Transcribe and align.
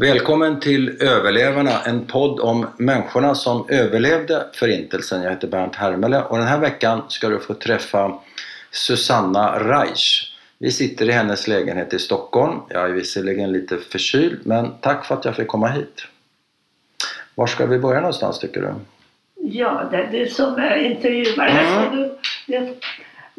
Välkommen 0.00 0.60
till 0.60 1.02
Överlevarna, 1.02 1.80
en 1.86 2.06
podd 2.06 2.40
om 2.40 2.66
människorna 2.76 3.34
som 3.34 3.66
överlevde 3.68 4.46
Förintelsen. 4.52 5.22
Jag 5.22 5.30
heter 5.30 5.48
Bernt 5.48 5.76
Hermele 5.76 6.22
och 6.22 6.38
den 6.38 6.46
här 6.46 6.58
veckan 6.58 7.02
ska 7.08 7.28
du 7.28 7.38
få 7.38 7.54
träffa 7.54 8.18
Susanna 8.70 9.58
Reich. 9.58 10.34
Vi 10.58 10.70
sitter 10.70 11.08
i 11.08 11.12
hennes 11.12 11.48
lägenhet 11.48 11.94
i 11.94 11.98
Stockholm. 11.98 12.60
Jag 12.68 12.84
är 12.84 12.92
visserligen 12.92 13.52
lite 13.52 13.76
förkyld, 13.76 14.40
men 14.44 14.72
tack 14.80 15.04
för 15.04 15.14
att 15.14 15.24
jag 15.24 15.36
fick 15.36 15.48
komma 15.48 15.68
hit. 15.68 16.06
Var 17.34 17.46
ska 17.46 17.66
vi 17.66 17.78
börja 17.78 18.00
någonstans 18.00 18.38
tycker 18.38 18.60
du? 18.60 18.74
Ja, 19.34 19.88
det 19.90 19.96
är 19.96 20.10
du 20.10 20.26
som 20.26 20.54
är 20.54 20.76
intervjuare. 20.76 21.50
Mm. 22.48 22.74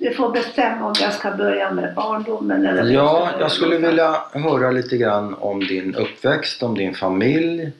Du, 0.02 0.14
får 0.14 0.32
bestämma 0.32 0.86
om 0.86 0.94
jag 1.02 1.14
ska 1.14 1.32
börja 1.32 1.72
med 1.72 1.94
barndomen 1.96 2.66
eller 2.66 2.92
Ja, 2.92 3.30
jag 3.40 3.52
skulle 3.52 3.78
vilja 3.78 4.24
höra 4.34 4.72
lite 4.72 4.98
grann 4.98 5.34
om 5.34 5.60
din 5.60 5.96
uppväxt, 5.96 6.64
om 6.64 6.76
din 6.76 6.96
familj 6.96 7.72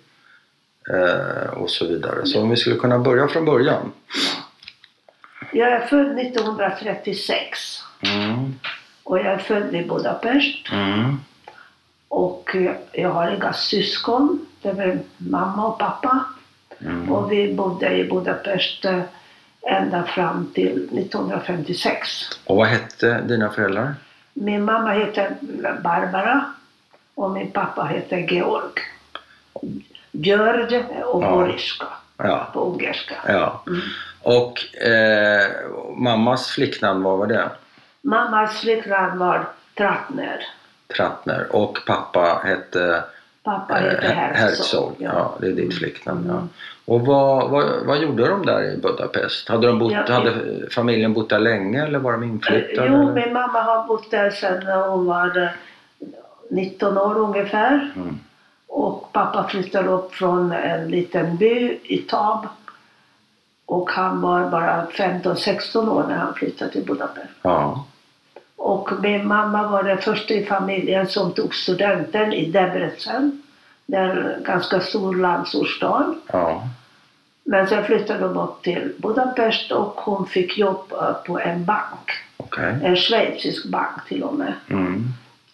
eh, 0.94 1.54
och 1.54 1.70
så 1.70 1.88
vidare. 1.88 2.26
Så 2.26 2.42
om 2.42 2.50
vi 2.50 2.56
skulle 2.56 2.76
kunna 2.76 3.00
börja 3.00 3.28
från 3.28 3.46
början. 3.46 3.92
Jag 5.52 5.72
är 5.72 5.80
född 5.88 6.20
1936 6.20 7.84
Mm, 8.04 8.54
och 9.04 9.18
jag 9.20 9.26
är 9.26 9.38
född 9.38 9.76
i 9.76 9.84
Budapest. 9.86 10.72
mm, 10.72 11.18
Och 12.08 12.56
jag 12.92 13.10
har 13.10 13.32
inga 13.32 13.54
syskon. 13.54 14.46
Det 14.62 14.70
är 14.70 15.00
mamma 15.18 15.68
och 15.68 15.80
pappa. 15.80 16.26
mm. 16.80 17.12
Och 17.12 17.32
vi 17.32 17.54
bodde 17.54 17.98
i 17.98 18.04
Budapest 18.10 18.86
eh, 18.86 19.00
ända 19.70 20.04
fram 20.04 20.52
till 20.56 20.90
1956. 21.00 22.08
Och 22.46 22.56
vad 22.56 22.68
hette 22.68 23.22
dina 23.22 23.50
föräldrar? 23.50 23.96
Min 24.34 24.64
mamma 24.66 24.92
heter 24.92 25.36
Barbara 25.84 26.46
och 27.16 27.32
min 27.32 27.52
pappa 27.52 27.84
heter 27.84 28.18
Georg. 28.18 28.74
Georg 30.12 30.84
och 31.06 31.24
Ja. 31.24 31.32
Boriska 31.32 31.86
Ja, 32.18 32.50
på 32.54 32.60
ungerska. 32.60 33.16
ja. 33.28 33.64
Mm. 33.68 33.82
Och 34.22 34.76
eh, 34.86 35.52
mammas 35.96 36.48
flicknamn, 36.48 37.04
vad 37.04 37.18
var 37.18 37.28
det? 37.28 37.50
Mammas 38.02 38.60
flicknamn 38.62 39.20
var 39.20 39.48
Trattner. 39.78 40.44
Trattner. 40.98 41.56
Och 41.56 41.78
pappa 41.88 42.42
hette 42.46 43.04
Pappa 43.44 43.80
eh, 43.80 43.84
heter 43.84 44.02
Her- 44.02 44.34
Herzog. 44.34 44.38
Herzog. 44.40 44.96
Ja, 44.98 45.36
det 45.40 45.48
är 45.48 45.52
ditt 45.52 45.78
flicknamn. 45.78 46.26
Ja. 46.28 46.48
Och 46.86 47.02
vad, 47.06 47.50
vad, 47.50 47.86
vad 47.86 48.02
gjorde 48.02 48.28
de 48.28 48.46
där 48.46 48.64
i 48.74 48.78
Budapest? 48.78 49.50
Hade, 49.50 49.68
de 49.68 49.80
bott, 49.80 49.92
Ja, 49.92 50.14
hade 50.14 50.34
familjen 50.72 51.14
bott 51.14 51.30
där 51.30 51.40
länge 51.40 51.86
eller 51.86 52.00
var 52.00 52.12
de 52.12 52.24
inflyttade? 52.24 52.88
Jo, 52.88 53.02
eller? 53.02 53.14
min 53.14 53.34
mamma 53.34 53.62
har 53.62 53.88
bott 53.88 54.12
där 54.12 54.30
sedan 54.30 54.90
hon 54.90 55.06
var 55.06 55.38
eh, 55.42 55.50
19 56.50 56.98
år 56.98 57.18
ungefär. 57.18 57.92
Mm. 57.96 58.20
Och 58.68 59.12
pappa 59.14 59.48
flyttade 59.48 59.90
upp 59.90 60.14
från 60.14 60.52
en 60.52 60.88
liten 60.92 61.38
by 61.38 61.80
i 61.84 61.98
Tab. 61.98 62.48
Och 63.66 63.90
han 63.92 64.22
var 64.22 64.50
bara 64.50 64.86
15-16 64.86 65.90
år 65.90 66.06
när 66.10 66.16
han 66.18 66.34
flyttade 66.34 66.72
till 66.72 66.86
Budapest. 66.86 67.28
Ja. 67.42 67.86
Och 68.64 68.92
min 69.02 69.28
mamma 69.28 69.68
var 69.68 69.84
den 69.84 69.98
första 69.98 70.34
i 70.34 70.46
familjen 70.46 71.08
som 71.08 71.32
tog 71.32 71.56
studenten 71.56 72.34
i 72.34 72.52
Debrecen. 72.52 73.42
Det 73.86 73.98
är 73.98 74.36
en 74.38 74.44
ganska 74.44 74.80
stor 74.80 75.16
landsortsstad. 75.16 76.16
ja. 76.32 76.64
Men 77.44 77.68
sen 77.68 77.84
flyttade 77.84 78.20
de 78.20 78.38
upp 78.38 78.62
till 78.64 78.94
Budapest 78.98 79.72
och 79.72 79.94
hon 80.02 80.28
fick 80.28 80.58
jobb 80.58 80.92
eh, 80.92 81.14
på 81.14 81.40
en 81.40 81.66
bank. 81.66 82.12
Okej. 82.38 82.80
En 82.84 82.96
schweizisk 82.96 83.66
bank 83.66 84.08
till 84.08 84.24
och 84.24 84.34
med. 84.34 84.54
Mm. 84.70 85.04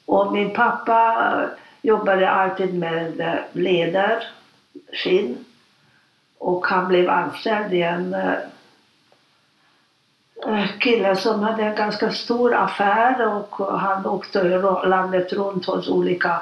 Och 0.05 0.33
min 0.33 0.53
pappa 0.53 1.31
eh, 1.33 1.49
jobbade 1.81 2.29
alltid 2.29 2.73
med 2.73 3.19
eh, 3.19 3.33
läder, 3.51 4.23
skinn. 4.93 5.45
Och 6.37 6.67
han 6.67 6.87
blev 6.87 7.09
anställd 7.09 7.73
i 7.73 7.81
en 7.81 8.15
kille 10.79 11.15
som 11.15 11.43
hade 11.43 11.63
en 11.63 11.75
ganska 11.75 12.11
stor 12.11 12.55
affär 12.55 13.27
och 13.27 13.79
han 13.79 14.05
åkte 14.05 14.43
landet 14.87 15.33
runt 15.33 15.65
hos 15.65 15.89
olika 15.89 16.41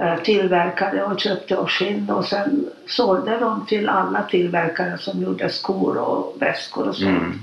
eh, 0.00 0.16
tillverkare 0.22 1.04
och 1.04 1.20
köpte 1.20 1.56
och 1.56 1.70
skinn 1.70 2.10
och 2.10 2.24
sen 2.24 2.70
sålde 2.86 3.38
de 3.38 3.66
till 3.66 3.88
alla 3.88 4.22
tillverkare 4.22 4.98
som 4.98 5.22
gjorde 5.22 5.48
skor 5.48 5.98
och 5.98 6.36
väskor 6.42 6.88
och 6.88 6.96
sånt. 6.96 7.08
Mm. 7.08 7.38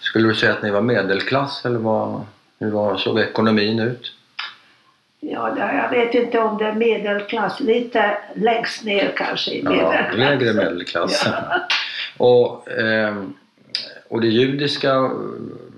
Skulle 0.00 0.28
du 0.28 0.34
säga 0.34 0.52
att 0.52 0.62
ni 0.62 0.70
var 0.70 0.80
medelklass 0.80 1.64
eller 1.64 1.78
vad, 1.78 2.26
hur 2.58 2.70
var, 2.70 2.96
såg 2.96 3.20
ekonomin 3.20 3.80
ut? 3.80 4.12
Ja, 5.20 5.58
jag 5.58 5.90
vet 5.90 6.14
inte 6.14 6.38
om 6.38 6.58
det 6.58 6.64
är 6.64 6.72
medelklass, 6.72 7.60
lite 7.60 8.18
längst 8.34 8.84
ner 8.84 9.12
kanske 9.16 9.50
i 9.50 9.62
Ja, 9.64 9.70
medelklass. 9.70 10.16
lägre 10.16 10.52
medelklass. 10.52 11.26
Ja. 12.18 12.26
Och, 12.26 12.70
ehm, 12.70 13.34
och 14.08 14.20
det 14.20 14.26
judiska, 14.28 15.10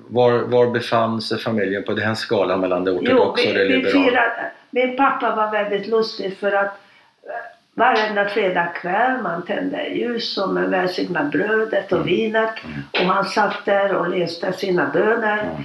var, 0.09 0.33
var 0.39 0.71
befann 0.71 1.21
sig 1.23 1.39
familjen 1.39 1.85
på 1.85 1.93
den 1.93 2.17
skalan 2.17 2.61
mellan 2.61 2.85
det 2.85 2.91
Jo, 2.91 2.97
ortodoxa 2.99 3.49
och 3.49 3.55
det 3.55 3.65
liberala? 3.65 4.23
min 4.71 4.97
pappa 4.97 5.35
var 5.37 5.51
väldigt 5.51 5.87
lustig 5.89 6.37
för 6.39 6.53
att 6.53 6.79
eh, 7.23 7.31
varenda 7.75 8.29
fredagkväll 8.29 9.23
man 9.23 9.43
tände 9.43 9.87
ljus 9.89 10.39
och 10.39 10.55
man 10.55 10.71
välsignade 10.71 11.29
brödet 11.29 11.93
och 11.93 12.07
vinet 12.09 12.55
och 12.93 12.99
han 13.07 13.25
satt 13.25 13.65
där 13.65 13.95
och 13.95 14.09
läste 14.11 14.53
sina 14.53 14.91
böner 14.93 15.39
Mm. 15.43 15.63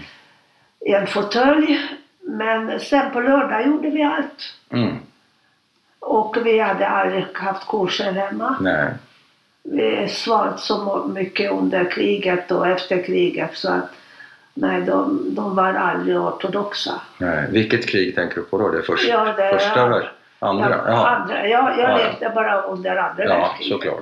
i 0.86 0.94
en 0.94 1.08
fåtölj. 1.08 1.80
Men 2.22 2.80
sen 2.80 3.12
på 3.12 3.22
lördag 3.22 3.66
gjorde 3.68 3.90
vi 3.90 4.04
allt. 4.04 4.54
Mm. 4.70 4.96
Och 6.00 6.38
vi 6.44 6.60
hade 6.60 6.88
aldrig 6.88 7.26
haft 7.34 7.68
kurser 7.68 8.12
hemma. 8.12 8.56
Nej. 8.62 8.90
Vi 9.64 10.08
svalt 10.08 10.60
så 10.60 11.06
mycket 11.16 11.52
under 11.52 11.92
kriget 11.92 12.52
och 12.52 12.68
efter 12.68 13.04
kriget 13.04 13.58
så 13.58 13.72
att 13.72 13.90
nej, 14.54 14.82
de, 14.82 15.20
de 15.36 15.56
var 15.56 15.74
aldrig 15.74 16.18
ortodoxa. 16.18 17.02
Nej. 17.18 17.46
Vilket 17.52 17.88
krig 17.90 18.16
tänker 18.16 18.36
du 18.36 18.44
på 18.44 18.58
då? 18.58 18.70
Det 18.72 18.82
första? 18.82 19.08
Ja, 19.12 19.26
det- 19.38 19.50
första 19.60 19.80
ja. 19.80 19.88
värld- 19.88 20.10
Andra? 20.40 20.82
Ja, 20.88 21.08
andra. 21.08 21.48
Jag, 21.48 21.80
jag 21.80 21.90
Ja, 21.92 21.98
levde 21.98 22.32
bara 22.36 22.62
under 22.62 22.96
andra 22.96 23.24
Ja, 23.26 23.30
världskriget. 23.40 23.72
såklart. 23.74 24.02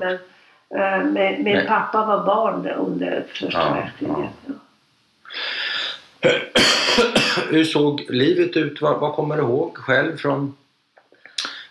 Men, 0.69 0.93
eh, 0.93 1.05
min, 1.11 1.43
min 1.43 1.67
pappa 1.67 2.05
var 2.05 2.25
barn 2.25 2.67
under 2.67 3.23
första 3.33 3.59
Ja, 3.59 3.73
världskriget. 3.73 4.31
Ja. 4.45 4.53
Hur 7.49 7.63
såg 7.63 8.05
livet 8.09 8.57
ut? 8.57 8.81
Vad, 8.81 8.99
vad 8.99 9.13
kommer 9.13 9.35
du 9.37 9.41
ihåg 9.41 9.77
själv 9.77 10.17
från 10.17 10.55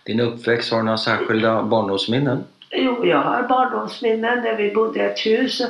din 0.05 0.21
uppväxt? 0.21 0.71
Har 0.71 0.79
du 0.79 0.85
några 0.85 0.99
särskilda 0.99 1.63
barndomsminnen? 1.63 2.45
Jo, 2.71 3.07
jag 3.07 3.19
har 3.19 3.43
barndomsminnen 3.43 4.43
där 4.43 4.57
vi 4.57 4.71
bodde 4.75 4.99
i 4.99 5.03
ett 5.03 5.27
hus. 5.27 5.63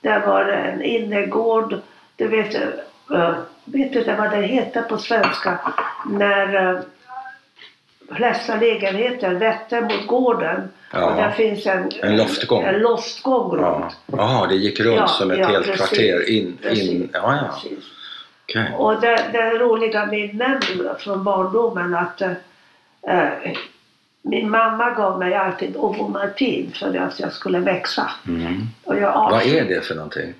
Där 0.00 0.26
var 0.26 0.44
det 0.44 0.54
en 0.56 0.82
innergård. 0.82 1.74
Du 2.16 2.28
vet, 2.28 2.54
uh, 3.10 3.34
vet 3.64 3.92
du 3.92 4.04
vad 4.04 4.30
det 4.30 4.42
heter 4.42 4.82
på 4.82 4.98
svenska? 4.98 5.58
När 6.06 6.72
uh, 6.74 6.80
flesta 8.16 8.56
lägenheter 8.56 9.34
vetter 9.34 9.80
mot 9.80 10.06
gården. 10.06 10.68
Ja. 10.92 11.10
Och 11.10 11.16
där 11.16 11.30
finns 11.30 11.66
en, 11.66 11.90
En 12.02 12.16
loftgång. 12.16 12.64
En 12.64 12.78
loftgång 12.78 13.58
Ja. 13.60 13.66
runt. 13.68 13.96
Jaha, 14.06 14.46
det 14.46 14.54
gick 14.54 14.80
runt 14.80 14.96
Ja, 14.96 15.06
som 15.06 15.30
ett 15.30 15.38
ja, 15.38 15.46
helt 15.46 15.66
precis. 15.66 15.88
kvarter 15.88 16.30
in. 16.30 16.46
in. 16.46 16.58
Precis. 16.62 17.10
Ja, 17.12 17.36
ja. 17.36 17.52
Precis. 17.52 17.84
Okej. 18.44 18.74
Och 18.76 19.00
det, 19.00 19.28
det 19.32 19.58
roliga 19.58 20.06
minnen 20.06 20.60
från 20.98 21.24
barndomen 21.24 21.94
att 21.94 22.20
eh, 22.20 22.32
eh, 23.08 23.32
min 24.28 24.50
mamma 24.50 24.90
gav 24.90 25.18
mig 25.18 25.34
alltid 25.34 25.76
Ovomaltin 25.76 26.72
för 26.74 26.96
att 26.98 27.20
jag 27.20 27.32
skulle 27.32 27.58
växa. 27.58 28.10
Mm. 28.28 28.62
Och 28.84 28.96
jag 28.96 29.12
Vad 29.12 29.46
är 29.46 29.64
det 29.64 29.80
för 29.84 29.94
någonting? 29.94 30.34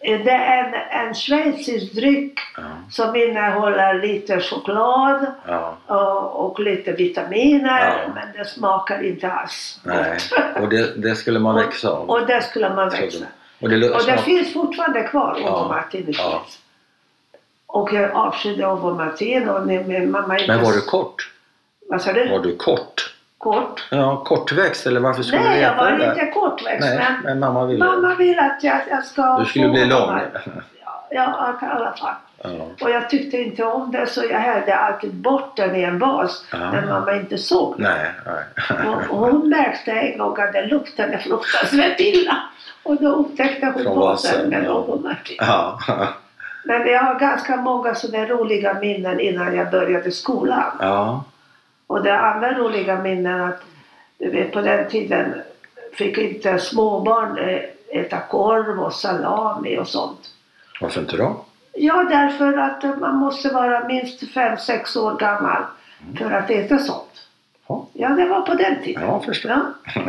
Det 0.00 0.30
är 0.30 0.64
en, 0.64 1.06
en 1.06 1.14
schweizisk 1.14 1.92
dryck 1.94 2.38
Ja. 2.56 2.62
som 2.90 3.16
innehåller 3.16 3.94
lite 3.94 4.40
choklad 4.40 5.26
ja. 5.46 5.76
och, 5.86 6.46
och 6.46 6.60
lite 6.60 6.92
vitaminer 6.92 7.86
Ja. 7.86 8.12
men 8.14 8.28
det 8.36 8.44
smakar 8.44 9.04
inte 9.04 9.30
alls 9.32 9.80
Nej. 9.84 10.18
Och 10.60 10.68
det, 10.68 10.94
det 10.96 11.14
skulle 11.16 11.38
man 11.38 11.54
växa 11.64 11.90
av? 11.90 12.10
Och 12.10 12.26
det 12.26 12.42
skulle 12.42 12.74
man 12.74 12.90
växa. 12.90 13.26
Och 13.60 13.68
det, 13.68 13.90
Och 13.90 14.04
det 14.06 14.18
finns 14.18 14.52
fortfarande 14.52 15.02
kvar, 15.02 15.38
Ja, 15.44 15.60
Ovomaltin 15.60 16.08
i. 16.08 16.12
Schweiz. 16.12 16.58
Och 17.66 17.92
jag 17.92 18.10
avskydde 18.10 18.66
Ovomaltin 18.66 19.48
och 19.48 19.66
min, 19.66 20.10
mamma. 20.10 20.38
Men 20.48 20.62
var 20.64 20.72
du 20.72 20.80
kort? 20.80 21.30
Vad 21.88 22.02
sa 22.02 22.12
du? 22.12 22.28
Var 22.28 22.40
du 22.40 22.56
kort? 22.56 23.01
Kort? 23.42 23.86
Ja, 23.90 24.16
kortväxt 24.24 24.86
eller 24.86 25.00
varför 25.00 25.22
skulle 25.22 25.42
Nej, 25.42 25.56
du 25.56 25.62
jag 25.62 25.72
äta 25.74 25.84
var 25.84 25.90
det 25.90 25.98
där? 25.98 26.12
inte 26.12 26.26
kortväxt 26.26 26.80
Nej, 26.80 26.98
men 26.98 27.22
men 27.24 27.38
mamma 27.40 27.66
ville... 27.66 27.84
mamma 27.84 28.14
vill 28.14 28.38
att 28.38 28.58
jag, 28.62 28.76
jag 28.90 29.04
ska 29.04 29.38
Du 29.38 29.44
skulle 29.44 29.68
bli 29.68 29.84
lång. 29.86 30.20
Ja, 30.84 31.04
ja, 31.10 31.58
i 31.62 31.66
alla 31.70 31.92
fall. 31.92 32.14
Ja. 32.42 32.50
Och 32.80 32.90
jag 32.90 33.10
tyckte 33.10 33.36
inte 33.36 33.64
om 33.64 33.90
det 33.90 34.06
så 34.06 34.24
jag 34.30 34.38
hällde 34.38 34.76
alltid 34.76 35.14
bort 35.14 35.56
den 35.56 35.76
i 35.76 35.82
en 35.82 35.98
vas 35.98 36.44
Ah. 36.52 36.56
när 36.58 36.86
mamma 36.86 37.14
inte 37.14 37.38
såg 37.38 37.74
det. 37.76 37.82
Nej, 37.82 38.10
nej. 38.26 38.88
Och, 38.88 38.94
och 39.10 39.18
hon 39.30 39.48
märkte 39.48 39.92
en 39.92 40.18
gång 40.18 40.40
att 40.40 40.52
det 40.52 40.66
luktade 40.66 41.18
fruktansvärt 41.18 42.00
illa. 42.00 42.36
Och 42.82 42.96
då 42.96 43.08
upptäckte 43.08 43.66
hon 43.66 43.82
Från 43.82 43.98
vasen 43.98 44.30
vasen, 44.34 44.48
med 44.50 44.64
ja. 45.38 45.78
Ja. 45.88 46.08
Men 46.64 46.86
jag 46.86 47.00
har 47.02 47.18
ganska 47.18 47.56
många 47.56 47.94
sådana 47.94 48.26
roliga 48.26 48.74
minnen 48.80 49.20
innan 49.20 49.56
jag 49.56 49.70
började 49.70 50.10
skolan. 50.10 50.72
ja. 50.80 51.24
Och 51.92 52.02
det 52.02 52.18
andra 52.18 52.58
roliga 52.58 52.98
minnen 52.98 53.40
att 53.40 53.62
du 54.18 54.30
vet 54.30 54.52
på 54.52 54.60
den 54.60 54.88
tiden 54.88 55.42
fick 55.92 56.18
inte 56.18 56.58
småbarn 56.58 57.38
eh, 57.38 57.60
äta 58.00 58.20
korv 58.20 58.80
och 58.80 58.92
salami 58.92 59.78
och 59.78 59.88
sånt. 59.88 60.30
Varför 60.80 61.00
inte 61.00 61.16
då? 61.16 61.44
Ja, 61.72 62.04
därför 62.10 62.58
att 62.58 62.84
eh, 62.84 62.96
man 62.96 63.16
måste 63.16 63.48
vara 63.48 63.84
minst 63.88 64.22
5-6 64.22 64.98
år 64.98 65.18
gammal 65.18 65.62
för 66.18 66.30
att 66.30 66.50
äta 66.50 66.78
sånt. 66.78 67.26
Ja, 67.68 67.86
Ja, 67.92 68.08
det 68.08 68.28
var 68.28 68.40
på 68.40 68.54
den 68.54 68.82
tiden. 68.82 69.02
ja 69.02 69.20
förstår. 69.20 69.50
Ja. 69.50 69.62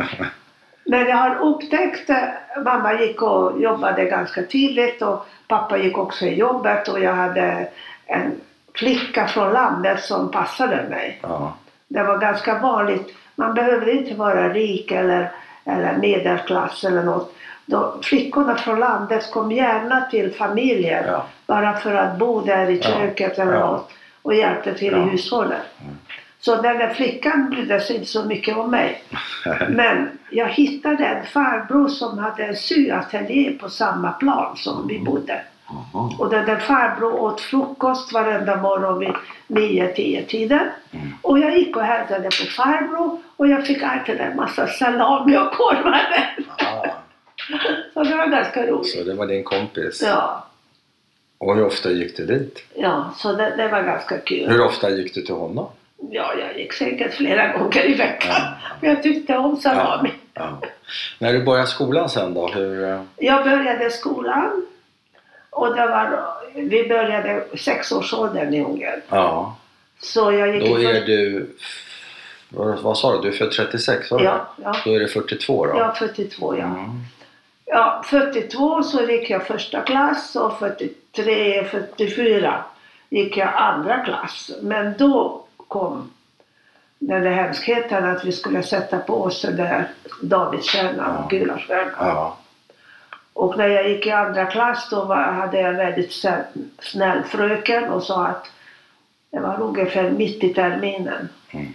Men 0.84 1.08
jag 1.08 1.16
har 1.16 1.36
upptäckt, 1.36 2.10
eh, 2.10 2.62
mamma 2.64 3.00
gick 3.00 3.22
och 3.22 3.62
jobbade 3.62 4.04
ganska 4.04 4.42
tidigt 4.42 5.02
och 5.02 5.26
pappa 5.48 5.78
gick 5.78 5.98
också 5.98 6.24
i 6.24 6.34
jobbet 6.34 6.88
och 6.88 7.00
jag 7.00 7.14
hade 7.14 7.68
en 8.06 8.40
flicka 8.74 9.26
från 9.26 9.52
landet 9.52 10.00
som 10.00 10.30
passade 10.30 10.88
mig. 10.90 11.20
Ja. 11.22 11.54
Det 11.94 12.02
var 12.02 12.18
ganska 12.18 12.58
vanligt. 12.58 13.14
Man 13.36 13.54
behövde 13.54 13.92
inte 13.92 14.14
vara 14.14 14.52
rik 14.52 14.90
eller, 14.90 15.30
eller 15.64 15.96
medelklass 15.96 16.84
eller 16.84 17.02
något. 17.02 17.34
Då, 17.66 17.98
flickorna 18.02 18.56
från 18.56 18.80
landet 18.80 19.30
kom 19.32 19.52
gärna 19.52 20.00
till 20.00 20.32
familjer 20.34 21.06
Ja. 21.08 21.26
bara 21.46 21.76
för 21.76 21.94
att 21.94 22.18
bo 22.18 22.40
där 22.40 22.70
i 22.70 22.82
köket 22.82 23.38
eller 23.38 23.52
Ja. 23.52 23.70
något 23.70 23.90
och 24.22 24.34
hjälpte 24.34 24.74
till 24.74 24.94
i 24.94 25.00
hushållet. 25.00 25.62
Mm. 25.82 25.94
Så 26.40 26.62
den 26.62 26.78
där 26.78 26.88
flickan 26.88 27.50
brydde 27.50 27.80
sig 27.80 27.96
inte 27.96 28.08
så 28.08 28.24
mycket 28.24 28.56
om 28.56 28.70
mig. 28.70 29.02
Men 29.68 30.08
jag 30.30 30.48
hittade 30.48 31.04
en 31.04 31.26
farbror 31.26 31.88
som 31.88 32.18
hade 32.18 32.44
en 32.44 32.56
syateljé 32.56 33.50
på 33.60 33.68
samma 33.68 34.12
plan 34.12 34.56
som 34.56 34.88
vi 34.88 34.98
bodde. 34.98 35.40
Jaha. 35.68 36.10
Och 36.18 36.30
den 36.30 36.46
där 36.46 36.56
farbror 36.56 37.20
åt 37.20 37.40
frukost 37.40 38.12
varenda 38.12 38.56
morgon 38.56 38.98
vid 38.98 39.12
9-10 39.48 40.26
tiden. 40.26 40.68
Mm. 40.92 41.12
Och 41.22 41.38
jag 41.38 41.58
gick 41.58 41.76
och 41.76 41.82
hälsade 41.82 42.24
på 42.24 42.30
farbror 42.56 43.18
och 43.36 43.48
jag 43.48 43.66
fick 43.66 43.82
alltid 43.82 44.20
en 44.20 44.36
massa 44.36 44.66
salami 44.66 45.36
och 45.38 45.52
korvar. 45.52 46.00
Ah, 46.58 46.86
Så 47.94 48.02
det 48.04 48.16
var 48.16 48.26
ganska 48.26 48.66
roligt. 48.66 48.90
så 48.90 49.02
det 49.04 49.14
var 49.14 49.26
din 49.26 49.44
kompis. 49.44 50.02
Ja, 50.06 50.46
Och 51.38 51.56
hur 51.56 51.64
ofta 51.66 51.90
gick 51.90 52.16
du 52.16 52.26
dit? 52.26 52.58
ja 52.74 53.10
så 53.16 53.32
det, 53.32 53.56
det 53.56 53.68
var 53.68 53.82
ganska 53.82 54.18
kul. 54.18 54.48
Hur 54.50 54.60
ofta 54.64 54.90
gick 54.90 55.14
du 55.14 55.22
till 55.22 55.34
honom? 55.34 55.66
Ja, 56.10 56.32
jag 56.40 56.58
gick 56.58 56.72
säkert 56.72 57.14
flera 57.14 57.58
gånger 57.58 57.90
i 57.90 57.94
veckan. 57.94 58.34
Ja. 58.34 58.48
Jag 58.88 59.02
tyckte 59.02 59.36
om 59.36 59.56
salami. 59.56 60.12
Ja. 60.34 60.58
När 61.18 61.32
du 61.32 61.44
började 61.44 61.66
skolan 61.66 62.08
sen 62.08 62.34
då? 62.34 62.46
Hur, 62.48 62.98
Jag 63.16 63.44
började 63.44 63.90
skolan 63.90 64.66
och 65.54 65.76
det 65.76 65.86
var, 65.86 66.20
vi 66.54 66.88
började 66.88 67.44
sexårsåldern 67.58 68.54
i 68.54 68.64
Ungern. 68.64 69.00
ja, 69.08 69.56
Så 70.00 70.32
jag 70.32 70.54
gick 70.54 70.64
då 70.70 70.78
är 70.78 71.00
för- 71.00 71.06
du... 71.06 71.50
Vad, 72.48 72.78
vad 72.78 72.98
sa 72.98 73.12
du? 73.12 73.22
Du 73.22 73.28
är 73.28 73.32
född 73.38 73.50
36? 73.52 74.10
Var 74.10 74.18
det? 74.18 74.24
Ja, 74.24 74.46
ja. 74.56 74.76
Då 74.84 74.90
är 74.94 75.00
det 75.00 75.08
42 75.08 75.66
då? 75.66 75.72
Ja, 75.78 75.94
42 75.98 76.56
ja. 76.56 76.64
Mm. 76.64 76.90
Ja, 77.66 78.02
42 78.06 78.82
så 78.82 79.02
gick 79.02 79.30
jag 79.30 79.46
första 79.46 79.80
klass 79.80 80.36
och 80.36 80.58
43, 80.58 81.64
44 81.64 82.64
gick 83.10 83.36
jag 83.36 83.48
andra 83.56 83.98
klass. 84.04 84.50
Men 84.62 84.94
då 84.98 85.44
kom 85.68 86.10
den 86.98 87.22
där 87.22 87.30
hemskheten 87.30 88.04
att 88.04 88.24
vi 88.24 88.32
skulle 88.32 88.62
sätta 88.62 88.98
på 88.98 89.22
oss 89.22 89.42
den 89.42 89.56
där 89.56 89.88
Davidsstjärnan 90.22 91.16
och 91.24 91.30
gula 91.30 91.58
stjärnan. 91.58 91.92
Ja. 91.98 92.36
Och 93.34 93.58
när 93.58 93.68
jag 93.68 93.88
gick 93.88 94.06
i 94.06 94.10
andra 94.10 94.46
klass 94.46 94.88
då 94.90 95.04
var, 95.04 95.16
hade 95.16 95.60
jag 95.60 95.70
en 95.70 95.76
väldigt 95.76 96.12
snäll, 96.12 96.42
snäll 96.78 97.22
fröken 97.22 97.84
och 97.90 98.02
sa 98.02 98.26
att 98.26 98.50
det 99.30 99.40
var 99.40 99.60
ungefär 99.60 100.10
mitt 100.10 100.44
i 100.44 100.54
terminen. 100.54 101.28
Mm. 101.50 101.74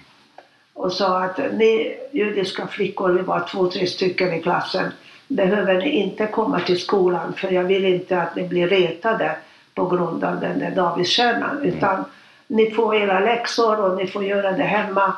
Och 0.73 0.93
sa 0.93 1.23
att 1.23 1.37
ni 1.37 1.97
judiska 2.11 2.67
flickor, 2.67 3.09
vi 3.09 3.21
var 3.21 3.47
två, 3.51 3.67
tre 3.67 3.87
stycken 3.87 4.33
i 4.33 4.41
klassen, 4.41 4.91
behöver 5.27 5.73
ni 5.77 5.89
inte 5.89 6.27
komma 6.27 6.59
till 6.59 6.79
skolan 6.79 7.33
för 7.33 7.51
jag 7.51 7.63
vill 7.63 7.85
inte 7.85 8.21
att 8.21 8.35
ni 8.35 8.47
blir 8.47 8.67
retade 8.67 9.35
på 9.73 9.85
grund 9.85 10.23
av 10.23 10.39
den 10.39 10.59
där 10.59 10.71
Davidsstjärnan. 10.71 11.63
Utan 11.63 12.05
ni 12.47 12.71
får 12.71 12.95
era 12.95 13.19
läxor 13.19 13.79
och 13.79 13.97
ni 13.97 14.07
får 14.07 14.23
göra 14.23 14.51
det 14.51 14.63
hemma. 14.63 15.13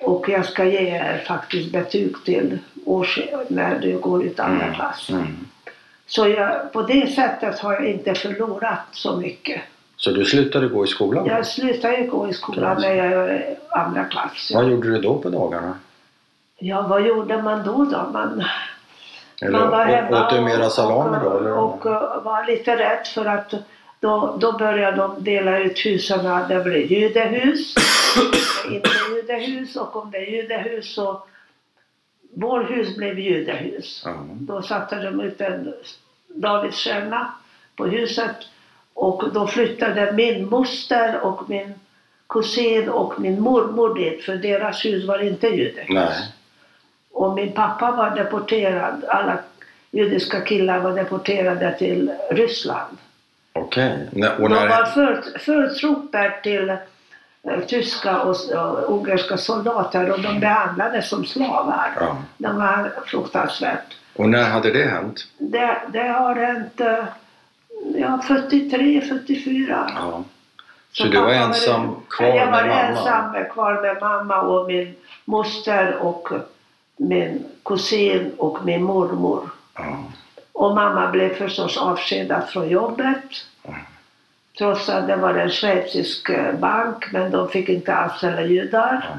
Och 0.00 0.28
jag 0.28 0.44
ska 0.44 0.64
ge 0.64 0.78
er 0.78 1.24
faktiskt 1.26 1.72
betyg 1.72 2.24
till 2.24 2.58
års, 2.84 3.18
när 3.48 3.78
du 3.78 3.98
går 3.98 4.24
ut 4.24 4.40
andra 4.40 4.64
Mm. 4.64 4.74
klass. 4.74 5.10
Mm. 5.10 5.36
Så 6.06 6.28
jag, 6.28 6.72
på 6.72 6.82
det 6.82 7.06
sättet 7.14 7.58
har 7.58 7.72
jag 7.72 7.84
inte 7.84 8.14
förlorat 8.14 8.86
så 8.92 9.16
mycket. 9.16 9.60
Så 9.96 10.10
du 10.10 10.24
slutade 10.24 10.68
gå 10.68 10.84
i 10.84 10.86
skolan? 10.86 11.26
Jag 11.26 11.46
slutade 11.46 12.02
gå 12.02 12.28
i 12.28 12.32
skolan 12.32 12.80
när 12.80 12.94
jag 12.94 13.16
var 13.16 13.44
andra 13.70 14.04
klass. 14.04 14.52
Vad 14.54 14.70
gjorde 14.70 14.90
du 14.90 15.00
då 15.00 15.18
på 15.18 15.28
dagarna? 15.28 15.74
Ja, 16.58 16.86
vad 16.88 17.06
gjorde 17.06 17.42
man 17.42 17.64
då? 17.64 17.84
då? 17.84 18.08
Man, 18.12 18.44
Eller 19.42 19.58
man 19.58 19.70
var 19.70 19.84
hemma 19.84 20.26
åt 20.26 20.30
du 20.34 20.40
mera 20.40 20.70
salami 20.70 21.18
då? 21.22 21.30
och, 21.30 21.40
Eller? 21.40 21.58
och, 21.58 21.86
och 21.86 22.24
var 22.24 22.46
lite 22.46 22.76
rädd 22.76 23.06
för 23.06 23.24
att 23.24 23.54
då, 24.00 24.36
då 24.40 24.52
började 24.52 24.96
de 24.96 25.24
dela 25.24 25.58
ut 25.58 25.86
husen. 25.86 26.48
Det 26.48 26.64
blev 26.64 26.92
judehus, 26.92 27.74
inte 28.70 28.90
judehus 29.14 29.76
och 29.76 29.96
om 29.96 30.10
det 30.10 30.18
är 30.18 30.30
judehus 30.30 30.94
så 30.94 31.22
vår 32.34 32.60
hus 32.64 32.96
blev 32.96 33.18
judehus. 33.18 34.02
Ja. 34.04 34.14
Då 34.30 34.62
satte 34.62 34.96
de 34.96 35.20
ut 35.20 35.40
en 35.40 35.74
Davidsstjärna 36.28 37.32
på 37.76 37.86
huset 37.86 38.36
och 38.94 39.32
då 39.32 39.46
flyttade 39.46 40.12
min 40.12 40.48
moster 40.48 41.20
och 41.20 41.50
min 41.50 41.74
kusin 42.28 42.88
och 42.88 43.20
min 43.20 43.40
mormor 43.40 43.94
dit 43.94 44.24
för 44.24 44.36
deras 44.36 44.84
hus 44.84 45.04
var 45.04 45.18
inte. 45.22 45.50
Nej. 45.88 46.32
Och 47.12 47.34
min 47.34 47.52
pappa 47.52 47.90
var 47.90 48.10
deporterad. 48.16 49.04
Alla 49.08 49.38
judiska 49.90 50.40
killar 50.40 50.80
var 50.80 50.92
deporterade 50.92 51.74
till 51.78 52.10
Ryssland. 52.30 52.96
Okej. 53.52 54.08
Nä- 54.12 54.36
De 54.38 54.48
var 54.52 54.84
för, 54.84 55.22
förtrupper 55.38 56.40
till 56.42 56.76
tyska 57.68 58.20
och, 58.22 58.36
och 58.52 58.94
ungerska 58.98 59.36
soldater 59.36 60.10
och 60.12 60.20
de 60.20 60.40
behandlades 60.40 61.08
som 61.08 61.24
slavar. 61.24 61.92
Ja. 62.00 62.16
De 62.38 62.56
var 62.56 62.92
fruktansvärt. 63.06 63.96
Och 64.16 64.28
när 64.28 64.44
hade 64.50 64.70
det 64.72 64.84
hänt? 64.84 65.26
Det, 65.38 65.82
det 65.92 66.08
har 66.08 66.34
hänt 66.34 66.80
eh, 66.80 67.04
ja, 67.94 68.20
43, 68.28 69.00
44. 69.00 69.90
Ja. 69.96 70.24
Så, 70.92 71.02
Så 71.02 71.08
du 71.08 71.20
var 71.20 71.32
ensam 71.32 71.96
kvar 72.10 72.26
jag 72.26 72.46
var 72.50 72.52
med 72.52 72.68
mamma? 72.68 72.80
ensam 72.82 73.44
kvar 73.52 73.82
med 73.82 73.96
mamma 74.00 74.40
och 74.40 74.66
min 74.66 74.94
moster 75.24 75.96
och 75.96 76.28
min 76.96 77.44
kusin 77.64 78.32
och 78.38 78.64
min 78.64 78.82
mormor. 78.82 79.50
Ja. 79.74 80.04
Och 80.52 80.74
mamma 80.74 81.10
blev 81.10 81.34
förstås 81.34 81.76
avskedad 81.76 82.48
från 82.48 82.68
jobbet. 82.68 83.24
Trots 84.58 84.88
att 84.88 85.06
det 85.06 85.16
var 85.16 85.34
en 85.34 85.50
schweizisk 85.50 86.28
eh, 86.30 86.54
bank, 86.54 87.12
men 87.12 87.30
de 87.30 87.48
fick 87.48 87.68
inte 87.68 87.94
anställa 87.94 88.42
judar. 88.42 89.18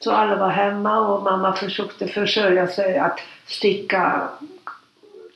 Så 0.00 0.12
alla 0.12 0.36
var 0.36 0.48
hemma 0.48 0.98
och 1.00 1.22
mamma 1.22 1.52
försökte 1.52 2.08
försörja 2.08 2.66
sig 2.66 2.98
att 2.98 3.18
sticka 3.46 4.28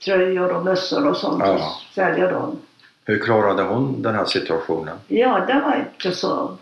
tröjor 0.04 0.52
och 0.52 0.64
mössor 0.64 1.06
och 1.08 1.16
sånt 1.16 1.42
Ja. 1.46 1.52
och 1.52 1.94
sälja 1.94 2.30
dem. 2.30 2.58
Hur 3.04 3.18
klarade 3.18 3.62
hon 3.62 4.02
den 4.02 4.14
här 4.14 4.24
situationen? 4.24 4.96
Ja, 5.08 5.44
det 5.46 5.60
var 5.60 5.76
inte 5.76 6.16
så, 6.16 6.56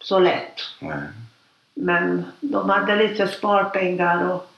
så 0.00 0.18
lätt. 0.18 0.60
Nej. 0.78 0.98
Men 1.74 2.24
de 2.40 2.70
hade 2.70 2.96
lite 2.96 3.28
sparpengar 3.28 4.30
och 4.32 4.50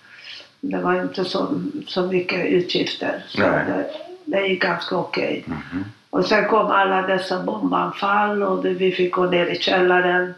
det 0.61 0.79
var 0.79 1.03
inte 1.03 1.25
så, 1.25 1.61
så 1.87 2.03
mycket 2.07 2.47
utgifter. 2.47 3.25
Så 3.29 3.41
det, 3.41 3.91
det 4.25 4.47
gick 4.47 4.63
ganska 4.63 4.97
okej. 4.97 5.45
Mhm. 5.47 5.85
Och 6.13 6.25
sen 6.25 6.49
kom 6.49 6.67
alla 6.67 7.03
dessa 7.03 7.43
bombanfall 7.43 8.43
och 8.43 8.65
vi 8.65 8.93
fick 8.93 9.15
gå 9.15 9.25
ner 9.25 9.47
i 9.47 9.59
källaren. 9.59 10.35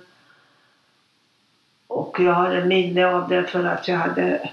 Och 1.87 2.21
jag 2.21 2.33
har 2.33 2.51
en 2.51 2.69
minne 2.69 3.07
av 3.07 3.29
det 3.29 3.45
för 3.45 3.65
att 3.65 3.89
jag 3.89 3.97
hade 3.97 4.51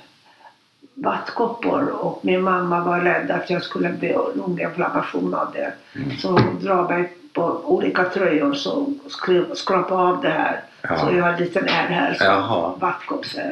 vattkoppor 0.94 1.90
och 1.90 2.20
min 2.24 2.42
mamma 2.42 2.80
var 2.80 3.00
rädd 3.00 3.32
att 3.32 3.50
jag 3.50 3.64
skulle 3.64 3.90
bli 3.90 4.16
lunginflammation 4.36 5.34
av 5.34 5.52
det. 5.54 5.74
Mm. 5.96 6.18
Så 6.18 6.28
hon 6.28 6.60
drar 6.60 6.90
mig 6.90 7.14
på 7.34 7.62
olika 7.66 8.04
tröjor 8.04 8.54
så 8.54 8.86
skri- 9.08 9.56
skrapa 9.56 9.96
av 9.96 10.22
det 10.22 10.30
här. 10.30 10.62
Ja. 10.82 10.98
Så 10.98 11.16
jag 11.16 11.24
har 11.24 11.34
en 11.34 11.40
liten 11.40 11.68
ärr 11.68 11.88
här 11.88 12.14
som. 12.14 12.26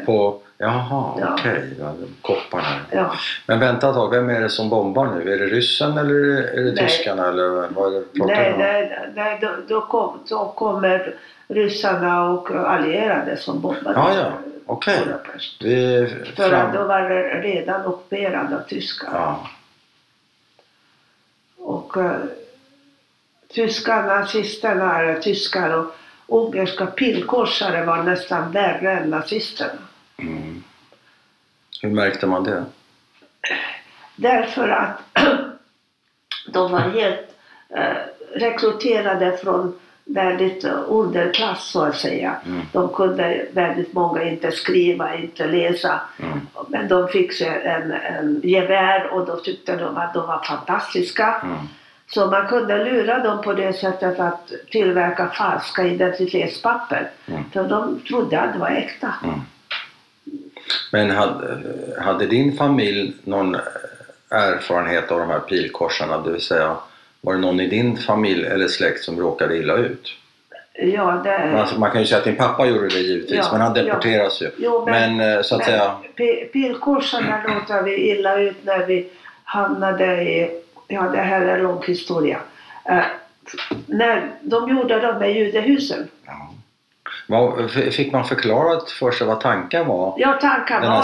På... 0.05 0.41
Jaha, 0.61 1.13
Ja. 1.19 1.33
okej. 1.33 1.75
Ja, 1.79 1.93
kopparna. 2.21 2.67
Ja. 2.91 3.13
Men 3.45 3.59
vänta 3.59 3.89
ett 3.89 3.95
tag, 3.95 4.09
vem 4.09 4.29
är 4.29 4.41
det 4.41 4.49
som 4.49 4.69
bombar 4.69 5.05
nu? 5.05 5.33
Är 5.33 5.37
det 5.37 5.45
ryssen 5.45 5.97
eller 5.97 6.15
är 6.57 6.63
det 6.63 6.71
Nej. 6.71 6.87
tyskarna? 6.87 7.27
Eller 7.27 7.67
vad 7.69 7.95
är 7.95 7.99
det 7.99 8.25
Nej, 8.25 8.55
nej, 8.57 9.09
nej 9.15 9.37
då, 9.41 9.49
då, 9.67 9.81
kom, 9.81 10.19
då 10.29 10.53
kommer 10.55 11.15
ryssarna 11.47 12.29
och 12.29 12.49
allierade 12.51 13.37
som 13.37 13.61
bombade 13.61 13.93
Ja, 13.95 14.15
ja. 14.15 14.31
Okej. 14.65 14.99
Vi 15.59 16.07
För 16.35 16.51
att 16.51 16.73
då 16.73 16.83
var 16.83 17.01
det 17.01 17.41
redan 17.41 17.85
ockuperad 17.85 18.53
av 18.53 18.59
tyskar. 18.59 19.09
Ja. 19.13 19.47
Och 21.57 21.97
uh, 21.97 22.11
tyska 23.53 24.01
nazisterna, 24.01 24.99
eller 24.99 25.19
tyskar 25.19 25.69
och, 25.69 25.85
ungerska 26.29 26.85
pilkorsare 26.85 27.85
var 27.85 28.03
nästan 28.03 28.51
värre 28.51 28.91
än 28.91 29.09
nazisterna. 29.09 29.79
Mm. 30.17 30.63
Hur 31.81 31.89
märkte 31.89 32.27
man 32.27 32.43
det? 32.43 32.65
Därför 34.15 34.69
att 34.69 35.01
de 36.47 36.71
var 36.71 36.79
helt 36.79 37.35
eh, 37.69 37.97
rekryterade 38.33 39.37
från 39.37 39.79
väldigt 40.05 40.63
eh, 40.63 40.79
underklass 40.87 41.71
så 41.71 41.83
att 41.83 41.95
säga. 41.95 42.35
Mm. 42.45 42.61
De 42.71 42.89
kunde 42.89 43.45
väldigt 43.53 43.93
många 43.93 44.23
inte 44.23 44.51
skriva, 44.51 45.15
inte 45.15 45.47
läsa. 45.47 46.01
Mm. 46.19 46.39
Men 46.67 46.87
de 46.87 47.07
fick 47.07 47.33
sig 47.33 47.61
en, 47.63 47.91
en 47.91 48.41
gevär 48.43 49.07
och 49.13 49.25
då 49.25 49.35
tyckte 49.35 49.75
de 49.75 49.97
att 49.97 50.13
de 50.13 50.27
var 50.27 50.43
fantastiska. 50.43 51.41
Mm. 51.43 51.57
Så 52.13 52.27
man 52.27 52.47
kunde 52.47 52.83
lura 52.83 53.19
dem 53.19 53.41
på 53.41 53.53
det 53.53 53.73
sättet 53.73 54.19
att 54.19 54.51
tillverka 54.71 55.27
falska 55.27 55.83
identitetspapper. 55.83 57.09
Mm. 57.27 57.43
För 57.53 57.63
de 57.63 57.99
trodde 58.07 58.39
att 58.41 58.53
det 58.53 58.59
var 58.59 58.69
äkta. 58.69 59.13
Mm. 59.23 59.39
Men 60.91 61.09
hade, 61.11 61.57
hade 62.01 62.25
din 62.25 62.57
familj 62.57 63.13
någon 63.23 63.57
erfarenhet 64.29 65.11
av 65.11 65.19
de 65.19 65.29
här 65.29 65.39
pilkorsarna? 65.39 66.17
Det 66.17 66.31
vill 66.31 66.41
säga, 66.41 66.75
var 67.21 67.33
det 67.33 67.39
någon 67.39 67.59
i 67.59 67.67
din 67.67 67.97
familj 67.97 68.45
eller 68.45 68.67
släkt 68.67 69.03
som 69.03 69.19
råkade 69.19 69.57
illa 69.57 69.73
ut? 69.77 70.13
Ja, 70.81 71.21
det, 71.23 71.37
Alltså, 71.59 71.79
man 71.79 71.91
kan 71.91 72.01
ju 72.01 72.07
säga 72.07 72.17
att 72.17 72.23
din 72.23 72.35
pappa 72.35 72.65
gjorde 72.65 72.87
det 72.87 72.99
givetvis, 72.99 73.37
Ja, 73.37 73.49
men 73.51 73.61
han 73.61 73.75
ja. 73.75 73.83
deporteras 73.83 74.41
ju. 74.41 74.51
Jo, 74.57 74.85
men- 74.85 75.17
men, 75.17 75.35
eh, 75.37 75.41
så 75.41 75.55
att 75.55 75.59
Men 75.59 75.65
säga, 75.67 75.91
pi- 76.17 76.45
Pilkorsarna 76.53 77.41
råkade 77.47 77.83
vi 77.83 78.09
illa 78.11 78.39
ut 78.39 78.57
när 78.63 78.85
vi 78.85 79.09
hamnade 79.43 80.05
i, 80.23 80.61
ja 80.89 81.01
det 81.01 81.21
här 81.21 81.41
är 81.41 81.57
en 81.57 81.63
lång 81.63 81.83
historia. 81.83 82.39
Eh, 82.85 83.03
när 83.85 84.31
de 84.41 84.69
gjorde 84.69 84.99
de 84.99 85.19
med 85.19 85.35
judehusen. 85.35 86.07
ja. 86.25 86.49
Fick 87.91 88.13
man 88.13 88.25
förklarat 88.25 88.91
för 88.91 89.11
sig 89.11 89.27
vad 89.27 89.41
tanken 89.41 89.87
var? 89.87 90.13
Ja, 90.17 90.37
tanken 90.41 90.81
här 90.81 90.89
var 90.89 90.97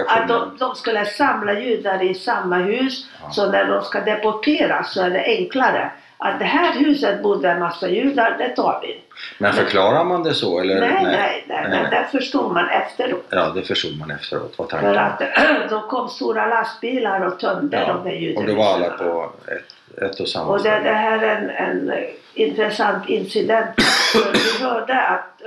att, 0.00 0.22
att 0.22 0.28
de, 0.28 0.56
de 0.58 0.74
skulle 0.74 1.04
samla 1.04 1.60
judar 1.60 2.02
i 2.02 2.14
samma 2.14 2.56
hus. 2.56 3.06
Ja. 3.22 3.30
Så 3.30 3.50
när 3.50 3.64
de 3.64 3.82
ska 3.82 4.00
deporteras 4.00 4.92
så 4.92 5.02
är 5.02 5.10
det 5.10 5.24
enklare. 5.24 5.90
Att 6.18 6.38
det 6.38 6.44
här 6.44 6.72
huset 6.72 7.22
bodde 7.22 7.48
en 7.50 7.60
massa 7.60 7.88
judar, 7.88 8.36
det 8.38 8.48
tar 8.48 8.78
vi. 8.82 9.00
Men 9.38 9.52
förklarar 9.52 10.04
man 10.04 10.22
det 10.22 10.34
så? 10.34 10.60
Eller? 10.60 10.80
Nej, 10.80 11.02
nej, 11.02 11.44
nej, 11.48 11.66
men 11.70 11.90
det 11.90 12.06
förstod 12.12 12.52
man 12.52 12.68
efteråt. 12.68 13.24
Ja, 13.30 13.48
det 13.54 13.62
förstod 13.62 13.98
man 13.98 14.10
efteråt, 14.10 14.54
vad 14.58 14.70
För 14.70 14.80
tanken 14.80 14.98
att 14.98 15.70
då 15.70 15.80
kom 15.80 16.08
stora 16.08 16.46
lastbilar 16.46 17.20
och 17.20 17.38
tömde 17.40 17.78
de 17.86 18.04
där 18.04 18.10
Ja, 18.10 18.16
judehusen. 18.16 18.42
och 18.42 18.50
då 18.50 18.54
var 18.62 18.74
alla 18.74 18.90
på 18.90 19.30
ett, 19.46 20.02
ett 20.02 20.20
och 20.20 20.28
samma 20.28 20.46
Och 20.52 20.56
det, 20.56 20.60
ställe. 20.62 20.84
det 20.84 20.94
här 20.94 21.18
är 21.22 21.36
en, 21.36 21.50
en 21.90 22.04
intressant 22.34 23.08
incident. 23.08 23.70
Vi 24.58 24.64
hörde 24.64 25.00
att 25.02 25.42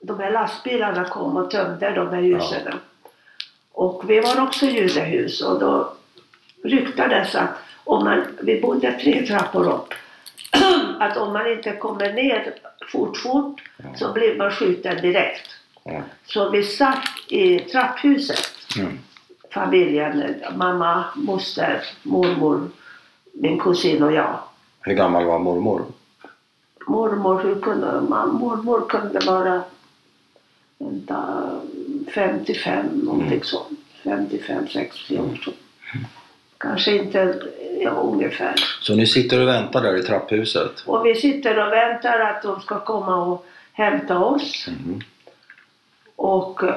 de 0.00 0.20
här 0.20 0.30
lastbilarna 0.30 1.04
kom 1.04 1.36
och 1.36 1.50
tömde 1.50 1.90
de 1.90 2.08
här 2.08 2.22
husen. 2.22 2.72
Och 3.72 4.10
vi 4.10 4.20
var 4.20 4.42
också 4.42 4.66
judehus 4.66 5.42
och 5.42 5.60
då 5.60 5.92
ryktades 6.64 7.34
att 7.34 7.48
om 7.84 8.04
man, 8.04 8.24
vi 8.42 8.60
bodde 8.60 8.92
tre 8.92 9.26
trappor 9.26 9.68
upp, 9.68 9.94
att 11.00 11.16
om 11.16 11.32
man 11.32 11.52
inte 11.52 11.72
kommer 11.72 12.12
ner 12.12 12.54
fort 12.92 13.16
fort 13.16 13.60
så 13.96 14.12
blir 14.12 14.36
man 14.38 14.50
skjuten 14.50 14.96
direkt. 15.02 15.50
Ja. 15.84 16.02
Så 16.26 16.50
vi 16.50 16.62
satt 16.64 17.08
i 17.28 17.58
trapphuset 17.58 18.48
Mm. 18.78 18.98
familjen, 19.50 20.34
mamma, 20.56 21.04
moster, 21.16 21.84
mormor, 22.02 22.70
min 23.32 23.58
kusin 23.60 24.02
och 24.02 24.12
jag. 24.12 24.38
Hur 24.80 24.94
gammal 24.94 25.24
var 25.24 25.38
mormor? 25.38 25.84
Mormor, 26.86 27.42
hur 27.42 27.60
kunde 27.60 28.00
man, 28.00 28.28
mormor 28.34 28.88
kunde 28.88 29.18
vara 29.26 29.62
vänta, 30.78 31.50
55 32.14 32.86
någonting 33.04 33.26
Mm. 33.28 33.42
sånt. 33.42 33.78
55, 34.04 34.68
60 34.68 35.18
år 35.18 35.40
så. 35.44 35.50
Kanske 36.58 36.96
inte, 36.96 37.42
ja 37.82 37.90
ungefär. 37.90 38.54
Så 38.80 38.94
ni 38.94 39.06
sitter 39.06 39.40
och 39.40 39.48
väntar 39.48 39.82
där 39.82 39.96
i 39.96 40.02
trapphuset? 40.02 40.80
Och 40.86 41.06
vi 41.06 41.14
sitter 41.14 41.66
och 41.66 41.72
väntar 41.72 42.20
att 42.20 42.42
de 42.42 42.60
ska 42.60 42.78
komma 42.78 43.16
och 43.16 43.46
hämta 43.72 44.18
oss. 44.18 44.66
Mhm. 44.68 45.00
Och 46.16 46.62
eh, 46.62 46.74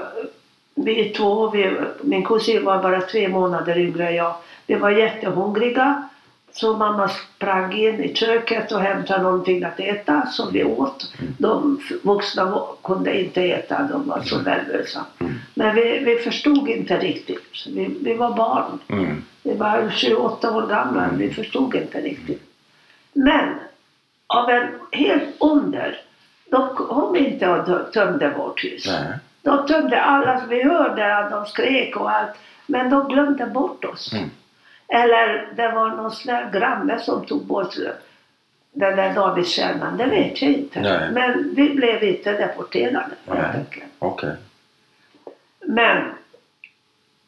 vi 0.76 1.10
två, 1.10 1.50
vi, 1.50 1.78
min 2.02 2.26
kusin 2.26 2.66
var 2.66 2.84
bara 2.84 3.02
tre 3.02 3.28
månader 3.28 3.78
yngre 3.78 4.08
än 4.08 4.16
jag. 4.16 4.36
Vi 4.68 4.76
var 4.76 4.90
jättehungriga. 4.90 6.10
Så 6.52 6.78
mamma 6.78 7.10
sprang 7.10 7.74
in 7.74 8.04
i 8.04 8.16
köket 8.16 8.72
och 8.72 8.80
hämtade 8.80 9.24
någonting 9.24 9.64
att 9.64 9.80
äta 9.80 10.26
som 10.32 10.54
vi 10.54 10.64
åt. 10.64 11.14
De 11.38 11.80
vuxna 12.04 12.62
kunde 12.84 13.22
inte 13.22 13.42
äta, 13.44 13.84
de 13.92 14.08
var 14.08 14.22
så 14.22 14.38
nervösa. 14.38 15.06
Mm. 15.20 15.35
Men 15.58 15.76
vi, 15.76 16.00
vi 16.00 16.16
förstod 16.16 16.68
inte 16.68 17.00
riktigt. 17.00 17.68
Vi, 17.68 17.98
vi 18.02 18.14
var 18.14 18.34
barn. 18.34 18.80
Mm. 18.88 19.24
Vi 19.44 19.54
var 19.54 19.90
28 19.90 20.56
år 20.58 20.68
gamla, 20.68 21.10
vi 21.18 21.34
förstod 21.34 21.76
inte 21.76 22.02
riktigt. 22.02 22.44
Men 23.14 23.50
av 24.28 24.50
en 24.50 24.68
helt 24.92 25.36
under, 25.40 26.02
de 26.52 26.76
kom 26.76 27.16
inte 27.16 27.48
och 27.50 27.66
tö- 27.66 27.92
tömde 27.94 28.30
vårt 28.30 28.64
hus. 28.64 28.88
Nej. 28.88 29.18
De 29.42 29.68
tömde 29.68 30.02
alla, 30.02 30.42
vi 30.50 30.64
hörde 30.64 31.18
att 31.18 31.32
de 31.32 31.46
skrek 31.46 31.98
och 31.98 32.12
allt, 32.12 32.30
men 32.68 32.90
de 32.90 33.08
glömde 33.08 33.46
bort 33.46 33.86
oss. 33.86 34.14
Mm. 34.14 34.30
Eller 34.88 35.48
det 35.56 35.72
var 35.72 35.90
någon 35.90 36.12
snäll 36.12 36.52
granne 36.52 37.00
som 37.00 37.26
tog 37.26 37.46
bort 37.46 37.76
den 38.74 38.96
där 38.96 39.14
Davidstjärnan, 39.14 39.98
det 39.98 40.06
vet 40.06 40.42
jag 40.42 40.52
inte. 40.52 40.82
Nej. 40.82 41.12
Men 41.12 41.54
vi 41.56 41.70
blev 41.70 42.04
inte 42.04 42.32
deporterade 42.32 43.06
helt 43.28 43.56
enkelt. 43.56 43.86
Okej. 44.00 44.32
Men 45.66 46.12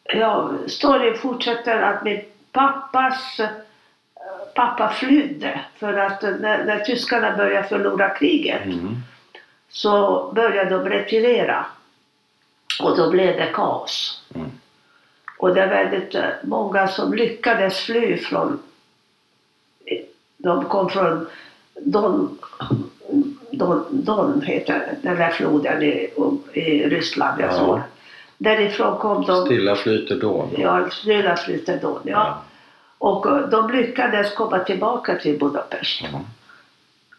ja, 0.03 0.51
storyn 0.67 1.17
fortsätter 1.17 1.81
att 1.81 2.03
min 2.03 2.21
pappas 2.51 3.39
pappa 4.57 4.89
flydde 4.89 5.59
för 5.75 5.93
att 5.93 6.21
när, 6.21 6.65
när 6.65 6.79
tyskarna 6.79 7.37
började 7.37 7.67
förlora 7.67 8.09
kriget 8.09 8.65
Mm. 8.65 8.95
så 9.69 10.31
började 10.35 10.69
de 10.69 10.89
retirera. 10.89 11.65
Och 12.79 12.97
då 12.97 13.09
blev 13.09 13.37
det 13.37 13.51
kaos. 13.53 14.23
Mm. 14.35 14.51
Och 15.37 15.53
det 15.55 15.61
är 15.61 15.67
väldigt 15.67 16.15
eh, 16.15 16.29
många 16.43 16.87
som 16.87 17.13
lyckades 17.13 17.79
fly 17.79 18.17
från... 18.17 18.59
De 20.37 20.65
kom 20.65 20.89
från 20.89 21.27
Don, 21.75 22.37
Don, 23.51 23.85
Don 23.89 24.41
heter 24.41 24.93
den 25.01 25.15
där 25.15 25.29
floden 25.29 25.83
i, 25.83 26.09
i 26.53 26.89
Ryssland, 26.89 27.41
jag 27.41 27.53
Ja. 27.53 27.81
Därifrån 28.37 28.97
kom 28.97 29.25
de... 29.25 29.45
Stilla 29.45 29.75
flyter 29.75 30.15
då. 30.15 30.49
Ja, 30.57 30.89
Stilla 30.89 31.35
flyter 31.35 31.77
Don, 31.81 31.99
ja. 32.03 32.41
Och 32.97 33.25
eh, 33.25 33.37
de 33.49 33.71
lyckades 33.71 34.33
komma 34.35 34.59
tillbaka 34.59 35.15
till 35.15 35.39
Budapest. 35.39 36.01
Ja. 36.01 36.19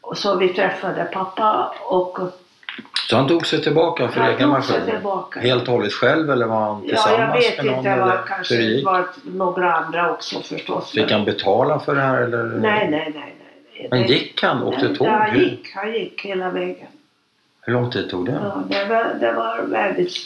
Och 0.00 0.18
så 0.18 0.36
vi 0.36 0.48
träffade 0.48 1.04
pappa 1.04 1.72
och 1.84 2.18
Så 3.10 3.16
han 3.16 3.28
tog 3.28 3.46
sig 3.46 3.62
tillbaka 3.62 4.08
för 4.08 4.20
egen 4.20 4.48
maskin? 4.48 4.80
Helt 5.36 5.68
och 5.68 5.74
hållet 5.74 5.92
själv 5.92 6.30
eller 6.30 6.46
var 6.46 6.60
han 6.60 6.82
Ja, 6.82 6.88
tillsammans 6.88 7.18
jag 7.44 7.50
vet 7.50 7.56
med 7.56 7.66
någon? 7.66 7.78
inte. 7.78 7.90
Det 7.90 8.00
var 8.00 8.24
kanske 8.28 8.56
det 8.56 8.84
var 8.84 9.06
några 9.24 9.72
andra 9.72 10.10
också 10.12 10.40
förstås. 10.40 10.90
Fick 10.90 11.10
han 11.12 11.24
betala 11.24 11.80
för 11.80 11.94
det 11.94 12.00
här 12.00 12.22
eller? 12.22 12.44
Nej, 12.44 12.88
nej, 12.90 13.12
nej. 13.14 13.34
nej. 13.74 13.88
Men 13.90 14.06
gick 14.06 14.42
han? 14.42 14.62
Åkte 14.62 14.94
tåg? 14.94 15.06
Ja, 15.06 15.10
han 15.12 15.38
gick. 15.38 15.74
Han 15.74 15.92
gick 15.92 16.24
hela 16.24 16.50
vägen. 16.50 16.86
hur 17.60 17.72
lång 17.72 17.90
tid 17.90 18.10
tog 18.10 18.26
det? 18.26 18.32
Ja, 18.32 18.62
det, 18.68 18.84
var, 18.84 19.14
det 19.20 19.32
var 19.32 19.62
väldigt... 19.62 20.16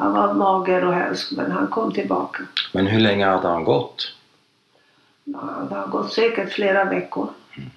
Han 0.00 0.12
var 0.12 0.34
mager 0.34 0.84
och 0.84 0.94
hemsk, 0.94 1.32
men 1.32 1.52
han 1.52 1.66
kom 1.66 1.92
tillbaka. 1.92 2.42
Men 2.72 2.86
hur 2.86 3.00
länge 3.00 3.26
hade 3.26 3.48
han 3.48 3.64
gått? 3.64 4.12
Ja, 5.24 5.38
det 5.70 5.74
har 5.74 5.86
gått 5.86 6.12
säkert 6.12 6.52
flera 6.52 6.84
veckor. 6.84 7.28
Mm. 7.56 7.70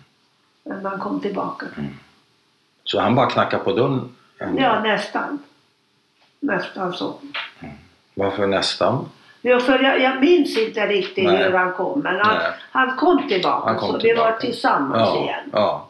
Men 0.63 0.85
han 0.85 0.99
kom 0.99 1.19
tillbaka. 1.19 1.65
Så 2.83 2.99
han 2.99 3.15
bara 3.15 3.29
knackade 3.29 3.63
på 3.63 3.71
dörren? 3.73 4.15
en- 4.37 4.57
Ja, 4.57 4.79
nästan. 4.79 5.39
Nästan 6.39 6.93
så. 6.93 7.15
Varför 8.13 8.47
nästan? 8.47 9.09
Ja, 9.41 9.59
för 9.59 9.79
jag, 9.83 10.01
jag 10.01 10.19
minns 10.19 10.57
inte 10.57 10.87
riktigt 10.87 11.23
Nej. 11.25 11.43
hur 11.43 11.51
han 11.53 11.73
kom, 11.73 11.99
men 11.99 12.15
han, 12.19 12.37
han 12.71 12.97
kom 12.97 13.27
tillbaka. 13.27 13.67
Han 13.69 13.77
kom 13.79 13.91
så 13.91 13.99
tillbaka. 13.99 14.27
vi 14.27 14.31
var 14.33 14.39
tillsammans 14.39 15.09
Ja, 15.15 15.23
igen. 15.23 15.49
ja. 15.51 15.87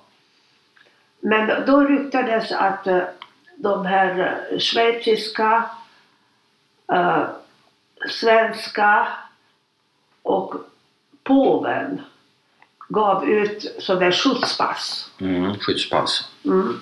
Men 1.19 1.47
då- 1.47 1.63
då 1.65 1.79
ryktades 1.83 2.51
att 2.51 2.87
eh, 2.87 2.99
de 3.57 3.85
här 3.85 4.37
eh, 4.51 4.59
schweiziska, 4.59 5.63
eh, 6.93 7.23
svenska 8.09 9.07
och 10.21 10.55
påven 11.23 12.01
gav 12.89 13.29
ut 13.29 13.75
sådär 13.79 14.11
skjutspass. 14.11 15.11
Mm, 15.21 15.59
skyddspass. 15.59 16.29
Mm. 16.45 16.79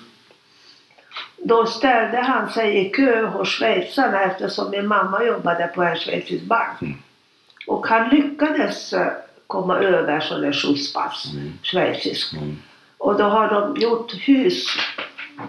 Då 1.44 1.66
ställde 1.66 2.16
han 2.20 2.50
sig 2.50 2.86
i 2.86 2.90
kö 2.90 3.26
hos 3.26 3.48
schweizarna 3.48 4.22
eftersom 4.22 4.70
min 4.70 4.86
mamma 4.86 5.24
jobbade 5.24 5.66
på 5.74 5.82
en 5.82 5.96
schweizisk 5.96 6.44
bank. 6.44 6.82
Mm. 6.82 6.94
Och 7.66 7.86
han 7.86 8.08
lyckades 8.08 8.92
eh, 8.92 9.12
komma 9.46 9.78
över 9.78 10.20
sådär 10.20 10.52
skjutspass, 10.52 11.32
Mm. 11.34 11.52
schweizisk. 11.62 12.32
Mm. 12.34 12.56
Och 12.98 13.18
då 13.18 13.24
har 13.24 13.48
de 13.48 13.80
gjort 13.80 14.12
hus 14.12 14.66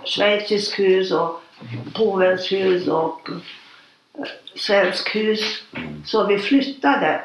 schweizisk 0.06 0.80
hus 0.80 1.12
och 1.12 1.42
påvens 1.94 2.52
hus 2.52 2.88
och 2.88 3.30
svensk 4.56 5.16
hus. 5.16 5.64
Så 6.06 6.26
vi 6.28 6.38
flyttade 6.40 7.22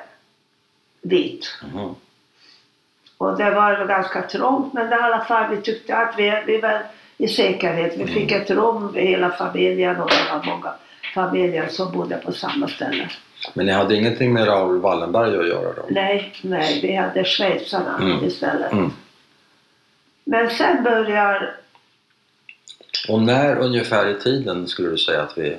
dit. 1.02 1.54
Mhm. 1.72 1.94
Och 3.18 3.38
det 3.38 3.50
var 3.50 3.86
ganska 3.86 4.22
trångt 4.22 4.74
men 4.74 4.92
i 4.92 4.94
alla 4.94 5.24
fall 5.24 5.56
vi 5.56 5.62
tyckte 5.62 5.96
att 5.96 6.14
vi, 6.18 6.42
vi 6.46 6.60
var 6.60 6.82
i 7.18 7.28
säkerhet. 7.28 7.96
Vi 7.96 8.06
fick 8.06 8.32
ett 8.32 8.50
rum 8.50 8.94
hela 8.94 9.30
familjen 9.30 10.00
och 10.00 10.08
det 10.10 10.32
var 10.32 10.44
många 10.46 10.72
familjer 11.14 11.68
som 11.68 11.92
bodde 11.92 12.16
på 12.16 12.32
samma 12.32 12.68
ställe. 12.68 13.08
Men 13.54 13.66
ni 13.66 13.72
hade 13.72 13.94
ingenting 13.96 14.32
med 14.32 14.48
Raoul 14.48 14.80
Wallenberg 14.80 15.36
att 15.38 15.48
göra 15.48 15.72
då? 15.72 15.82
Nej, 15.88 16.32
nej, 16.42 16.80
vi 16.82 16.94
hade 16.94 17.24
schweizarna 17.24 17.96
Mm. 18.00 18.24
istället. 18.24 18.72
Mm. 18.72 18.90
Men 20.24 20.50
sen 20.50 20.82
börjar, 20.84 21.56
Och 23.08 23.22
när 23.22 23.56
ungefär 23.58 24.08
i 24.08 24.14
tiden 24.20 24.66
skulle 24.68 24.88
du 24.90 24.98
säga 24.98 25.22
att 25.22 25.38
vi 25.38 25.56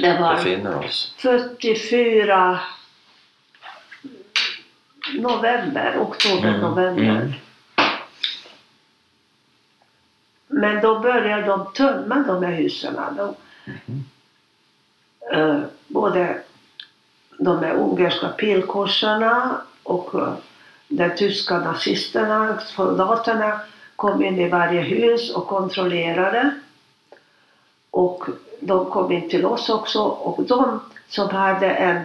det 0.00 0.18
var 0.20 0.84
oss? 0.84 1.14
44 1.18 2.60
november, 5.14 5.96
oktober, 6.00 6.48
Mm, 6.48 6.60
november. 6.60 7.02
mm. 7.02 7.32
Men 10.48 10.80
då 10.82 10.98
börjar 10.98 11.42
de 11.46 11.72
tömma 11.72 12.14
de 12.14 12.42
här 12.44 12.52
husen. 12.52 12.94
De, 13.16 13.34
Mhm. 13.64 14.04
eh, 15.32 15.60
både 15.86 16.42
de 17.38 17.58
här 17.58 17.74
ungerska 17.74 18.28
pilkorsarna 18.28 19.60
och 19.82 20.14
eh, 20.14 20.34
de 20.88 21.10
tyska 21.10 21.58
nazisterna, 21.58 22.58
soldaterna 22.60 23.60
kom 23.96 24.24
in 24.24 24.38
i 24.40 24.48
varje 24.48 24.80
hus 24.80 25.30
och 25.34 25.46
kontrollerade. 25.46 26.50
Och 27.96 28.24
de 28.60 28.90
kom 28.90 29.12
in 29.12 29.28
till 29.28 29.46
oss 29.46 29.68
också 29.68 30.02
och 30.02 30.42
de 30.44 30.80
som 31.08 31.28
hade 31.30 31.70
en 31.70 32.00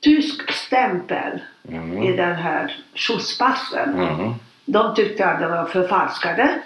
tysk 0.00 0.52
stämpel 0.52 1.40
i 1.68 1.74
Mm. 1.74 2.16
den 2.16 2.34
här 2.34 2.76
skjutspassen, 2.94 3.90
Mhm. 3.92 4.34
de 4.64 4.94
tyckte 4.94 5.26
att 5.26 5.40
de 5.40 5.50
var 5.50 5.64
förfalskade 5.64 6.62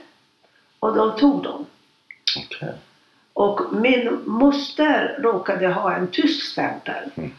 och 0.81 0.95
de 0.97 1.17
tog 1.19 1.43
dem. 1.43 1.67
Okej. 2.47 2.73
Och 3.33 3.61
min 3.73 4.21
moster 4.27 5.17
råkade 5.21 5.69
ha 5.69 5.95
en 5.95 6.07
tysk 6.11 6.43
stämpel 6.53 7.11
Mm. 7.17 7.33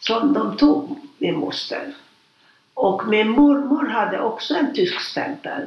som 0.00 0.32
de 0.32 0.56
tog, 0.56 0.98
min 1.18 1.38
moster. 1.38 1.94
Och 2.74 3.06
min 3.06 3.28
mormor 3.28 3.86
hade 3.88 4.20
också 4.20 4.54
en 4.54 4.74
tysk 4.74 5.00
stämpel. 5.00 5.66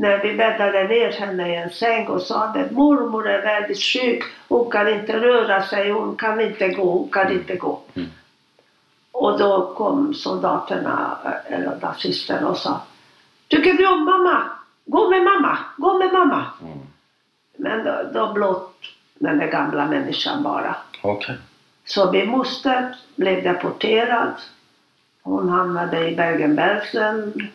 När 0.00 0.22
vi 0.22 0.36
bäddade 0.36 0.84
ner 0.84 1.12
henne 1.12 1.48
i 1.48 1.56
en 1.56 1.70
säng 1.70 2.08
och 2.08 2.22
sa 2.22 2.44
att 2.44 2.70
mormor 2.70 3.28
är 3.28 3.42
väldigt 3.42 3.82
sjuk, 3.82 4.24
hon 4.48 4.70
kan 4.70 4.88
inte 4.88 5.20
röra 5.20 5.62
sig, 5.62 5.90
hon 5.90 6.16
kan 6.16 6.40
inte 6.40 6.68
gå, 6.68 6.92
hon 6.92 7.08
kan 7.08 7.32
inte 7.32 7.56
gå. 7.56 7.80
Mm. 7.94 8.08
Och 9.12 9.38
då 9.38 9.74
kom 9.74 10.14
soldaterna, 10.14 11.18
eh, 11.24 11.54
eller 11.54 11.78
nazisterna 11.82 12.48
och 12.48 12.56
sa 12.56 12.82
Tycker 13.48 13.72
du 13.72 13.88
om 13.88 14.04
mamma? 14.04 14.42
Gå 14.84 15.10
med 15.10 15.22
mamma, 15.22 15.58
gå 15.76 15.98
med 15.98 16.12
mamma. 16.12 16.46
Mm. 16.62 16.78
Men 17.56 17.84
då, 17.84 18.10
då 18.14 18.32
blott 18.32 18.74
den 19.14 19.38
där 19.38 19.50
gamla 19.50 19.86
människan 19.86 20.42
bara. 20.42 20.76
Okej. 21.02 21.36
Så 21.84 22.12
min 22.12 22.30
moster 22.30 22.96
blev 23.16 23.42
deporterad. 23.42 24.32
Hon 25.22 25.48
hamnade 25.48 26.10
i 26.10 26.16
Bergen-Belsen. 26.16 27.48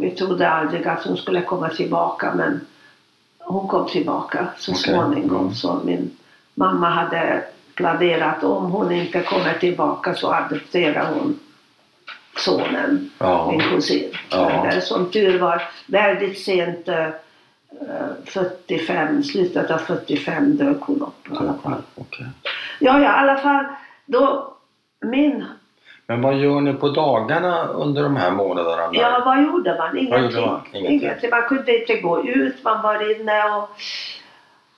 Vi 0.00 0.10
trodde 0.10 0.50
aldrig 0.50 0.86
att 0.88 1.04
hon 1.04 1.16
skulle 1.16 1.42
komma 1.42 1.68
tillbaka 1.68 2.34
men 2.34 2.60
hon 3.38 3.68
kom 3.68 3.88
tillbaka 3.88 4.48
så 4.58 4.72
Okej. 4.72 4.82
småningom. 4.82 5.40
Mm. 5.40 5.54
Så 5.54 5.80
min 5.84 6.10
mamma 6.54 6.88
hade 6.90 7.44
planerat 7.74 8.44
om 8.44 8.70
hon 8.70 8.92
inte 8.92 9.22
kommer 9.22 9.54
tillbaka 9.54 10.14
så 10.14 10.32
adopterar 10.32 11.12
hon 11.14 11.38
sonen, 12.36 13.10
Ja. 13.18 13.50
min 13.50 13.60
kusin. 13.60 14.12
Ja. 14.30 14.80
Som 14.80 15.10
tur 15.10 15.38
var 15.38 15.62
väldigt 15.86 16.38
sent, 16.44 16.88
eh, 16.88 17.06
eh, 17.06 18.10
45, 18.24 19.22
slutet 19.22 19.70
av 19.70 19.78
45 19.78 20.56
dök 20.56 20.80
hon 20.82 21.02
upp 21.02 21.28
i 21.32 21.36
alla 21.36 21.54
fall. 21.62 21.82
Okej. 21.94 22.26
Ja, 22.78 22.98
ja, 23.00 23.04
i 23.04 23.06
alla 23.06 23.36
fall. 23.36 23.64
Då, 24.06 24.54
min... 25.00 25.44
Men 26.10 26.22
vad 26.22 26.34
gör 26.34 26.60
ni 26.60 26.72
på 26.72 26.88
dagarna 26.88 27.66
under 27.66 28.02
de 28.02 28.16
här 28.16 28.30
månaderna? 28.30 28.90
Ja, 28.92 29.22
vad 29.24 29.42
gjorde 29.42 29.78
man? 29.78 29.98
Ingenting. 29.98 30.46
man? 30.46 30.60
Ingenting. 30.72 31.00
Ingenting. 31.00 31.30
Man 31.30 31.42
kunde 31.42 31.78
inte 31.80 31.96
gå 31.96 32.24
ut, 32.24 32.64
man 32.64 32.82
var 32.82 33.20
inne 33.20 33.44
och... 33.44 33.70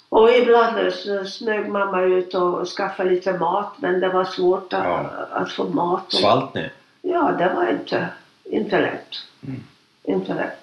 Och 0.09 0.31
ibland 0.31 0.92
så 0.92 1.25
smög 1.25 1.68
mamma 1.68 2.03
ut 2.03 2.35
och 2.35 2.68
skaffade 2.68 3.11
lite 3.11 3.33
mat, 3.33 3.73
men 3.77 4.01
det 4.01 4.09
var 4.09 4.25
svårt 4.25 4.73
att, 4.73 4.85
Ja. 4.85 5.11
att 5.31 5.53
få 5.53 5.64
mat. 5.64 6.07
Och, 6.07 6.12
Svalt 6.12 6.55
ni? 6.55 6.71
Ja, 7.03 7.35
det 7.38 7.53
var 7.55 7.71
inte, 7.71 8.09
inte 8.45 8.81
lätt. 8.81 9.09
Mm. 9.47 9.62
Inte 10.03 10.35
lätt. 10.35 10.59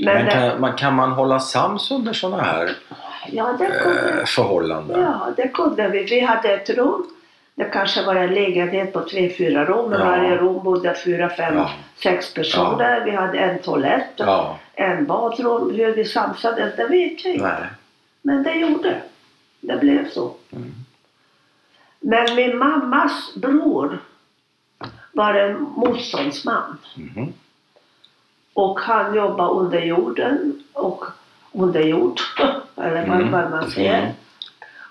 Men, 0.00 0.14
Men 0.14 0.24
det, 0.24 0.30
kan, 0.30 0.60
man, 0.60 0.72
kan 0.72 0.94
man 0.94 1.12
hålla 1.12 1.40
sams 1.40 1.90
under 1.90 2.12
sådana 2.12 2.42
här 2.42 2.76
ja, 3.32 3.56
det 3.58 3.66
kunde, 3.66 4.20
eh, 4.20 4.24
förhållanden? 4.24 5.00
ja, 5.00 5.32
det 5.36 5.48
kunde 5.48 5.88
vi. 5.88 6.02
Vi 6.04 6.20
hade 6.20 6.48
ett 6.48 6.70
rum. 6.70 7.13
Det 7.56 7.64
kanske 7.64 8.02
var 8.06 8.14
en 8.14 8.34
lägenhet 8.34 8.92
på 8.92 9.00
tre, 9.00 9.34
fyra 9.38 9.64
rum. 9.64 9.92
I 9.92 9.96
Ja. 9.96 10.04
varje 10.04 10.36
rum 10.36 10.64
bodde 10.64 10.94
fyra, 11.04 11.28
fem, 11.28 11.56
Ja. 11.56 11.70
sex 12.02 12.34
personer. 12.34 13.04
Vi 13.04 13.10
hade 13.10 13.38
en 13.38 13.58
toalett, 13.62 14.10
Ja. 14.16 14.58
en 14.74 15.06
badrum. 15.06 15.74
Hur 15.74 15.92
vi 15.94 16.04
samsades, 16.04 16.76
det 16.76 16.86
vet 16.86 17.24
jag 17.24 17.34
inte. 17.34 17.46
Nej. 17.46 17.68
Men 18.22 18.42
det 18.42 18.54
gjorde. 18.54 19.02
Det 19.60 19.76
blev 19.76 20.10
så. 20.10 20.34
Mm. 20.52 20.72
Men 22.00 22.34
min 22.36 22.58
mammas 22.58 23.34
bror 23.36 23.98
var 25.12 25.34
en 25.34 25.62
motståndsman. 25.62 26.78
Mhm. 26.96 27.32
Och 28.54 28.80
han 28.80 29.14
jobbade 29.14 29.50
under 29.50 29.80
jorden 29.80 30.62
och 30.72 31.04
under 31.52 31.80
jord, 31.80 32.20
eller 32.76 33.06
vad 33.06 33.20
Mm. 33.20 33.30
man 33.50 33.70
säger. 33.70 34.12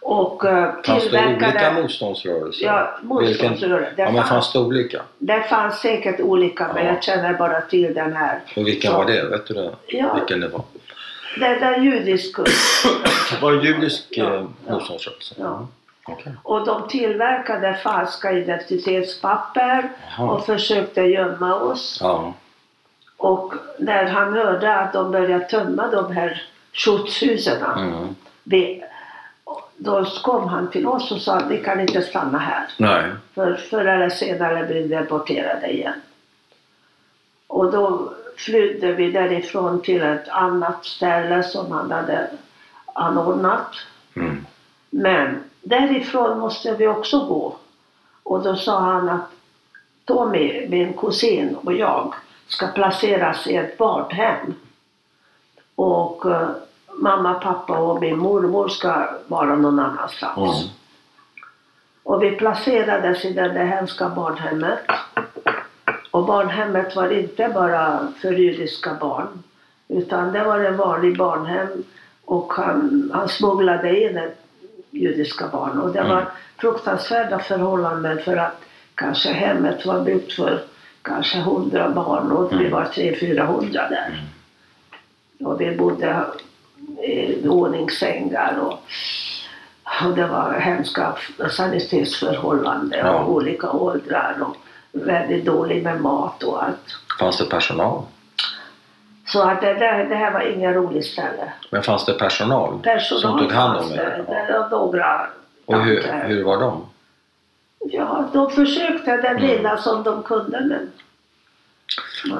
Mm. 0.06 0.18
Och 0.18 0.44
uh, 0.46 0.70
Fanns 0.86 1.10
det 1.12 1.28
olika 1.28 1.72
motståndsrörelser? 1.74 2.66
Ja, 2.66 2.98
motståndsrörelser. 3.02 3.94
Ja, 3.98 4.12
men 4.12 4.24
fanns, 4.24 4.54
det 4.54 4.60
olika? 4.60 5.02
det 5.18 5.44
fanns 5.44 5.80
säkert 5.80 6.20
olika, 6.20 6.72
men 6.74 6.86
Ja. 6.86 6.94
jag 6.94 7.04
känner 7.04 7.34
bara 7.34 7.62
till 7.62 7.94
den 7.94 8.14
här. 8.14 8.40
Och 8.56 8.68
vilken 8.68 8.92
Så- 8.92 8.98
var 8.98 9.06
det? 9.06 9.24
Vet 9.30 9.48
du 9.48 9.54
det? 9.54 9.72
Ja, 9.88 10.14
Vilken 10.14 10.40
det 10.40 10.48
var? 10.48 10.62
det 11.40 11.60
där 11.60 11.78
judisk 11.78 12.38
Det 13.32 13.42
var 13.42 13.54
en 13.54 13.62
judisk 13.64 14.04
Ja, 14.10 14.34
eh, 14.36 14.44
motståndsrörelse? 14.68 15.36
Ja. 15.38 15.68
Okej. 16.08 16.34
Och 16.44 16.66
de 16.66 16.88
tillverkade 16.88 17.74
falska 17.84 18.32
identitetspapper 18.32 19.90
Jaha. 20.18 20.32
och 20.32 20.46
försökte 20.46 21.02
gömma 21.02 21.56
oss. 21.56 21.98
Ja. 22.02 22.34
Och 23.18 23.54
när 23.80 24.06
han 24.06 24.34
hörde 24.34 24.76
att 24.76 24.94
de 24.94 25.12
började 25.12 25.46
tömma 25.46 25.88
de 25.88 26.12
här 26.12 26.42
skjutshusen 26.74 27.62
Mm. 27.78 28.16
Då 29.84 30.06
kom 30.24 30.48
han 30.48 30.72
till 30.72 30.88
oss 30.88 31.12
och 31.12 31.22
sa 31.22 31.36
att 31.36 31.52
vi 31.52 31.64
kan 31.64 31.80
inte 31.80 32.02
stanna 32.02 32.38
här. 32.38 32.68
Nej. 32.78 33.12
För 33.34 33.56
förr 33.56 33.86
eller 33.86 34.10
senare 34.10 34.66
blir 34.66 34.82
vi 34.82 34.88
deporterade 34.88 35.68
igen. 35.68 36.02
Och 37.48 37.72
då 37.72 38.14
flydde 38.38 38.94
vi 38.94 39.12
därifrån 39.12 39.82
till 39.82 40.02
ett 40.02 40.30
annat 40.30 40.86
ställe 40.86 41.44
som 41.44 41.72
han 41.72 41.92
hade 41.92 42.30
anordnat. 42.94 43.76
Mm. 44.16 44.46
Men 44.90 45.44
därifrån 45.62 46.40
måste 46.40 46.76
vi 46.76 46.88
också 46.88 47.20
gå. 47.26 47.56
Och 48.24 48.44
då 48.44 48.56
sa 48.56 48.80
han 48.80 49.10
att 49.10 49.30
Tommy, 50.06 50.68
min 50.70 50.94
kusin 50.94 51.56
och 51.56 51.74
jag 51.74 52.14
ska 52.48 52.68
placeras 52.68 53.48
i 53.48 53.56
ett 53.56 53.78
badhem. 53.78 54.54
Och 55.76 56.26
eh, 56.26 56.50
mamma, 56.98 57.34
pappa 57.34 57.78
och 57.78 58.02
min 58.02 58.18
mormor 58.20 58.68
ska 58.68 59.08
vara 59.28 59.56
någon 59.56 59.80
annanstans. 59.80 60.62
Mm. 60.62 60.74
Och 62.04 62.24
vi 62.24 62.32
placerades 62.32 63.26
i 63.26 63.34
det 63.34 63.42
där 63.50 63.66
hemska 63.66 64.10
barnhemmet. 64.10 64.80
Och 66.12 66.26
barnhemmet 66.26 66.96
var 66.96 67.10
inte 67.14 67.52
bara 67.54 68.08
för 68.22 68.32
judiska 68.32 68.94
barn. 69.00 69.28
Utan 69.88 70.32
det 70.34 70.44
var 70.44 70.60
en 70.60 70.78
vanlig 70.78 71.18
barnhem 71.18 71.68
och 72.26 72.54
han, 72.54 73.12
han 73.14 73.30
smugglade 73.30 74.00
in 74.02 74.18
ett 74.18 74.40
judiska 74.92 75.48
barn. 75.48 75.80
Och 75.80 75.92
det 75.94 76.00
Mm. 76.00 76.12
var 76.12 76.26
fruktansvärda 76.58 77.40
förhållanden 77.40 78.20
för 78.20 78.38
att 78.38 78.62
kanske 78.96 79.30
hemmet 79.34 79.86
var 79.86 80.02
byggt 80.02 80.34
för 80.34 80.62
kanske 81.02 81.40
hundra 81.40 81.90
barn 81.90 82.32
och 82.32 82.52
vi 82.52 82.56
Mm. 82.56 82.72
var 82.72 82.86
tre, 82.86 83.16
fyra 83.20 83.46
hundra 83.46 83.90
där. 83.90 84.24
Och 85.40 85.62
vi 85.62 85.76
bodde 85.78 86.26
i 87.04 87.48
ordningssängar 87.48 88.58
och, 88.62 88.74
och 90.08 90.16
det 90.16 90.28
var 90.28 90.54
hemska 90.60 91.14
sanitetsförhållanden 91.52 93.00
Ja. 93.06 93.12
och 93.20 93.32
olika 93.32 93.72
åldrar 93.72 94.36
och 94.42 94.56
väldigt 94.92 95.46
dåligt 95.46 95.84
med 95.84 96.02
mat 96.02 96.44
och 96.44 96.64
allt. 96.64 96.98
Fanns 97.20 97.38
det 97.38 97.46
personal? 97.46 98.02
Så 99.28 99.42
att 99.42 99.62
det, 99.62 99.74
där, 99.74 100.06
det 100.06 100.16
här 100.16 100.32
var 100.32 100.42
ingen 100.42 100.74
rolig 100.74 101.06
ställe. 101.06 101.54
Men 101.72 101.84
fanns 101.84 102.06
det 102.06 102.14
personal, 102.14 102.80
Personal 102.84 103.22
som 103.22 103.40
tog 103.40 103.52
hand 103.52 103.78
om 103.80 103.92
er? 103.92 103.98
det. 104.28 104.34
Det 104.54 104.60
var 104.60 104.70
några 104.70 105.28
Och 105.66 105.80
hur, 105.84 106.04
hur 106.26 106.44
var 106.44 106.60
de? 106.60 106.86
Ja, 107.86 108.30
de 108.34 108.50
försökte 108.52 109.18
det 109.18 109.28
Mm. 109.28 109.42
lilla 109.44 109.78
som 109.78 110.04
de 110.04 110.24
kunde 110.24 110.60
men... 110.62 110.92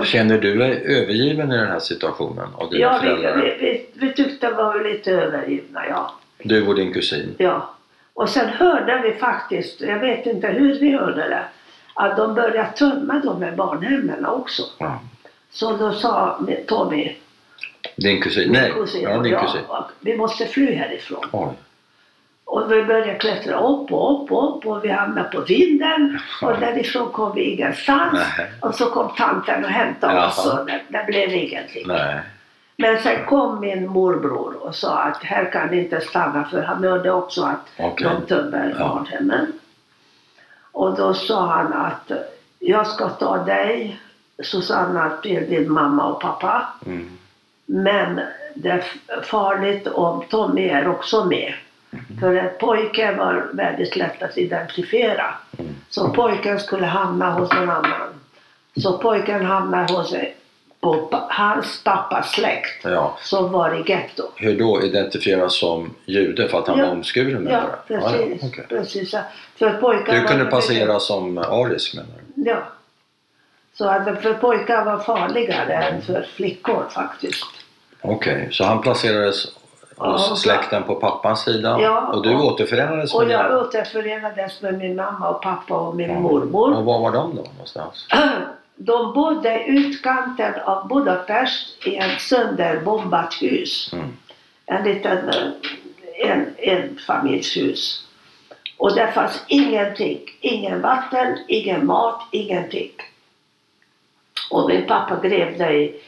Känner 0.04 0.38
du 0.38 0.56
dig 0.58 0.84
övergiven 0.86 1.52
i 1.52 1.58
den 1.58 1.68
här 1.68 1.80
situationen 1.80 2.48
av 2.56 2.70
dina 2.70 2.82
Ja, 2.82 3.00
vi, 3.02 3.08
föräldrar? 3.08 3.36
vi, 3.42 3.66
vi, 3.66 3.86
vi 4.08 4.14
tyckte 4.14 4.48
vi 4.50 4.54
var 4.54 4.84
lite 4.84 5.12
övergivna, 5.12 5.88
ja. 5.90 6.14
Du 6.44 6.68
och 6.68 6.76
din 6.76 6.94
kusin? 6.94 7.36
ja. 7.38 7.70
Och 8.16 8.30
sen 8.30 8.50
hörde 8.50 9.02
vi 9.04 9.14
faktiskt, 9.20 9.82
jag 9.82 10.00
vet 10.00 10.26
inte 10.26 10.48
hur 10.48 10.80
vi 10.80 10.92
hörde 10.92 11.22
det, 11.30 11.44
att 11.94 12.18
de 12.18 12.34
började 12.36 12.70
tömma 12.78 13.22
de 13.24 13.42
här 13.42 13.52
barnhemmen 13.52 14.26
också. 14.26 14.64
Ja. 14.78 15.00
Så 15.52 15.78
då 15.78 15.92
sa 15.92 16.40
Tommy, 16.68 17.16
Din 17.96 18.22
kusin? 18.22 18.52
min 18.52 18.62
Nej, 18.62 18.72
kusin, 18.72 19.02
ja, 19.02 19.18
din 19.20 19.32
jag, 19.32 19.42
kusin. 19.42 19.62
och 19.68 19.86
vi 20.00 20.18
måste 20.18 20.46
fly 20.46 20.74
härifrån. 20.76 21.26
Oj. 21.32 21.54
Och 22.46 22.72
vi 22.72 22.84
började 22.84 23.14
klättra 23.16 23.58
upp 23.58 23.92
och 23.92 24.24
upp 24.24 24.32
och 24.32 24.58
upp 24.58 24.66
och 24.66 24.86
vi 24.86 24.90
hamnade 24.90 25.30
på 25.30 25.42
vinden 25.42 26.20
och 26.42 26.60
därifrån 26.60 27.12
kom 27.12 27.36
vi 27.36 27.42
ingenstans. 27.44 28.20
Nej. 28.38 28.52
Och 28.62 28.76
så 28.76 28.86
kom 28.86 29.12
tanten 29.18 29.64
och 29.66 29.70
hämtade 29.72 30.14
Jaha. 30.14 30.28
oss 30.28 30.46
och 30.46 30.66
det, 30.66 30.82
det 30.88 31.06
blev 31.08 31.34
ingenting. 31.34 31.84
Nej. 31.88 32.20
Men 32.78 33.02
sen 33.02 33.26
kom 33.26 33.60
min 33.60 33.88
morbror 33.88 34.56
och 34.62 34.76
sa 34.76 34.98
att 35.00 35.24
här 35.24 35.52
kan 35.52 35.68
ni 35.68 35.78
inte 35.80 36.02
stanna 36.02 36.44
för 36.44 36.62
han 36.62 36.84
hörde 36.84 37.12
också 37.12 37.44
att 37.44 37.70
Okej. 37.80 38.08
de 38.10 38.26
tömmer 38.26 38.76
Ja. 38.80 38.88
barnhemmen. 38.88 39.52
Och 40.72 40.96
då 40.98 41.14
sa 41.14 41.46
han 41.46 41.74
att 41.74 42.12
jag 42.60 42.88
ska 42.88 43.10
ta 43.10 43.38
dig 43.38 44.00
Susanna 44.44 45.10
till 45.24 45.50
din 45.50 45.72
mamma 45.72 46.06
och 46.06 46.22
pappa. 46.22 46.68
Mm. 46.86 47.10
Men 47.66 48.22
det 48.56 48.70
är 48.70 48.84
farligt 49.22 49.88
om 49.88 50.24
Tommy 50.30 50.70
är 50.70 50.88
också 50.88 51.26
med. 51.26 51.54
Mm. 51.94 52.20
För 52.20 52.36
att 52.36 52.58
pojken 52.58 53.18
var 53.18 53.50
väldigt 53.54 53.96
lätt 53.96 54.24
att 54.24 54.38
identifiera. 54.38 55.26
Mm. 55.60 55.76
Så 55.90 56.10
pojken 56.10 56.60
skulle 56.60 56.86
hamna 56.86 57.32
hos 57.32 57.54
någon 57.54 57.70
annan. 57.70 58.10
Så 58.78 58.98
pojken 58.98 59.46
hamnade 59.46 59.94
hos 59.94 60.14
pa- 60.82 61.28
hans 61.30 61.84
pappas 61.84 62.32
släkt 62.32 62.84
Ja. 62.84 63.18
som 63.22 63.52
var 63.52 63.74
i 63.76 63.92
getto. 63.92 64.24
Hur 64.36 64.60
då 64.60 64.82
identifieras 64.84 65.56
som 65.60 65.96
jude 66.06 66.48
för 66.50 66.60
att 66.60 66.68
han 66.68 66.78
Ja. 66.80 66.86
var 66.86 66.92
omskuren? 66.92 67.32
Ja, 67.32 67.40
menar 67.40 67.76
du? 67.88 67.94
precis. 68.00 68.42
Ja, 68.44 68.48
okej. 68.48 68.66
precis. 68.70 69.14
ja. 69.14 69.20
För 69.56 69.74
pojkar 69.74 70.14
Du 70.14 70.20
kunde 70.22 70.38
mycket- 70.44 70.52
passera 70.52 71.00
som 71.00 71.38
arisk 71.38 71.96
menar 71.96 72.10
du? 72.36 72.50
Ja. 72.50 72.64
Så 73.74 73.88
att 73.90 74.22
för 74.22 74.34
pojkar 74.34 74.86
var 74.86 74.98
farligare 75.00 75.74
än 75.74 76.02
för 76.02 76.28
flickor 76.36 76.86
faktiskt. 76.90 77.46
Okej, 78.02 78.48
så 78.52 78.64
han 78.64 78.82
placerades 78.82 79.48
hos 80.12 80.30
Ja, 80.30 80.36
släkten 80.36 80.84
på 80.84 80.96
pappans 80.96 81.44
sida 81.44 81.78
Ja, 81.82 82.08
och 82.14 82.24
du 82.24 82.36
och- 82.36 82.46
återförenades 82.46 83.14
Och 83.14 83.24
med 83.24 83.32
jag 83.34 83.46
dina... 83.46 83.60
återförenades 83.62 84.62
med 84.62 84.78
min 84.78 84.96
mamma 84.96 85.30
och 85.30 85.42
pappa 85.42 85.76
och 85.78 85.96
min 85.96 86.10
Ja. 86.10 86.20
mormor. 86.20 86.74
Och 86.78 86.86
var 86.86 87.00
var 87.00 87.12
de 87.12 87.36
då 87.36 87.42
någonstans? 87.42 88.08
De 88.76 89.14
bodde 89.14 89.60
i 89.64 89.70
utkanten 89.70 90.54
av 90.66 90.88
Budapest 90.88 91.88
i 91.88 91.96
ett 91.96 92.22
sönderbombat 92.22 93.34
hus. 93.42 93.90
Mm. 93.94 94.18
En 94.66 94.84
liten 94.84 95.30
eh, 95.30 96.30
en, 96.32 96.56
en 96.58 96.98
familjshus. 97.08 98.08
Och 98.78 98.96
det 98.96 99.12
fanns 99.12 99.44
ingenting. 99.48 100.20
Ingen 100.40 100.82
vatten, 100.82 101.38
ingen 101.48 101.86
mat, 101.86 102.22
ingenting. 102.32 102.92
Och 104.50 104.70
min 104.70 104.88
pappa 104.88 105.16
grävde 105.28 105.74
i, 105.74 106.02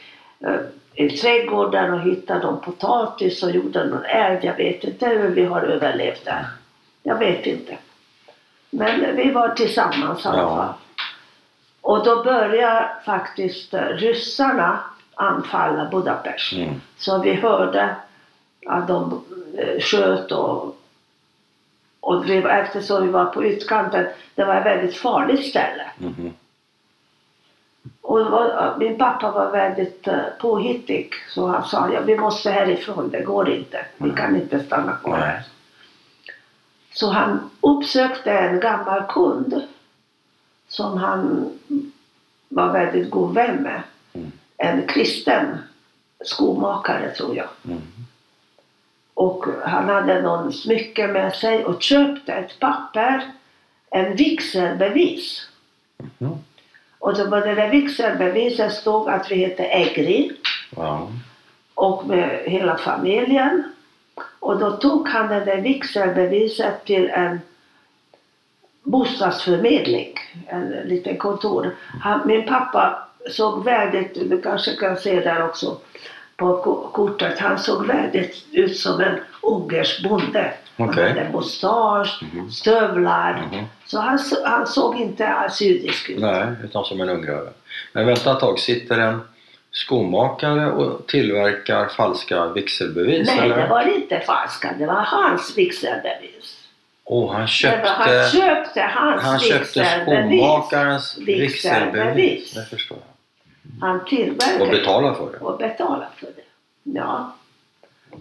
eh, 0.46 0.60
i 0.96 1.08
trädgården 1.16 1.92
och 1.94 2.00
hittade 2.00 2.40
någon 2.46 2.60
potatis 2.60 3.42
och 3.42 3.50
gjorde 3.50 3.84
någon 3.84 4.04
eld. 4.04 4.44
Jag 4.44 4.56
vet 4.56 4.84
inte 4.84 5.06
hur 5.06 5.28
vi 5.28 5.44
har 5.44 5.62
överlevt 5.62 6.24
där. 6.24 6.46
Jag 7.02 7.18
vet 7.18 7.46
inte. 7.46 7.76
Men 8.70 9.16
vi 9.16 9.30
var 9.30 9.48
tillsammans 9.48 10.24
i 10.24 10.28
alla 10.28 10.38
Ja. 10.38 10.56
fall. 10.56 10.72
Och 11.80 12.04
då 12.04 12.24
började 12.24 12.88
faktiskt 13.06 13.74
eh, 13.74 13.80
ryssarna 13.80 14.80
anfalla 15.14 15.84
Budapest. 15.90 16.52
Mm. 16.52 16.80
Så 16.98 17.18
vi 17.22 17.34
hörde 17.34 17.96
att 18.66 18.88
de 18.88 19.24
eh, 19.58 19.80
sköt 19.80 20.32
och, 20.32 20.76
och 22.00 22.30
vi, 22.30 22.36
eftersom 22.36 23.06
vi 23.06 23.12
var 23.12 23.24
på 23.24 23.44
utkanten, 23.44 24.06
det 24.34 24.44
var 24.44 24.54
ett 24.54 24.66
väldigt 24.66 24.96
farligt 24.96 25.46
ställe. 25.50 25.90
Mhm. 25.98 26.32
Och 28.06 28.18
var, 28.18 28.76
min 28.78 28.98
pappa 28.98 29.30
var 29.30 29.50
väldigt 29.50 30.08
uh, 30.08 30.14
påhittig 30.40 31.12
så 31.28 31.46
han 31.46 31.64
sa 31.64 31.92
ja, 31.92 32.00
vi 32.00 32.18
måste 32.18 32.50
härifrån, 32.50 33.10
det 33.10 33.22
går 33.22 33.50
inte. 33.50 33.86
Vi 33.96 34.10
kan 34.10 34.36
inte 34.36 34.64
stanna 34.64 34.96
kvar 34.96 35.16
här. 35.16 35.42
Så 36.92 37.10
han 37.10 37.50
uppsökte 37.60 38.32
en 38.32 38.60
gammal 38.60 39.02
kund 39.08 39.62
som 40.68 40.98
han 40.98 41.50
var 42.48 42.72
väldigt 42.72 43.10
god 43.10 43.34
vän 43.34 43.56
med. 43.62 43.82
Mm. 44.12 44.32
En 44.56 44.86
kristen 44.86 45.58
skomakare 46.24 47.10
tror 47.10 47.36
jag. 47.36 47.48
Mm. 47.64 47.82
Och 49.14 49.44
han 49.64 49.88
hade 49.88 50.22
någon 50.22 50.52
smycke 50.52 51.06
med 51.06 51.34
sig 51.34 51.64
och 51.64 51.82
köpte 51.82 52.32
ett 52.32 52.60
papper, 52.60 53.30
en 53.90 54.16
vigselbevis. 54.16 55.48
Mhm. 56.18 56.38
Och 57.06 57.14
då 57.16 57.24
på 57.30 57.36
det 57.40 57.54
där 57.54 57.70
vigselbeviset 57.70 58.72
stod 58.72 59.08
att 59.08 59.30
vi 59.30 59.34
hette 59.44 59.62
Egri 59.62 60.32
Ja. 60.76 61.08
och 61.74 62.06
med 62.06 62.40
hela 62.46 62.76
familjen. 62.76 63.62
Och 64.40 64.58
då 64.58 64.70
tog 64.70 65.08
han 65.08 65.28
det 65.28 65.40
där 65.44 65.56
vigselbeviset 65.60 66.84
till 66.84 67.08
en 67.10 67.40
bostadsförmedling, 68.82 70.14
en 70.46 70.68
liten 70.70 71.16
kontor. 71.16 71.76
Han, 72.00 72.26
min 72.26 72.46
pappa 72.46 73.08
såg 73.30 73.64
väldigt, 73.64 74.14
du 74.30 74.42
kanske 74.42 74.76
kan 74.76 74.96
se 74.96 75.20
där 75.20 75.44
också 75.44 75.76
på 76.36 76.56
ko- 76.62 76.88
kortet, 76.92 77.38
han 77.38 77.58
såg 77.58 77.86
väldigt 77.86 78.44
ut 78.52 78.76
som 78.78 79.00
en 79.00 79.18
ungersk 79.42 80.02
bonde. 80.08 80.52
Okej. 80.76 81.08
Han 81.08 81.18
hade 81.18 81.30
mustasch, 81.32 82.20
Mhm. 82.34 82.50
stövlar. 82.50 83.48
Mhm. 83.52 83.64
Så 83.86 84.00
han, 84.00 84.18
han 84.44 84.66
såg 84.66 85.00
inte 85.00 85.28
alls 85.28 85.60
judisk 85.60 86.10
ut. 86.10 86.18
Nej, 86.18 86.46
utan 86.64 86.84
som 86.84 87.00
en 87.00 87.08
ungrare. 87.08 87.48
Men 87.92 88.06
vänta 88.06 88.32
ett 88.32 88.40
tag, 88.40 88.58
sitter 88.58 88.98
en 88.98 89.20
skomakare 89.70 90.72
och 90.72 91.06
tillverkar 91.06 91.88
falska 91.88 92.46
vigselbevis? 92.48 93.26
Nej, 93.26 93.38
eller? 93.38 93.56
det 93.56 93.68
var 93.68 93.96
inte 93.96 94.20
falska. 94.20 94.74
Det 94.78 94.86
var 94.86 94.94
hans 94.94 95.58
vigselbevis. 95.58 96.68
Åh, 97.04 97.32
han 97.32 97.46
köpte, 97.46 97.88
han 97.88 98.30
köpte 98.30 98.80
hans 98.80 99.22
han 99.22 99.38
köpte 99.40 99.84
skomakarens. 100.02 101.18
Vigselbevis. 101.18 102.54
Det 102.54 102.64
förstår 102.64 102.98
jag. 102.98 103.16
Han 103.88 104.04
tillverkade 104.04 104.64
Och 104.64 104.70
betalade 104.70 105.14
för 105.14 105.32
det. 105.32 105.38
och 105.38 105.58
betalade 105.58 106.06
för 106.16 106.26
det. 106.26 106.42
Ja. 106.82 107.36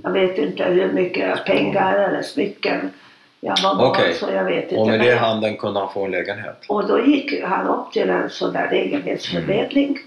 Jag 0.03 0.11
vet 0.11 0.37
inte 0.37 0.63
hur 0.63 0.91
mycket 0.91 1.45
pengar 1.45 1.99
eller 1.99 2.21
smycken. 2.21 2.91
Jag 3.39 3.61
var 3.63 3.75
barn 3.75 4.13
så 4.19 4.29
jag 4.31 4.43
vet 4.43 4.63
inte. 4.63 4.75
Och 4.75 4.87
med 4.87 4.99
det 4.99 5.15
handen 5.15 5.57
kunde 5.57 5.79
han 5.79 5.93
få 5.93 6.05
en 6.05 6.11
lägenhet? 6.11 6.63
Och 6.67 6.87
då 6.87 6.99
gick 7.05 7.43
han 7.43 7.67
upp 7.67 7.91
till 7.91 8.09
en 8.09 8.29
sån 8.29 8.53
där 8.53 8.69
lägenhetsförmedling. 8.71 9.87
Mm. 9.89 10.01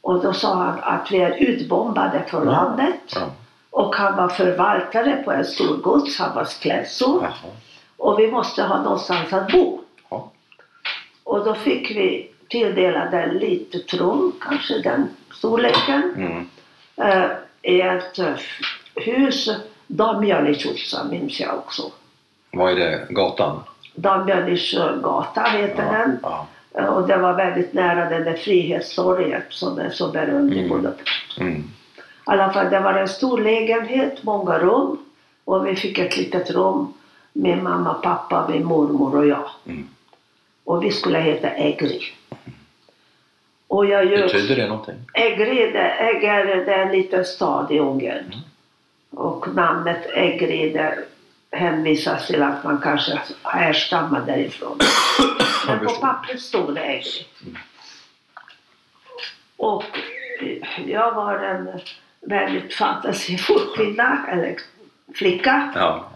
Och 0.00 0.22
då 0.22 0.32
sa 0.32 0.54
han 0.54 0.78
att 0.82 1.10
vi 1.12 1.18
är 1.18 1.36
utbombade 1.36 2.22
från 2.28 2.44
Ja. 2.46 2.50
landet. 2.52 2.94
Ja. 3.14 3.30
Och 3.70 3.94
han 3.96 4.16
var 4.16 4.28
förvaltare 4.28 5.22
på 5.24 5.32
en 5.32 5.44
stor 5.44 5.76
gods. 5.76 6.18
Han 6.18 6.34
var. 6.34 6.48
Jaha. 7.00 7.32
Och 7.96 8.18
vi 8.18 8.30
måste 8.30 8.62
ha 8.62 8.82
någonstans 8.82 9.32
att 9.32 9.52
bo. 9.52 9.80
Ja. 10.10 10.30
Och 11.24 11.44
då 11.44 11.54
fick 11.54 11.90
vi 11.90 12.30
tilldelade 12.48 13.22
en 13.22 13.38
litet 13.38 13.94
rum, 13.94 14.32
kanske 14.40 14.78
den 14.78 15.08
storleken, 15.34 16.14
Mm. 16.16 16.48
eh, 16.96 17.30
i 17.62 17.80
ett 17.80 18.18
eh, 18.18 18.34
hus, 18.94 19.48
Damjanichutsa 19.86 21.04
minns 21.04 21.40
jag 21.40 21.54
också. 21.58 21.82
Vad 22.58 22.72
är 22.72 22.76
det? 22.76 23.06
Gatan? 23.10 23.60
Damjanicgata 23.94 25.42
heter 25.42 25.84
Ja. 25.84 25.92
den. 25.92 26.18
Ja. 26.22 26.46
Eh, 26.74 26.84
Och 26.86 27.08
det 27.08 27.16
var 27.16 27.32
väldigt 27.34 27.72
nära 27.72 28.08
den 28.10 28.24
där 28.24 28.34
Frihetstorget 28.34 29.44
som 29.48 29.78
är 29.78 29.90
så 29.90 30.08
berömd 30.08 30.52
i 30.54 30.58
Mm. 30.58 30.68
Budapest. 30.70 31.38
Mm. 31.40 31.56
I 31.56 31.62
alla 32.24 32.52
fall, 32.52 32.70
det 32.70 32.80
var 32.80 32.94
en 32.94 33.08
stor 33.08 33.38
lägenhet, 33.40 34.22
många 34.22 34.58
rum. 34.58 34.98
Och 35.44 35.66
vi 35.66 35.76
fick 35.76 35.98
ett 35.98 36.16
litet 36.16 36.50
rum 36.50 36.92
med 37.32 37.62
mamma, 37.62 37.94
pappa, 37.94 38.48
min 38.48 38.64
mormor 38.64 39.16
och 39.16 39.26
jag. 39.26 39.48
Mm. 39.66 39.88
Och 40.64 40.84
vi 40.84 40.90
skulle 40.90 41.18
heta 41.18 41.54
Egri. 41.56 42.00
Och 43.68 43.86
jag 43.86 44.04
gör... 44.04 44.22
Betyder 44.22 44.56
det 44.56 44.66
någonting? 44.68 44.94
Egri, 45.14 45.70
det, 45.72 45.94
Egri, 46.00 46.64
det 46.64 46.74
är 46.74 46.86
en 46.86 46.92
liten 46.92 47.24
stad 47.24 47.70
i 47.72 47.78
Ungern. 47.78 48.18
Mm. 48.18 48.38
Och 49.10 49.54
namnet 49.54 50.06
Egri 50.14 50.70
det 50.72 50.98
hänvisas 51.50 52.26
till 52.26 52.42
att 52.42 52.64
man 52.64 52.80
kanske 52.82 53.20
härstammar 53.42 54.20
därifrån. 54.20 54.78
Men 55.66 55.78
på 55.78 55.92
pappret 55.94 56.40
stod 56.40 56.74
det 56.74 56.80
Egri. 56.80 57.26
Och 59.56 59.84
jag 60.86 61.14
var 61.14 61.38
en 61.38 61.80
väldigt 62.20 62.74
fantasifull 62.74 63.74
kvinna, 63.76 64.26
eller 64.28 64.56
flicka. 65.14 65.72
Ja. 65.74 66.10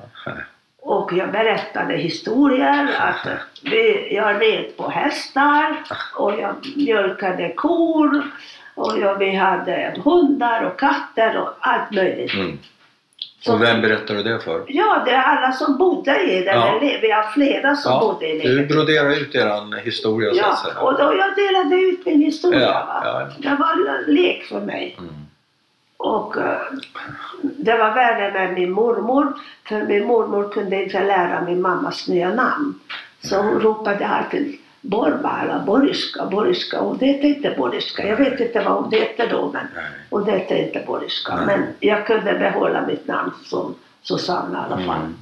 Och 0.80 1.12
jag 1.12 1.32
berättade 1.32 1.96
historier. 1.96 2.96
Att 2.98 3.26
vi, 3.62 4.14
jag 4.14 4.42
red 4.42 4.76
på 4.76 4.88
hästar 4.88 5.84
och 6.14 6.40
jag 6.40 6.54
mjölkade 6.76 7.52
kor. 7.52 8.30
Och 8.74 8.98
jag, 8.98 9.18
vi 9.18 9.34
hade 9.34 9.94
hundar 10.04 10.62
och 10.62 10.80
katter 10.80 11.36
och 11.36 11.48
allt 11.60 11.90
möjligt. 11.90 12.34
Mm. 12.34 12.58
Så- 13.44 13.52
Och 13.54 13.62
vem 13.62 13.80
berättar 13.80 14.14
du 14.14 14.22
det 14.22 14.40
för? 14.40 14.64
Ja, 14.68 15.02
det 15.04 15.10
är 15.10 15.22
alla 15.22 15.52
som 15.52 15.78
bodde 15.78 16.20
i 16.22 16.44
den. 16.44 16.54
Ja. 16.60 16.78
Vi 17.02 17.10
har 17.10 17.22
flera 17.22 17.76
som 17.76 17.92
Ja, 17.92 18.00
bodde 18.00 18.26
i 18.28 18.32
du 18.32 18.38
lägenheten. 18.38 18.76
broderar 18.76 19.10
ut 19.10 19.34
eran 19.34 19.72
historia 19.72 20.30
så 20.32 20.38
Ja, 20.38 20.52
att 20.52 20.58
säga. 20.58 20.80
och 20.80 20.92
då 20.98 21.02
jag 21.18 21.36
delade 21.36 21.76
ut 21.76 22.06
min 22.06 22.20
historia. 22.22 22.60
Ja. 23.04 23.28
Det 23.38 23.48
var 23.48 24.06
lek 24.12 24.44
för 24.44 24.60
mig. 24.60 24.96
Mm. 24.98 25.10
Och 25.96 26.36
eh, 26.36 26.58
det 27.42 27.76
var 27.78 27.94
värre 27.94 28.32
med 28.32 28.54
min 28.54 28.70
mormor. 28.70 29.32
För 29.68 29.82
min 29.86 30.06
mormor 30.06 30.48
kunde 30.48 30.82
inte 30.84 31.04
lära 31.04 31.40
min 31.44 31.60
mammas 31.62 32.08
nya 32.08 32.28
namn. 32.34 32.74
Så 33.24 33.36
hon 33.42 33.60
ropade 33.60 34.06
alltid 34.06 34.58
Borba 34.84 35.40
eller 35.42 35.58
Boriska, 35.58 36.26
Boriska. 36.26 36.80
Och 36.80 36.98
det 36.98 37.06
hette 37.06 37.26
inte 37.26 37.54
Boriska. 37.58 38.06
Jag 38.06 38.16
vet 38.16 38.40
inte 38.40 38.60
vad 38.64 38.82
hon 38.82 38.92
hette 38.92 39.26
då. 39.26 39.50
Men, 39.52 39.66
Nej. 39.74 39.84
och 40.10 40.24
det 40.24 40.32
hette 40.32 40.58
inte 40.58 40.82
Boriska. 40.86 41.36
Nej. 41.36 41.46
Men 41.46 41.66
jag 41.80 42.06
kunde 42.06 42.32
behålla 42.38 42.86
mitt 42.86 43.06
namn 43.06 43.32
som 43.44 43.74
Susanna 44.02 44.58
i 44.58 44.72
alla 44.72 44.86
fall. 44.86 44.96
Mm. 45.00 45.14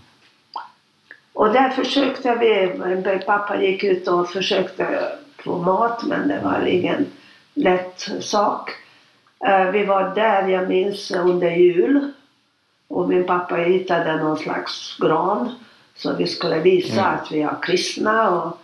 Och 1.33 1.53
där 1.53 1.69
försökte 1.71 2.35
vi, 2.35 3.19
pappa 3.27 3.63
gick 3.63 3.85
ut 3.85 4.09
och 4.09 4.29
försökte 4.31 5.13
få 5.39 5.59
mat 5.59 6.03
men 6.05 6.29
det 6.29 6.41
var 6.45 6.67
ingen 6.67 7.07
lätt 7.55 8.09
sak. 8.21 8.71
Eh, 9.47 9.71
Vi 9.71 9.85
var 9.85 10.15
där, 10.15 10.49
jag 10.49 10.69
minns, 10.69 11.11
under 11.11 11.51
jul. 11.51 12.13
Och 12.89 13.09
min 13.09 13.27
pappa 13.27 13.55
hittade 13.55 14.17
någon 14.17 14.37
slags 14.39 14.97
gran. 14.99 15.55
Så 15.97 16.13
vi 16.17 16.27
skulle 16.27 16.59
visa 16.59 17.01
Mm. 17.01 17.15
att 17.15 17.33
vi 17.33 17.43
är 17.43 17.57
kristna 17.63 18.31
och 18.31 18.59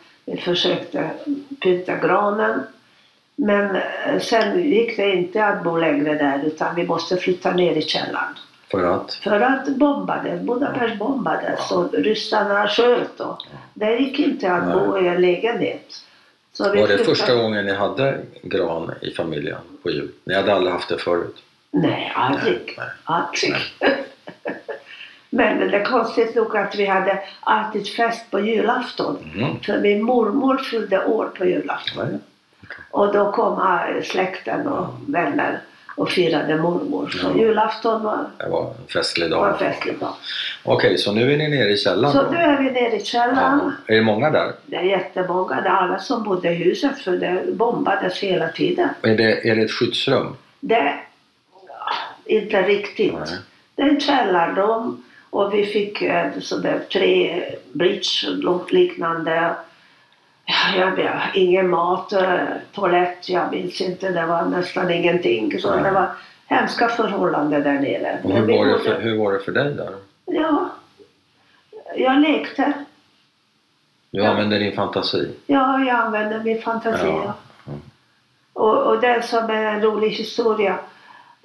försökte 0.44 1.10
pynta 1.62 1.96
granen. 1.96 2.62
Men 3.36 3.76
eh, 3.76 4.20
sen 4.20 4.62
gick 4.70 4.96
det 4.96 5.14
inte 5.16 5.44
att 5.44 5.64
bo 5.64 5.76
längre 5.76 6.14
där 6.14 6.42
utan 6.46 6.74
vi 6.74 6.86
måste 6.86 7.16
flytta 7.16 7.50
ner 7.52 7.72
i 7.76 7.82
källaren. 7.82 8.34
För 8.70 8.82
att? 8.84 9.14
För 9.14 9.40
att 9.40 9.68
bombades, 9.68 10.40
Budapest 10.42 10.98
bombades 10.98 11.70
och 11.72 11.92
ryssarna 11.92 12.68
sköt 12.68 13.20
och 13.20 13.38
det 13.74 13.96
gick 13.96 14.18
inte 14.18 14.52
att 14.52 14.72
bo 14.72 14.98
i 14.98 15.08
en 15.08 15.20
lägenhet. 15.20 15.94
Så 16.52 16.70
vi 16.70 16.80
Var 16.80 16.88
det 16.88 16.94
flyttade- 16.96 17.04
första 17.16 17.34
gången 17.34 17.66
ni 17.66 17.74
hade 17.74 18.18
gran 18.42 18.92
i 19.02 19.10
familjen 19.10 19.58
på 19.82 19.90
jul? 19.90 20.10
Ni 20.24 20.34
hade 20.34 20.54
aldrig 20.54 20.72
haft 20.72 20.88
det 20.88 20.98
förut? 20.98 21.36
Nej, 21.70 22.12
aldrig. 22.16 22.74
Nej, 22.78 22.86
aldrig. 23.04 23.54
Men 25.30 25.70
det 25.70 25.76
är 25.76 25.84
konstigt 25.84 26.34
nog 26.34 26.56
att 26.56 26.74
vi 26.74 26.86
hade 26.86 27.18
alltid 27.40 27.88
fest 27.88 28.30
på 28.30 28.40
julafton. 28.40 29.16
Mm. 29.34 29.60
För 29.60 29.78
min 29.78 30.02
mormor 30.02 30.56
fyllde 30.58 31.04
år 31.04 31.26
på 31.38 31.44
julafton. 31.44 32.06
Nej. 32.10 32.18
Och 32.90 33.12
då 33.12 33.32
kom 33.32 33.52
eh, 33.58 34.02
släkten 34.02 34.66
och 34.66 34.86
vänner 35.08 35.60
och 35.96 36.10
firade 36.10 36.56
mormor. 36.56 37.08
Så 37.08 37.26
Ja. 37.34 37.40
julafton 37.40 38.02
var, 38.02 38.24
Det 38.38 38.48
var 38.48 38.62
en 38.70 38.86
festlig 38.92 39.30
var 39.30 39.44
en 39.46 39.50
dag. 39.50 39.58
festlig 39.58 39.98
dag. 39.98 40.12
Okej, 40.64 40.98
så 40.98 41.12
nu 41.12 41.32
är 41.32 41.36
ni 41.36 41.48
nere 41.48 41.68
i 41.70 41.76
källaren 41.76 42.12
Så 42.12 42.22
då? 42.22 42.30
nu 42.30 42.36
är 42.36 42.58
vi 42.62 42.70
nere 42.70 42.96
i 42.96 43.04
källaren. 43.04 43.60
Ja. 43.86 43.94
Är 43.94 43.96
det 43.96 44.02
många 44.04 44.30
där? 44.30 44.52
Det 44.66 44.76
är 44.76 44.82
jättemånga. 44.82 45.60
Det 45.60 45.68
är 45.68 45.72
alla 45.72 45.98
som 45.98 46.22
bodde 46.22 46.50
i 46.50 46.54
huset 46.54 46.98
för 46.98 47.12
det 47.16 47.42
bombades 47.52 48.18
hela 48.18 48.48
tiden. 48.48 48.88
Är 49.02 49.16
det, 49.16 49.48
är 49.50 49.56
det 49.56 49.62
ett 49.62 49.72
skyddsrum? 49.72 50.36
Det... 50.60 50.94
Inte 52.24 52.62
riktigt. 52.62 53.14
Nej. 53.14 53.38
Det 53.74 53.82
är 53.82 53.88
en 53.88 54.00
källarrum 54.00 55.02
och 55.36 55.54
vi 55.54 55.66
fick 55.66 56.02
sådär 56.40 56.80
tre 56.92 57.42
bridge 57.72 58.36
något 58.42 58.72
liknande. 58.72 59.54
Ja, 60.44 60.78
jag 60.78 60.90
vet, 60.96 61.12
ingen 61.34 61.70
mat, 61.70 62.12
eh, 62.12 62.38
toalett, 62.72 63.28
jag 63.28 63.50
minns 63.50 63.80
inte. 63.80 64.08
Det 64.08 64.26
var 64.26 64.44
nästan 64.44 64.90
ingenting. 64.90 65.58
Så 65.60 65.76
det 65.76 65.90
var 65.90 66.08
hemska 66.46 66.88
förhållanden 66.88 67.62
där 67.62 67.72
nere. 67.72 68.18
Och 68.24 68.32
hur, 68.32 68.56
var 68.58 68.66
det 68.66 68.78
för, 68.78 69.00
hur 69.00 69.18
var 69.18 69.32
det 69.32 69.40
för 69.40 69.52
dig 69.52 69.74
där? 69.74 69.90
Ja, 70.24 70.70
jag 71.96 72.20
lekte. 72.20 72.72
Du 74.10 74.18
Ja. 74.22 74.28
använde 74.28 74.58
din 74.58 74.76
fantasi? 74.76 75.30
Ja, 75.46 75.78
jag 75.80 75.96
använde 75.96 76.44
min 76.44 76.62
fantasi. 76.62 77.06
Ja. 77.06 77.22
Ja. 77.24 77.34
Mm. 77.72 77.80
Och, 78.52 78.82
och 78.82 79.00
det 79.00 79.22
som 79.26 79.50
är 79.50 79.62
en 79.64 79.82
rolig 79.82 80.10
historia. 80.10 80.78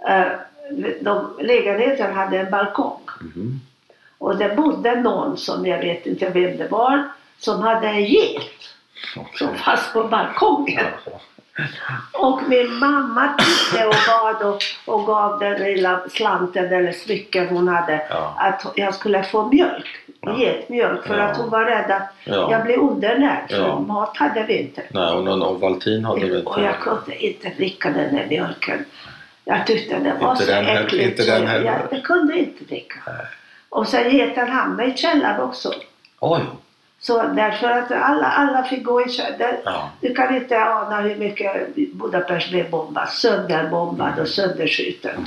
Eh, 0.10 0.28
de, 1.02 1.32
lägenheten 1.40 2.14
hade 2.14 2.40
en 2.40 2.52
balkong. 2.52 3.00
Mhm. 3.22 3.60
Och 4.22 4.38
det 4.38 4.56
bodde 4.56 4.96
någon 4.96 5.38
som 5.38 5.66
jag 5.66 5.78
vet 5.78 6.06
inte 6.06 6.30
vem 6.30 6.58
det 6.58 6.68
var. 6.68 7.10
Som 7.40 7.62
hade 7.62 7.88
en 7.88 8.04
get. 8.06 8.42
Okej. 9.18 9.32
Som 9.48 9.56
fanns 9.56 9.94
på 9.94 10.04
balkongen. 10.04 10.86
Och 12.14 12.40
min 12.48 12.74
mamma 12.74 13.34
tittade 13.38 13.88
och 13.88 13.96
bad 14.08 14.54
och, 14.54 14.62
och 14.94 15.06
gav 15.06 15.40
den 15.40 15.64
lilla 15.64 16.02
slanten 16.10 16.66
eller 16.74 16.92
smycken 16.92 17.48
hon 17.50 17.68
hade. 17.68 18.06
Ja. 18.10 18.34
Att 18.38 18.66
jag 18.76 18.96
skulle 18.96 19.24
få 19.24 19.48
mjölk. 19.48 19.86
Ja. 20.22 20.38
Getmjölk. 20.38 21.08
För 21.08 21.18
Ja. 21.18 21.24
att 21.24 21.38
hon 21.38 21.50
var 21.50 21.66
rädd 21.66 21.92
att 21.92 22.14
Ja. 22.24 22.52
jag 22.52 22.64
blev 22.66 22.80
undernärd. 22.80 23.50
För 23.50 23.58
Ja. 23.68 23.80
mat 23.80 24.18
hade 24.18 24.44
vi 24.44 24.58
inte. 24.62 24.82
Nej, 24.90 25.12
och 25.14 25.24
någon 25.24 25.44
Ovaltin 25.44 26.06
hade 26.06 26.28
du 26.28 26.44
Och 26.44 26.60
jag 26.62 26.66
inte? 26.66 26.78
kunde 26.82 27.26
inte 27.26 27.50
dricka 27.50 27.90
den 27.90 28.16
där 28.16 28.26
mjölken. 28.30 28.86
Jag 29.46 29.68
tyckte 29.68 30.00
det 30.00 30.14
var 30.22 30.32
Inte 30.32 30.46
så 30.46 30.52
den 30.52 30.66
äckligt. 30.66 31.20
inte 31.20 31.32
den 31.40 31.48
jag, 31.48 31.66
jag, 31.66 31.82
jag 31.92 32.04
kunde 32.04 32.40
inte 32.40 32.64
dricka. 32.64 32.96
Nej. 33.08 33.16
Och 33.72 33.88
sen 33.88 34.12
geten 34.12 34.50
hamnade 34.50 34.90
i 34.90 34.98
källaren 34.98 35.42
också. 35.42 35.74
Oj! 36.20 36.42
Så 37.00 37.24
därför 37.24 37.68
att 37.68 37.92
alla, 37.92 38.26
alla 38.26 38.64
fick 38.64 38.84
gå 38.84 39.02
i 39.06 39.10
källaren. 39.10 39.56
Ja. 39.66 39.90
Du 40.02 40.16
kan 40.16 40.36
inte 40.36 40.64
ana 40.66 41.02
hur 41.02 41.16
mycket 41.16 41.76
Budapest 41.76 42.50
blev 42.50 42.70
bombad. 42.70 43.10
Sönderbombad 43.10 44.20
och 44.20 44.28
sönderskjuten. 44.28 45.26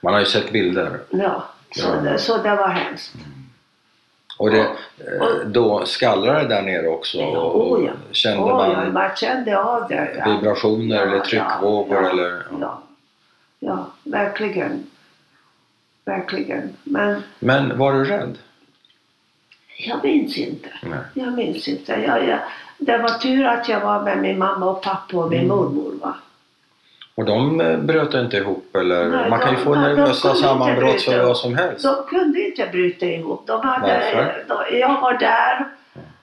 Man 0.00 0.12
har 0.12 0.20
ju 0.20 0.26
sett 0.26 0.50
bilder. 0.52 0.98
Ja, 1.10 1.44
så, 1.70 1.86
Ja. 1.88 1.94
Det, 2.10 2.18
så 2.18 2.36
det 2.36 2.56
var 2.56 2.68
hemskt. 2.68 3.14
Och 4.38 4.50
det, 4.50 4.56
Ja. 4.56 4.64
eh, 5.04 5.46
då 5.46 5.84
skallrade 5.86 6.40
det 6.42 6.48
där 6.54 6.62
nere 6.62 6.88
också? 6.88 7.18
Och 7.22 7.72
Oh, 7.72 7.84
ja. 7.86 7.92
Kände 8.12 8.48
ja, 8.48 8.56
man 8.74 8.92
man 8.92 9.10
kände 9.16 9.58
av 9.58 9.88
det. 9.88 10.16
Ja. 10.18 10.30
vibrationer 10.30 10.96
eller 11.06 11.20
tryckvågor? 11.20 12.10
eller, 12.10 12.42
Ja. 12.60 12.82
ja, 13.58 13.86
verkligen. 14.04 14.86
Verkligen. 16.06 16.76
Men 16.84 17.22
Men 17.38 17.78
var 17.78 17.92
du 17.92 18.04
rädd? 18.04 18.38
jag 19.78 20.04
minns 20.04 20.38
inte. 20.38 20.68
Nej. 20.82 20.98
Jag 21.14 21.32
minns 21.32 21.68
inte. 21.68 21.92
Jag, 22.06 22.28
jag, 22.28 22.38
det 22.78 22.98
var 22.98 23.08
tur 23.08 23.44
att 23.46 23.68
jag 23.68 23.80
var 23.80 24.02
med 24.02 24.18
min 24.18 24.38
mamma 24.38 24.66
och 24.70 24.82
pappa 24.82 25.16
och 25.16 25.30
min 25.30 25.38
Mm. 25.44 25.56
mormor. 25.56 25.92
Va? 26.02 26.14
Och 27.14 27.24
de 27.24 27.60
eh, 27.60 27.78
bröt 27.78 28.14
inte 28.14 28.36
ihop 28.36 28.76
eller? 28.76 29.08
Nej, 29.08 29.30
man 29.30 29.38
kan 29.40 29.50
ju 29.50 29.56
få 29.56 29.74
nervösa 29.74 30.34
sammanbrott 30.34 31.02
för 31.02 31.24
vad 31.26 31.36
som 31.36 31.54
helst. 31.56 31.82
De 31.84 31.94
kunde 32.08 32.40
inte 32.40 32.66
bryta 32.72 33.06
ihop. 33.06 33.42
De 33.46 33.60
hade, 33.60 33.94
Varför? 34.14 34.44
de, 34.48 34.78
jag 34.78 35.00
var 35.00 35.18
där 35.18 35.68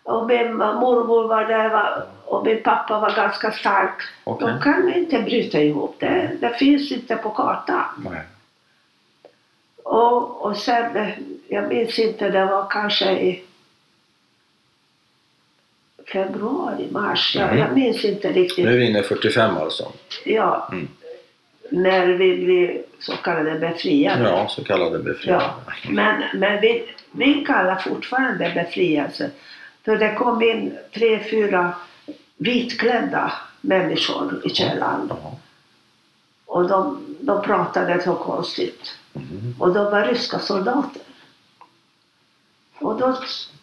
och 0.04 0.28
min 0.28 0.54
mormor 0.58 1.28
var 1.28 1.46
där 1.46 2.04
och 2.26 2.46
min 2.46 2.64
pappa 2.64 3.00
var 3.00 3.12
ganska 3.16 3.52
stark. 3.52 4.02
Okej. 4.24 4.48
De 4.48 4.62
kan 4.62 4.94
inte 4.94 5.20
bryta 5.22 5.60
ihop. 5.60 5.96
Det, 6.00 6.32
det 6.42 6.50
finns 6.54 6.92
inte 6.92 7.16
på 7.16 7.30
kartan. 7.30 7.84
Nej. 8.12 8.22
Och, 9.84 10.42
och 10.46 10.58
sen, 10.58 11.12
jag 11.48 11.68
minns 11.68 12.00
inte, 12.00 12.30
det 12.30 12.46
var 12.46 12.68
kanske 12.70 13.12
i 13.12 13.44
februari, 16.14 16.88
mars. 16.92 17.36
Jag, 17.36 17.48
Mhm. 17.50 17.58
jag 17.58 17.74
minns 17.76 18.06
inte 18.06 18.32
riktigt. 18.32 18.66
Nu 18.66 18.74
är 18.74 18.78
vi 18.78 18.90
inne 18.90 19.00
i 19.00 19.04
45 19.04 19.58
alltså? 19.58 19.92
Ja, 20.26 20.70
Mm. 20.72 20.88
när 21.70 22.08
vi 22.08 22.38
blev 22.46 22.82
så 23.00 23.12
kallade 23.18 23.60
befriade. 23.60 24.24
Ja, 24.30 24.48
så 24.48 24.64
kallade 24.64 25.00
befriade. 25.00 25.44
Ja, 25.44 25.56
men, 25.90 26.24
men 26.34 26.62
vi, 26.62 26.86
vi 27.12 27.46
kallar 27.46 27.76
fortfarande 27.76 28.52
befrielse. 28.56 29.30
För 29.86 29.98
det 29.98 30.14
kom 30.14 30.42
in 30.42 30.78
tre, 30.94 31.20
fyra 31.32 31.74
vitklädda 32.38 33.34
människor 33.62 34.42
i 34.46 34.50
källaren. 34.50 35.08
Ja. 35.10 35.38
Och 36.46 36.68
de, 36.68 37.06
de 37.20 37.42
pratade 37.42 38.02
så 38.04 38.16
konstigt. 38.16 38.96
Och 39.60 39.74
de 39.74 39.86
var 39.92 40.06
ryska 40.06 40.40
soldater. 40.40 41.02
Och 42.80 43.00
då, 43.00 43.18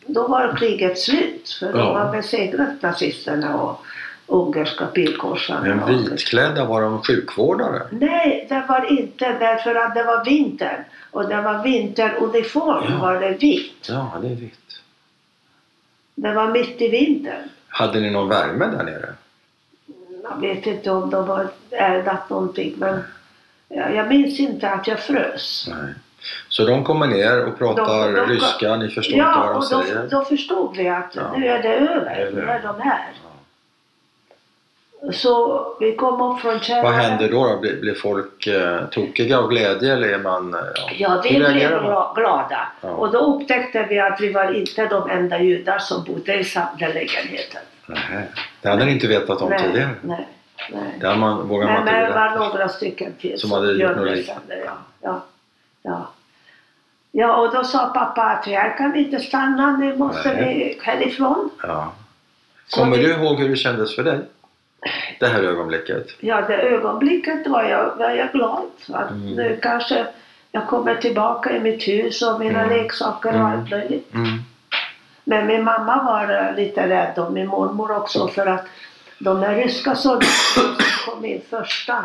då 0.06 0.28
var 0.28 0.56
kriget 0.56 0.98
slut. 0.98 1.48
För 1.60 1.72
de 1.72 1.78
Ja. 1.78 1.98
har 1.98 2.12
besegrat 2.12 2.82
nazisterna 2.82 3.56
och 3.62 3.80
ungerska 4.26 4.86
pilkorsarna. 4.86 5.60
Men 5.76 6.04
vitklädda, 6.04 6.64
var 6.64 6.82
de 6.82 7.02
sjukvårdare? 7.02 7.82
Nej, 7.90 8.46
det 8.48 8.64
var 8.68 8.98
inte 9.00 9.24
därför 9.38 9.74
att 9.74 9.94
det 9.94 10.04
var 10.04 10.24
vinter. 10.24 10.84
Och 11.10 11.28
det 11.28 11.40
var 11.42 11.62
vinteruniform 11.62 12.84
Ja. 12.92 12.98
var 12.98 13.20
det 13.20 13.30
vit. 13.30 13.86
Ja, 13.88 14.18
det 14.22 14.28
är 14.28 14.34
vitt. 14.34 14.56
Det 16.14 16.34
var 16.34 16.50
mitt 16.50 16.80
i 16.82 16.88
vintern. 16.88 17.48
Hade 17.68 18.00
ni 18.00 18.10
någon 18.10 18.28
värme 18.28 18.66
där 18.66 18.84
nere? 18.84 19.14
Jag 20.22 20.40
vet 20.40 20.66
inte 20.66 20.90
om 20.90 21.10
de 21.10 21.28
har 21.28 21.48
eldat 21.70 22.30
någonting 22.30 22.74
men 22.78 23.00
jag, 23.70 24.08
minns 24.08 24.40
inte 24.40 24.70
att 24.70 24.86
jag 24.86 24.98
frös. 25.00 25.66
Nej. 25.70 25.94
Så 26.48 26.64
de 26.66 26.84
kommer 26.84 27.06
ner 27.06 27.44
och 27.46 27.58
pratar 27.58 28.06
De- 28.06 28.14
de- 28.14 28.26
ryska, 28.26 28.76
ni 28.76 28.88
förstår 28.88 29.14
inte 29.14 29.18
Ja, 29.28 29.34
vad 29.38 29.48
de 29.48 29.56
och 29.56 29.60
då, 29.70 29.82
säger? 29.88 30.08
då 30.10 30.24
förstod 30.24 30.76
vi 30.76 30.88
att 30.88 31.12
Ja. 31.16 31.22
nu 31.36 31.46
är 31.48 31.62
det 31.62 31.74
över. 31.74 32.30
Nu 32.34 32.40
är 32.40 32.60
Nu 32.60 32.66
de 32.66 32.80
här. 32.80 33.08
Så 35.12 35.62
vi 35.80 35.96
kom 35.96 36.20
upp 36.22 36.40
från 36.40 36.60
källaren. 36.60 36.84
Vad 36.84 36.94
händer 36.94 37.28
då? 37.30 37.46
då? 37.48 37.56
Blir, 37.58 37.80
blir 37.80 37.94
folk 37.94 38.46
eh, 38.46 38.84
tokiga 38.90 39.38
av 39.38 39.48
glädje 39.48 39.92
eller 39.92 40.08
är 40.08 40.18
man... 40.18 40.56
Ja, 40.76 40.92
Ja, 40.98 41.20
vi 41.24 41.30
blev 41.38 41.70
glada. 42.14 42.68
Ja. 42.80 42.88
Och 42.90 43.12
då 43.12 43.18
upptäckte 43.18 43.86
vi 43.88 43.98
att 43.98 44.20
vi 44.20 44.32
var 44.32 44.54
inte 44.54 44.86
de 44.86 45.10
enda 45.10 45.38
judar 45.40 45.78
som 45.78 46.04
bodde 46.04 46.34
i 46.34 46.44
samma 46.44 46.70
lägenheten. 46.78 47.60
Nej. 47.86 48.28
Det 48.60 48.68
hade 48.68 48.84
ni 48.84 48.92
inte 48.92 49.06
vetat 49.06 49.42
om 49.42 49.50
nej, 49.50 49.58
tidigare? 49.62 49.90
nej, 50.02 50.28
nej. 50.72 51.00
Hade 51.02 51.18
man, 51.18 51.48
vågar 51.48 51.66
man 51.66 51.84
Men 51.84 51.94
inte 51.94 52.08
det 52.08 52.14
var 52.14 52.48
några 52.48 52.68
stycken 52.68 53.12
till 53.20 53.40
Som 53.40 53.52
hade 53.52 53.72
gjort 53.72 53.96
något 53.96 54.10
liknande. 54.10 54.42
där, 54.54 54.62
Ja, 54.64 54.72
ja, 55.02 55.20
ja. 55.82 56.08
ja, 57.12 57.36
och 57.36 57.52
då 57.54 57.64
sa 57.64 57.86
pappa 57.86 58.22
att 58.22 58.46
här 58.46 58.76
kan 58.76 58.92
vi 58.92 59.04
inte 59.04 59.20
stanna, 59.20 59.76
nu 59.76 59.96
måste 59.96 60.32
Nej. 60.34 60.76
vi 60.78 60.84
härifrån. 60.86 61.50
Ja. 61.62 61.92
Kommer 62.70 62.96
vi- 62.96 63.02
du 63.02 63.10
ihåg 63.12 63.38
hur 63.38 63.48
det 63.48 63.56
kändes 63.56 63.94
för 63.96 64.02
dig? 64.02 64.18
Det 65.20 65.26
här 65.26 65.42
ögonblicket? 65.42 66.06
Ja, 66.20 66.40
det 66.40 66.56
ögonblicket 66.62 67.46
var 67.46 67.62
jag, 67.62 67.96
var 67.96 68.10
jag 68.10 68.32
glad. 68.32 68.62
Att 68.92 69.10
Mm. 69.10 69.30
Nu 69.34 69.58
kanske 69.62 70.06
jag 70.52 70.66
kommer 70.68 70.94
tillbaka 70.94 71.56
i 71.56 71.60
mitt 71.60 71.88
hus 71.88 72.22
och 72.22 72.40
mina 72.40 72.62
Mm. 72.62 72.76
leksaker 72.78 73.28
och 73.28 73.34
Mm. 73.34 73.46
allt 73.46 73.70
möjligt. 73.70 74.14
Mm. 74.14 74.28
Men 75.24 75.46
min 75.46 75.64
mamma 75.64 76.02
var 76.02 76.34
eh, 76.48 76.56
lite 76.56 76.88
rädd 76.88 77.18
och 77.18 77.32
min 77.32 77.46
mormor 77.46 77.96
också 77.96 78.28
för 78.28 78.46
att 78.46 78.66
de 79.20 79.42
här 79.42 79.54
ryska 79.54 79.94
soldaterna 79.94 80.76
som 81.04 81.12
kom 81.12 81.24
in 81.24 81.40
första, 81.50 82.04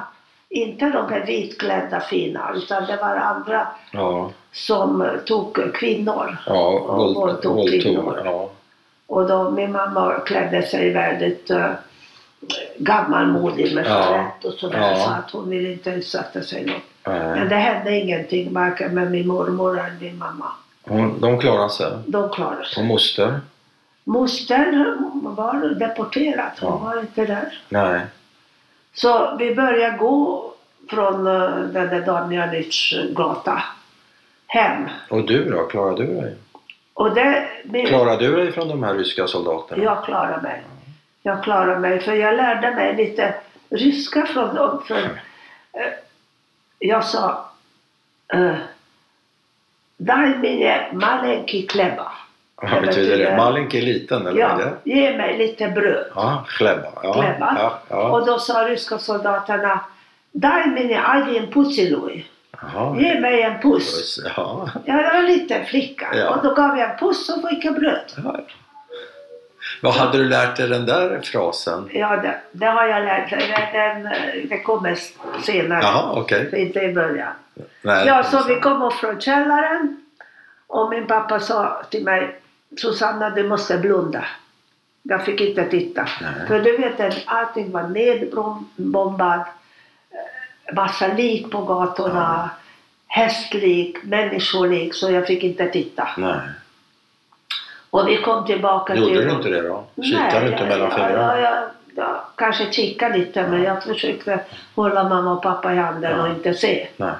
inte 0.49 0.85
de 0.89 1.09
här 1.09 1.25
vitklädda 1.25 1.99
fina 1.99 2.51
utan 2.55 2.85
det 2.85 2.95
var 2.97 3.15
andra 3.15 3.67
Ja, 3.91 4.31
som 4.51 5.01
eh, 5.01 5.07
tog 5.25 5.73
kvinnor. 5.75 6.37
ja 6.45 6.67
Och 6.67 6.97
våld, 6.97 7.15
våldtog 7.15 7.55
våldtog. 7.55 7.81
kvinnor. 7.81 8.21
Ja. 8.25 8.49
Och 9.07 9.27
då, 9.27 9.51
min 9.51 9.71
mamma 9.71 10.13
klädde 10.25 10.61
sig 10.61 10.93
väldigt 10.93 11.51
uh, 11.51 11.65
gammalmodig 12.77 13.75
med 13.75 13.85
Ja. 13.85 14.03
charett 14.03 14.45
och 14.45 14.53
sådär 14.53 14.79
Ja. 14.91 14.95
så 14.95 15.09
att 15.11 15.31
hon 15.31 15.49
ville 15.49 15.71
inte 15.71 15.89
utsätta 15.89 16.41
sig 16.41 16.65
något. 16.65 16.75
Men 17.03 17.39
Nej. 17.39 17.49
det 17.49 17.55
hände 17.55 17.99
ingenting 17.99 18.53
varken 18.53 18.93
med 18.93 19.11
min 19.11 19.27
mormor 19.27 19.79
eller 19.79 19.95
min 20.01 20.17
mamma. 20.17 20.45
Hon, 20.83 21.19
de 21.21 21.39
klarade 21.39 21.69
sig. 21.69 21.91
De 22.05 22.29
klarade 22.29 22.59
Och 22.61 22.65
sig. 22.67 22.83
moster? 22.83 23.39
Mostern 24.07 24.99
var 25.35 25.75
deporterad, 25.79 26.51
hon 26.61 26.69
Ja. 26.71 26.77
var 26.77 26.99
inte 26.99 27.25
där. 27.25 27.59
Nej. 27.69 28.01
Så 28.93 29.35
vi 29.39 29.55
började 29.55 29.97
gå 29.97 30.51
från 30.89 31.27
uh, 31.27 31.59
den 31.59 31.87
där 31.87 32.05
Damjanics 32.05 32.91
gata 33.09 33.63
hem. 34.47 34.89
Och 35.09 35.25
du 35.27 35.49
då? 35.49 35.63
Klarade 35.63 36.05
du 36.05 36.21
dig? 36.21 36.35
Och 36.93 37.15
det, 37.15 37.47
min, 37.63 37.85
Klarade 37.87 38.27
du 38.27 38.35
dig 38.35 38.51
från 38.51 38.67
de 38.67 38.83
här 38.83 38.93
ryska 38.93 39.27
soldaterna? 39.27 39.83
Jag 39.83 40.05
klarade 40.05 40.41
mig. 40.41 40.63
Jag 41.23 41.43
klarade 41.43 41.79
mig 41.79 41.99
för 41.99 42.13
jag 42.13 42.35
lärde 42.35 42.75
mig 42.75 42.95
lite 42.95 43.33
ryska 43.69 44.25
från 44.25 44.55
dem. 44.55 44.81
För, 44.87 45.03
eh, 45.73 45.93
jag 46.79 47.05
sa 47.05 47.45
eh, 48.33 48.55
Daj 49.97 50.37
mnie 50.37 50.87
malenki 50.93 51.67
chleba. 51.67 52.11
Vad 52.61 52.81
betyder 52.81 53.17
det? 53.17 53.37
Malink 53.37 53.73
är 53.73 53.81
liten 53.81 54.27
eller 54.27 54.39
ja, 54.39 54.57
det? 54.57 54.91
ge 54.91 55.17
mig 55.17 55.37
lite 55.37 55.67
bröd. 55.67 56.05
Ja, 56.15 56.45
kläbba. 56.49 56.91
Ja, 57.03 57.13
kläbba. 57.13 57.57
Ja, 57.59 57.79
ja. 57.89 58.09
Och 58.09 58.25
då 58.25 58.39
sa 58.39 58.53
ryska 58.53 58.97
soldaterna 58.97 59.79
Daj 60.31 60.67
mini 60.67 60.95
ajin 60.95 61.51
pussilui. 61.51 62.25
Ge 62.97 63.19
mig 63.19 63.41
en 63.41 63.61
puss. 63.61 64.17
puss 64.17 64.19
ja. 64.35 64.69
Jag 64.85 64.95
var 64.95 65.19
en 65.19 65.25
liten 65.25 65.65
flicka 65.65 66.07
ja. 66.13 66.29
och 66.29 66.43
då 66.43 66.53
gav 66.53 66.77
jag 66.77 66.91
en 66.91 66.97
puss 66.97 67.29
och 67.29 67.49
fick 67.49 67.65
jag 67.65 67.75
bröd. 67.75 68.11
Ja. 68.23 68.39
Vad 69.81 69.93
hade 69.93 70.17
du 70.17 70.29
lärt 70.29 70.57
dig 70.57 70.69
den 70.69 70.85
där 70.85 71.21
frasen? 71.23 71.89
Ja, 71.93 72.17
det, 72.17 72.35
det 72.51 72.65
har 72.65 72.85
jag 72.85 73.03
lärt 73.03 73.31
mig. 73.31 73.69
Den, 73.73 74.03
den 74.49 74.63
kommer 74.63 74.95
senare. 75.43 75.79
Jaha, 75.83 76.19
okay. 76.19 76.61
Inte 76.61 76.79
i 76.79 76.93
början. 76.93 77.31
Nej, 77.81 78.07
ja, 78.07 78.23
så 78.23 78.43
vi 78.47 78.59
kom 78.59 78.81
upp 78.81 78.93
från 78.93 79.21
källaren 79.21 80.01
och 80.67 80.89
min 80.89 81.07
pappa 81.07 81.39
sa 81.39 81.81
till 81.89 82.03
mig 82.03 82.39
Susanna, 82.77 83.29
du 83.29 83.47
måste 83.47 83.77
blunda. 83.77 84.25
Jag 85.03 85.25
fick 85.25 85.41
inte 85.41 85.65
titta. 85.65 86.07
Nej. 86.21 86.47
För 86.47 86.59
du 86.59 86.77
vet, 86.77 86.99
att 86.99 87.23
allting 87.25 87.71
var 87.71 87.83
nedbombat. 87.87 89.47
eh, 90.11 90.75
Massa 90.75 91.07
lik 91.07 91.51
på 91.51 91.61
gatorna. 91.61 92.49
Hästlik, 93.07 93.97
människolik. 94.03 94.95
Så 94.95 95.11
jag 95.11 95.27
fick 95.27 95.43
inte 95.43 95.67
titta. 95.67 96.07
Nej. 96.17 96.39
Och 97.89 98.07
vi 98.09 98.17
kom 98.17 98.45
tillbaka 98.45 98.95
Gjorde 98.95 99.15
till... 99.15 99.25
du 99.27 99.31
inte 99.31 99.49
det 99.49 99.61
då? 99.61 99.83
Kikade 100.03 100.39
du 100.39 100.47
inte 100.51 100.59
Nej, 100.59 100.69
mellan 100.69 100.91
fingrarna? 100.91 101.39
Ja, 101.39 101.49
ja, 101.51 101.67
ja, 101.95 102.27
kanske 102.35 102.71
kika 102.71 103.09
lite 103.09 103.47
men 103.47 103.63
jag 103.63 103.83
försökte 103.83 104.39
hålla 104.75 105.09
mamma 105.09 105.31
och 105.31 105.41
pappa 105.43 105.73
i 105.73 105.77
handen 105.77 106.19
och 106.19 106.27
inte 106.27 106.53
se. 106.53 106.87
Nej. 106.97 107.13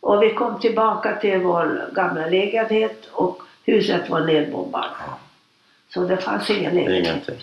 Och 0.00 0.22
vi 0.22 0.34
kom 0.34 0.60
tillbaka 0.60 1.16
till 1.16 1.38
vår 1.40 1.84
gamla 1.94 2.26
lägenhet 2.26 3.08
och 3.12 3.42
huset 3.64 4.10
var 4.10 4.20
nedbombat. 4.20 4.90
Så 5.94 6.00
det 6.04 6.16
fanns 6.16 6.50
ingen 6.50 6.74
lägenhet. 6.74 7.06
Ingenting. 7.06 7.36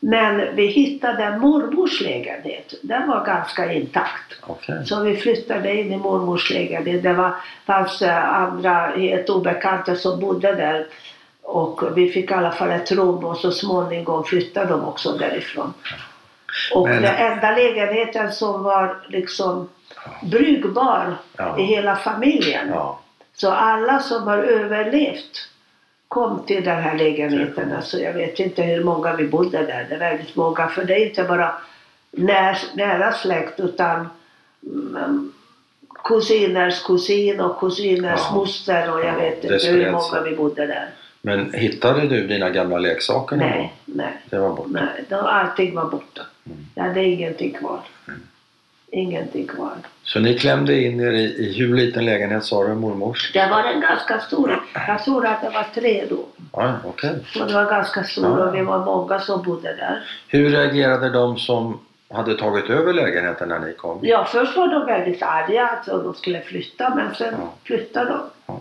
Men 0.00 0.56
vi 0.56 0.66
hittade 0.66 1.38
mormors 1.38 2.00
lägenhet. 2.00 2.74
Den 2.82 3.08
var 3.08 3.24
ganska 3.24 3.72
intakt. 3.72 4.34
Okej. 4.46 4.86
Så 4.86 5.02
vi 5.02 5.16
flyttade 5.16 5.74
in 5.80 5.92
i 5.92 5.96
mormors 5.96 6.50
lägenhet. 6.50 7.02
Det 7.02 7.12
var, 7.12 7.34
fanns 7.66 8.02
eh, 8.02 8.34
andra 8.34 8.72
helt 8.96 9.30
obekanta 9.30 9.96
som 9.96 10.20
bodde 10.20 10.54
där. 10.54 10.86
Och 11.42 11.98
vi 11.98 12.08
fick 12.10 12.30
i 12.30 12.34
alla 12.34 12.50
fall 12.52 12.70
ett 12.70 12.92
rum 12.92 13.24
och 13.24 13.36
så 13.36 13.50
småningom 13.52 14.24
flyttade 14.24 14.66
de 14.70 14.84
också 14.84 15.12
därifrån. 15.12 15.74
Och 16.74 16.88
Men- 16.88 17.02
den 17.02 17.14
enda 17.16 17.50
lägenheten 17.56 18.32
som 18.32 18.62
var 18.62 18.96
liksom 19.08 19.68
brukbar 20.22 21.16
Ja. 21.36 21.58
i 21.58 21.62
hela 21.62 21.96
familjen. 21.96 22.68
Ja. 22.68 23.00
Så 23.40 23.50
alla 23.50 24.00
som 24.00 24.22
har 24.26 24.38
överlevt 24.38 25.48
kom 26.08 26.46
till 26.46 26.64
den 26.64 26.82
här 26.82 26.98
lägenheten. 26.98 27.72
Alltså 27.72 27.98
jag 27.98 28.12
vet 28.12 28.38
inte 28.40 28.62
hur 28.62 28.84
många 28.84 29.16
vi 29.16 29.24
bodde 29.24 29.58
där. 29.58 29.86
Det 29.88 29.94
är 29.94 29.98
väldigt 29.98 30.36
många. 30.36 30.68
För 30.68 30.84
det 30.84 30.94
är 30.94 31.06
inte 31.08 31.24
bara 31.24 31.54
när, 32.10 32.58
nära 32.74 33.12
släkt 33.12 33.60
utan 33.60 34.08
mm, 34.66 35.32
kusiners 36.04 36.82
kusin 36.82 37.40
och 37.40 37.60
kusiners 37.60 38.20
Ja. 38.30 38.34
moster 38.34 38.92
och 38.92 38.98
jag 39.00 39.06
Ja, 39.06 39.18
vet 39.18 39.44
inte 39.44 39.66
hur 39.66 39.90
många 39.92 40.20
vi 40.24 40.36
bodde 40.36 40.66
där. 40.66 40.88
Men 41.22 41.52
hittade 41.52 42.06
du 42.08 42.26
dina 42.26 42.50
gamla 42.50 42.78
leksaker? 42.78 43.36
Nej, 43.36 43.72
nej, 43.84 44.12
Det 44.30 44.38
var 44.38 44.48
borta? 44.56 44.68
nej. 44.70 45.20
Allting 45.20 45.74
var 45.74 45.84
borta. 45.84 46.22
Mm. 46.46 46.58
Jag 46.74 46.82
hade 46.82 47.04
ingenting 47.04 47.52
kvar. 47.52 47.80
Ingenting 48.90 49.46
kvar. 49.46 49.72
Så 50.04 50.20
ni 50.20 50.38
klämde 50.38 50.82
in 50.82 51.00
er 51.00 51.12
i, 51.12 51.24
i 51.24 51.52
hur 51.58 51.76
liten 51.76 52.04
lägenhet 52.04 52.44
sa 52.44 52.64
du, 52.64 52.74
mormors? 52.74 53.32
Det 53.32 53.48
var 53.50 53.64
en 53.64 53.80
ganska 53.80 54.20
stor. 54.20 54.62
Jag 54.88 55.04
tror 55.04 55.26
att 55.26 55.42
det 55.42 55.50
var 55.50 55.66
tre 55.74 56.04
då. 56.10 56.24
Ja, 56.52 56.74
okej. 56.84 57.18
Så 57.26 57.44
det 57.44 57.54
var 57.54 57.64
ganska 57.64 58.04
stor 58.04 58.46
och 58.48 58.54
vi 58.54 58.62
var 58.62 58.84
många 58.84 59.20
som 59.20 59.42
bodde 59.42 59.74
där. 59.76 60.04
Hur 60.28 60.50
reagerade 60.50 61.10
de 61.10 61.36
som 61.38 61.80
hade 62.10 62.34
tagit 62.34 62.70
över 62.70 62.92
lägenheten 62.92 63.48
när 63.48 63.58
ni 63.58 63.72
kom? 63.74 63.98
Ja, 64.02 64.24
först 64.32 64.56
var 64.56 64.68
de 64.68 64.86
väldigt 64.86 65.22
arga 65.22 65.66
att 65.68 65.86
de 65.86 66.14
skulle 66.14 66.40
flytta 66.40 66.94
men 66.94 67.14
sen 67.14 67.34
Ja. 67.38 67.52
flyttade 67.64 68.10
de. 68.10 68.20
Ja. 68.46 68.60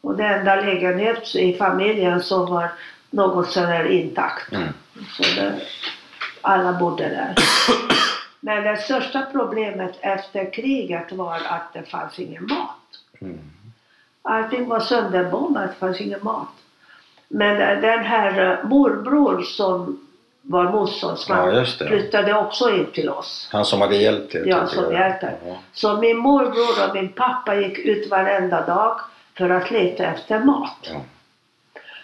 Och 0.00 0.16
den 0.16 0.26
enda 0.34 0.56
lägenhet 0.56 1.34
i 1.34 1.54
familjen 1.54 2.22
som 2.22 2.46
var 2.46 2.68
något 3.10 3.50
sådär 3.50 3.84
intakt. 3.90 4.52
Mm. 4.52 4.68
Så 5.10 5.22
det, 5.40 5.52
alla 6.40 6.72
bodde 6.72 7.08
där. 7.08 7.34
Men 8.40 8.64
det 8.64 8.76
största 8.76 9.26
problemet 9.32 9.98
efter 10.00 10.52
kriget 10.52 11.12
var 11.12 11.34
att 11.34 11.72
det 11.72 11.82
fanns 11.82 12.18
ingen 12.18 12.46
mat. 12.46 12.80
Mm. 13.20 13.38
Allting 14.22 14.68
var 14.68 14.80
sönderbombat, 14.80 15.70
det 15.70 15.76
fanns 15.76 16.00
ingen 16.00 16.20
mat. 16.22 16.48
Men 17.28 17.80
den 17.80 18.04
här 18.04 18.58
eh, 18.62 18.68
morbror 18.68 19.42
som 19.42 20.00
var 20.42 20.70
motståndsman 20.70 21.54
Ja, 21.54 21.64
flyttade 21.64 22.34
också 22.34 22.70
in 22.70 22.86
till 22.92 23.08
oss. 23.08 23.48
Han 23.52 23.64
som 23.64 23.80
hade 23.80 23.96
hjälpt 23.96 24.34
er 24.34 24.42
Ja, 24.46 24.66
som 24.66 24.92
hjälpte. 24.92 25.34
Ja. 25.46 25.56
Så 25.72 25.96
min 25.96 26.16
morbror 26.16 26.88
och 26.88 26.94
min 26.94 27.08
pappa 27.08 27.54
gick 27.54 27.78
ut 27.78 28.10
varenda 28.10 28.66
dag 28.66 29.00
för 29.38 29.50
att 29.50 29.70
leta 29.70 30.04
efter 30.04 30.38
mat. 30.38 30.76
Ja. 30.82 31.00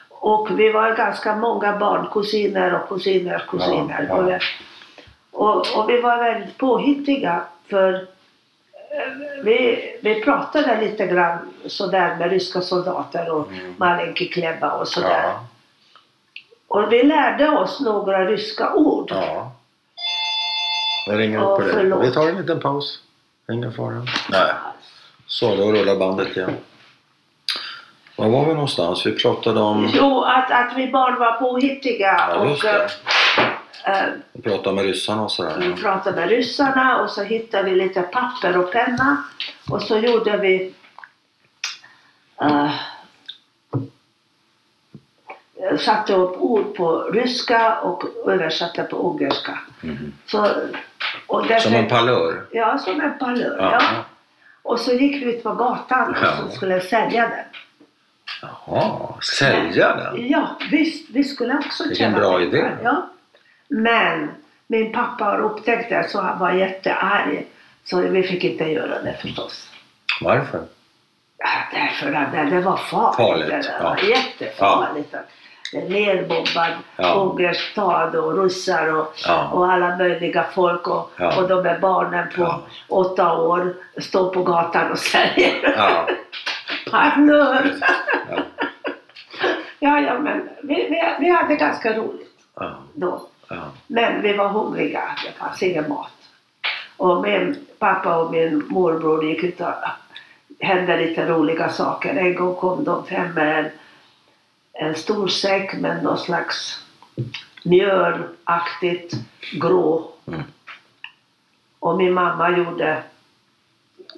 Och 0.08 0.58
vi 0.58 0.72
var 0.72 0.96
ganska 0.96 1.36
många 1.36 1.76
barn, 1.78 2.06
kusiner 2.12 2.74
och 2.74 2.88
kusiners 2.88 3.42
kusiner. 3.46 4.06
Ja, 4.08 4.30
ja. 4.30 4.38
Och, 5.32 5.56
och 5.76 5.88
vi 5.88 6.00
var 6.00 6.16
väldigt 6.24 6.58
påhittiga 6.58 7.42
för 7.70 7.94
eh, 7.94 9.42
vi, 9.44 9.78
vi 10.02 10.20
pratade 10.22 10.80
lite 10.80 11.06
grann 11.06 11.38
sådär 11.66 12.16
med 12.16 12.30
ryska 12.30 12.60
soldater 12.60 13.30
och 13.30 13.48
Mm. 13.48 13.74
Malenki 13.78 14.28
Kleba 14.28 14.72
och 14.72 14.88
sådär. 14.88 15.22
Ja. 15.22 15.44
Och 16.68 16.92
vi 16.92 17.02
lärde 17.02 17.48
oss 17.48 17.80
några 17.80 18.24
ryska 18.26 18.74
ord. 18.74 19.10
ja. 19.10 19.52
Jag 21.06 21.18
ringer 21.18 21.38
upp 21.38 21.58
på 21.58 21.60
det. 21.76 21.96
Vi 22.00 22.12
tar 22.12 22.28
en 22.28 22.36
liten 22.36 22.60
paus. 22.60 22.98
Ingen 23.52 23.72
fara. 23.72 24.02
Nej. 24.30 24.52
Så, 25.26 25.56
då 25.56 25.72
rullar 25.72 25.96
bandet 25.96 26.36
igen. 26.36 26.56
Var 28.16 28.28
var 28.28 28.44
vi 28.46 28.54
någonstans? 28.54 29.06
Vi 29.06 29.12
pratade 29.12 29.60
om... 29.60 29.90
Jo, 29.94 30.22
att, 30.24 30.50
att 30.50 30.72
vi 30.76 30.88
barn 30.90 31.18
var 31.18 31.32
påhittiga 31.32 32.16
Ja, 32.18 32.46
just 32.48 32.64
och 32.64 32.70
det. 32.70 32.88
Eh, 33.86 34.42
pratade 34.42 34.76
med 34.76 34.84
ryssarna 34.84 35.22
och 35.22 35.32
sådär. 35.32 35.56
vi 35.60 35.82
pratade 35.82 36.16
med 36.20 36.28
ryssarna 36.28 37.02
och 37.02 37.10
så 37.10 37.22
hittade 37.22 37.70
vi 37.70 37.76
lite 37.76 38.02
papper 38.02 38.56
och 38.56 38.72
penna 38.72 39.24
och 39.70 39.82
så 39.82 39.98
gjorde 39.98 40.36
vi 40.36 40.74
eh, 42.40 42.70
satte 45.78 46.14
upp 46.14 46.36
ord 46.38 46.76
på 46.76 47.02
ryska 47.02 47.80
och 47.80 48.04
översatte 48.26 48.82
på 48.82 48.96
ungerska. 48.96 49.58
Mhm. 49.80 50.12
Så, 50.26 50.46
och 51.26 51.46
därför, 51.46 51.60
Som 51.70 51.74
en 51.74 51.88
palör? 51.88 52.44
Ja, 52.52 52.78
som 52.78 53.00
en 53.00 53.18
palör. 53.18 53.56
Ja. 53.58 53.72
Ja. 53.72 53.80
Och 54.62 54.80
så 54.80 54.92
gick 54.92 55.22
vi 55.26 55.36
ut 55.36 55.42
på 55.42 55.54
gatan 55.54 56.16
Ja. 56.22 56.30
och 56.44 56.50
så 56.50 56.56
skulle 56.56 56.80
sälja 56.80 57.28
den. 57.28 57.44
Jaha, 58.42 59.14
sälja 59.38 59.96
den? 59.96 60.28
Ja, 60.28 60.56
visst. 60.70 61.10
Vi 61.10 61.24
skulle 61.24 61.58
också 61.58 61.82
Vilken 61.84 61.96
tjäna 62.12 62.18
bra 62.18 62.42
idé. 62.42 62.70
Ja. 62.82 63.08
Men 63.72 64.30
min 64.66 64.92
pappa 64.92 65.24
har 65.24 65.38
upptäckt 65.40 65.88
det 65.88 66.08
så 66.10 66.20
han 66.20 66.38
var 66.38 66.52
jättearg. 66.52 67.46
Så 67.84 68.00
vi 68.00 68.22
fick 68.22 68.44
inte 68.44 68.64
göra 68.64 69.02
det 69.02 69.16
förstås. 69.22 69.68
Varför? 70.20 70.60
Ja, 71.38 71.48
Därför 71.72 72.12
att 72.12 72.50
det, 72.50 72.60
var 72.60 72.76
farligt. 72.76 73.16
Farligt, 73.16 73.48
det 73.48 73.74
ja. 73.80 73.88
var 73.88 73.96
jättefarligt. 73.96 75.14
Det 75.72 75.78
är 75.78 75.88
nerbombad 75.88 76.70
Ja. 76.96 77.14
ungersk 77.14 77.60
stad 77.60 78.14
och 78.16 78.42
ryssar 78.42 78.94
och, 78.94 79.12
Ja. 79.26 79.48
och 79.52 79.72
alla 79.72 79.96
möjliga 79.96 80.44
folk 80.54 80.88
och, 80.88 81.10
Ja. 81.16 81.36
och 81.42 81.48
de 81.48 81.66
är 81.66 81.78
barnen 81.78 82.28
på 82.36 82.42
Ja. 82.42 82.60
åtta 82.88 83.32
år 83.38 83.74
står 84.00 84.30
på 84.34 84.42
gatan 84.42 84.90
och 84.92 84.98
säger 84.98 85.74
Ja. 85.76 86.08
Palör! 86.90 87.74
Ja. 88.30 88.38
Ja, 89.78 90.00
ja, 90.00 90.18
men 90.18 90.48
vi, 90.62 90.74
vi, 90.74 91.02
vi 91.20 91.30
hade 91.30 91.54
ganska 91.56 91.92
roligt 91.92 92.38
Ja. 92.56 92.74
då. 92.94 93.22
Ja. 93.52 93.70
Men 93.86 94.22
vi 94.22 94.32
var 94.32 94.48
hungriga, 94.48 95.02
det 95.24 95.32
fanns 95.32 95.62
ingen 95.62 95.88
mat. 95.88 96.12
Och 96.96 97.22
min 97.22 97.66
pappa 97.78 98.16
och 98.16 98.30
min 98.32 98.64
morbror 98.68 99.24
gick 99.24 99.44
ut 99.44 99.60
och 99.60 99.74
hände 100.60 100.96
lite 100.96 101.26
roliga 101.26 101.68
saker. 101.68 102.14
En 102.14 102.34
gång 102.34 102.54
kom 102.54 102.84
de 102.84 103.06
hem 103.08 103.34
med 103.34 103.58
en, 103.58 103.70
en 104.72 104.94
stor 104.94 105.28
säck 105.28 105.74
med 105.74 106.02
någon 106.04 106.18
slags 106.18 106.84
mjölaktigt 107.64 109.14
grå. 109.52 110.12
Mm. 110.26 110.42
Och 111.78 111.96
min 111.96 112.12
mamma 112.12 112.56
gjorde 112.56 113.02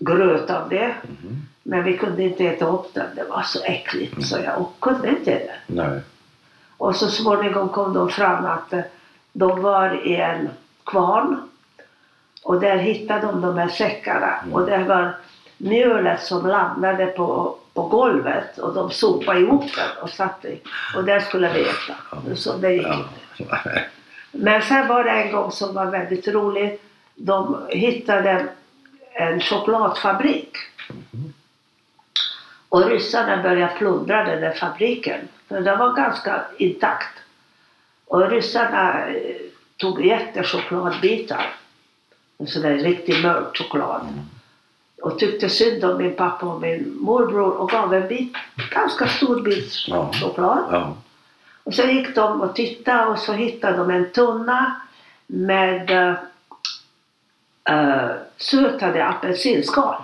gröt 0.01 0.51
av 0.51 0.68
det. 0.68 0.95
Mhm. 1.03 1.43
Men 1.62 1.85
vi 1.85 1.99
kunde 1.99 2.22
inte 2.22 2.45
äta 2.45 2.66
upp 2.66 2.95
den. 2.95 3.14
Det 3.14 3.24
var 3.24 3.43
så 3.43 3.64
äckligt 3.64 4.26
så 4.26 4.39
jag 4.39 4.66
kunde 4.80 5.09
inte 5.09 5.30
det. 5.30 5.55
Nej. 5.66 6.01
Och 6.76 6.97
så 6.97 7.09
småningom 7.09 7.68
kom 7.68 7.95
de 7.95 8.09
fram 8.09 8.47
att 8.47 8.72
eh, 8.72 8.80
de 9.37 9.62
var 9.62 10.07
i 10.07 10.16
en 10.16 10.49
kvarn 10.87 11.49
och 12.43 12.61
där 12.61 12.76
hittade 12.76 13.20
de 13.26 13.41
de 13.41 13.59
här 13.59 13.68
säckarna 13.68 14.35
Mm. 14.43 14.55
och 14.55 14.66
det 14.66 14.85
var 14.85 15.16
mjölet 15.59 16.22
som 16.22 16.47
landade 16.47 17.07
på, 17.07 17.57
på 17.74 17.82
golvet 17.82 18.59
och 18.59 18.74
de 18.74 18.91
sopade 18.91 19.41
ihop 19.41 19.64
den 19.76 20.03
och 20.03 20.11
satte 20.11 20.49
i. 20.49 20.61
Och 20.97 21.05
där 21.05 21.20
skulle 21.20 21.53
vi 21.53 21.61
äta. 21.62 22.35
Så 22.37 22.57
det 22.57 22.72
gick 22.72 22.87
inte. 22.87 23.85
Men 24.32 24.62
sen 24.62 24.89
var 24.89 25.05
det 25.05 25.11
en 25.11 25.32
gång 25.32 25.51
som 25.51 25.74
var 25.74 25.87
väldigt 25.87 26.28
rolig. 26.28 26.78
De 27.14 27.66
hittade 27.68 28.47
en 29.12 29.41
chokladfabrik. 29.41 30.57
Och 32.68 32.87
ryssarna 32.87 33.43
började 33.43 33.72
plundra 33.78 34.24
den 34.24 34.41
där 34.41 34.53
fabriken. 34.53 35.20
För 35.49 35.61
den 35.61 35.78
var 35.78 35.93
ganska 35.93 36.41
intakt. 36.59 37.18
Och 38.15 38.31
ryssarna 38.31 39.07
eh, 39.09 39.37
tog 39.77 40.07
jättechokladbitar. 40.07 41.55
En 42.39 42.47
sån 42.47 42.62
där 42.62 42.75
riktig 42.75 43.23
mörk 43.23 43.57
choklad. 43.57 44.01
Och 45.03 45.19
tyckte 45.19 45.49
synd 45.49 45.85
om 45.85 45.99
min 45.99 46.17
pappa 46.17 46.47
och 46.47 46.61
min 46.61 46.97
morbror 47.01 47.53
och 47.53 47.71
gav 47.71 47.95
en 47.95 48.09
bit, 48.09 48.37
ganska 48.71 49.07
stor 49.09 49.43
bit 49.43 49.73
Ja. 49.87 50.12
choklad. 50.12 50.65
Ja. 50.71 50.97
Och 51.65 51.75
så 51.75 51.83
gick 51.83 52.15
de 52.15 52.41
och 52.41 52.55
tittade 52.55 53.07
och 53.07 53.19
så 53.19 53.33
hittade 53.33 53.77
de 53.77 53.91
en 53.91 54.11
tunna 54.11 54.81
med 55.27 55.91
uh, 57.71 58.11
sötade 58.37 59.05
apelsinskal. 59.05 60.03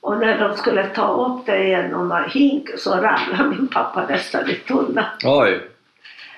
Och 0.00 0.18
när 0.18 0.38
de 0.38 0.56
skulle 0.56 0.86
ta 0.86 1.26
upp 1.26 1.46
det 1.46 1.58
i 1.58 1.74
en 1.74 2.14
hink 2.28 2.68
så 2.78 2.90
ramlade 2.90 3.44
min 3.44 3.68
pappa 3.68 4.06
nästan 4.06 4.50
i 4.50 4.54
tunnan. 4.54 5.04
Oj. 5.24 5.71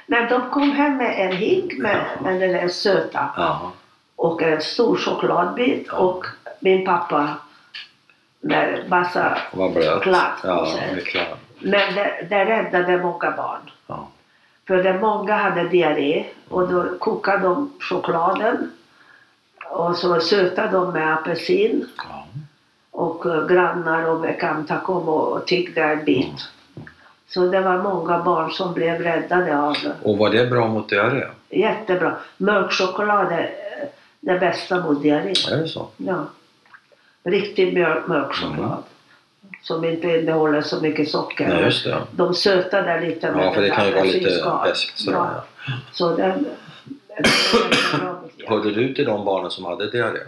Men 0.07 0.28
de 0.28 0.50
kom 0.50 0.70
hem 0.70 0.96
med 0.96 1.26
en 1.26 1.36
hink 1.36 1.78
med, 1.78 2.05
med 2.22 2.40
den 2.40 2.52
där 2.52 2.68
söta 2.68 3.28
Ja. 3.36 3.72
och 4.16 4.42
en 4.42 4.61
stor 4.62 4.96
chokladbit 4.96 5.88
och 5.92 6.26
min 6.61 6.84
pappa 6.84 7.28
med 8.40 8.84
massa. 8.88 9.38
Klart. 10.02 10.38
Ja. 10.44 10.66
Men 11.61 11.94
det, 11.94 12.26
det 12.30 12.44
räddade 12.44 13.02
många 13.02 13.30
barn. 13.30 13.70
Ja. 13.86 14.09
För 14.66 14.82
det 14.82 15.00
många 15.00 15.36
hade 15.36 15.68
diarré 15.68 16.24
och 16.48 16.68
då 16.68 16.98
kokade 16.98 17.42
de 17.42 17.72
chokladen 17.80 18.70
och 19.70 19.96
så 19.96 20.20
sötade 20.20 20.68
de 20.72 20.92
med 20.92 21.14
apelsin 21.14 21.88
Ja. 21.96 22.26
och 22.90 23.26
eh, 23.26 23.46
grannar 23.46 24.05
och 24.09 24.20
bekanta 24.20 24.78
kom 24.80 25.09
och 25.09 25.32
och 25.32 25.46
tiggde 25.46 25.82
en 25.82 26.05
bit. 26.05 26.48
Så 27.35 27.47
det 27.47 27.61
var 27.61 27.82
många 27.82 28.22
barn 28.22 28.51
som 28.51 28.74
blev 28.74 29.01
räddade 29.01 29.59
av 29.59 29.72
det. 29.82 29.93
Och 30.03 30.18
var 30.18 30.30
det 30.30 30.47
bra 30.47 30.68
mot 30.68 30.89
diarré? 30.89 31.24
Jättebra. 31.51 32.16
Mörk 32.37 32.72
choklad 32.72 33.32
är 33.32 33.43
eh, 33.43 33.89
det 34.20 34.39
bästa 34.39 34.80
mot 34.80 35.03
diarré. 35.03 35.32
Är 35.51 35.57
det 35.57 35.68
så? 35.68 35.89
Ja. 35.97 36.26
Riktig 37.24 37.78
mörk, 37.78 38.07
mörk 38.07 38.32
choklad. 38.32 38.82
Som 39.62 39.85
inte 39.85 40.09
innehåller 40.09 40.62
så 40.62 40.80
mycket 40.80 41.09
socker. 41.09 41.49
Nej, 41.49 41.62
just 41.62 41.85
det. 41.85 42.03
De 42.11 42.35
sötade 42.35 43.01
lite 43.01 43.26
Ja, 43.26 43.53
för 43.53 43.62
det 43.62 43.70
kan 43.70 43.87
ju 43.87 43.93
vara 43.93 44.05
lite 44.05 44.61
beskt. 44.64 45.07
Ja. 45.07 45.30
Ja. 45.66 45.72
Så 45.93 46.16
den... 46.16 46.47
Hörde 48.47 48.70
du 48.70 48.95
till 48.95 49.05
de 49.05 49.24
barnen 49.24 49.51
som 49.51 49.64
hade 49.64 49.91
diarré? 49.91 50.20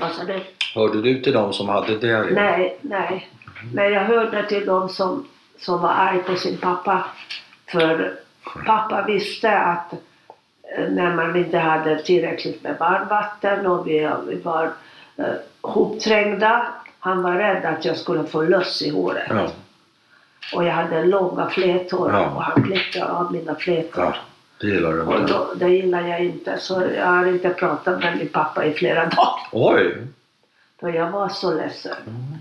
Vad 0.00 0.12
sa 0.12 0.24
du? 0.24 0.40
Hörde 0.74 1.02
du 1.02 1.20
till 1.20 1.32
de 1.32 1.52
som 1.52 1.68
hade 1.68 1.98
diarré? 1.98 2.34
Nej, 2.34 2.78
nej. 2.80 3.28
Men 3.74 3.92
jag 3.92 4.04
hörde 4.04 4.48
till 4.48 4.66
de 4.66 4.88
som, 4.88 5.28
som 5.60 5.82
var 5.82 5.88
arg 5.90 6.18
på 6.18 6.34
sin 6.36 6.56
pappa. 6.58 7.04
För 7.72 8.14
pappa 8.66 9.02
visste 9.06 9.58
att 9.58 9.92
eh, 9.92 10.88
när 10.90 11.14
man 11.14 11.36
inte 11.36 11.58
hade 11.58 12.02
tillräckligt 12.02 12.62
med 12.62 12.76
varmvatten 12.78 13.66
och 13.66 13.86
vi, 13.88 14.10
vi 14.28 14.34
var 14.34 14.70
eh, 15.16 15.24
hopträngda. 15.60 16.66
Han 16.98 17.22
var 17.22 17.32
rädd 17.32 17.64
att 17.64 17.84
jag 17.84 17.96
skulle 17.96 18.24
få 18.24 18.42
löss 18.42 18.82
i 18.82 18.90
håret. 18.90 19.26
Ja. 19.30 19.48
Och 20.54 20.64
jag 20.64 20.72
hade 20.72 21.04
långa 21.04 21.50
flätor 21.50 22.10
Ja. 22.12 22.26
och 22.30 22.42
han 22.42 22.62
klippte 22.62 23.04
av 23.04 23.32
mina 23.32 23.54
flätor. 23.54 24.04
ja. 24.04 24.14
Det 24.60 24.66
gillar 24.66 24.92
du 24.92 25.00
Och 25.02 25.26
då, 25.28 25.52
det 25.56 25.68
gillar 25.68 26.00
jag 26.08 26.24
inte. 26.24 26.58
Så 26.58 26.82
jag 26.96 27.06
har 27.06 27.26
inte 27.26 27.48
pratat 27.50 28.00
med 28.00 28.16
min 28.16 28.28
pappa 28.28 28.64
i 28.64 28.72
flera 28.72 29.00
dagar. 29.04 29.48
Oj! 29.52 29.96
För 30.80 30.88
jag 30.88 31.10
var 31.10 31.28
så 31.28 31.54
ledsen. 31.54 31.96
Mm. 32.06 32.38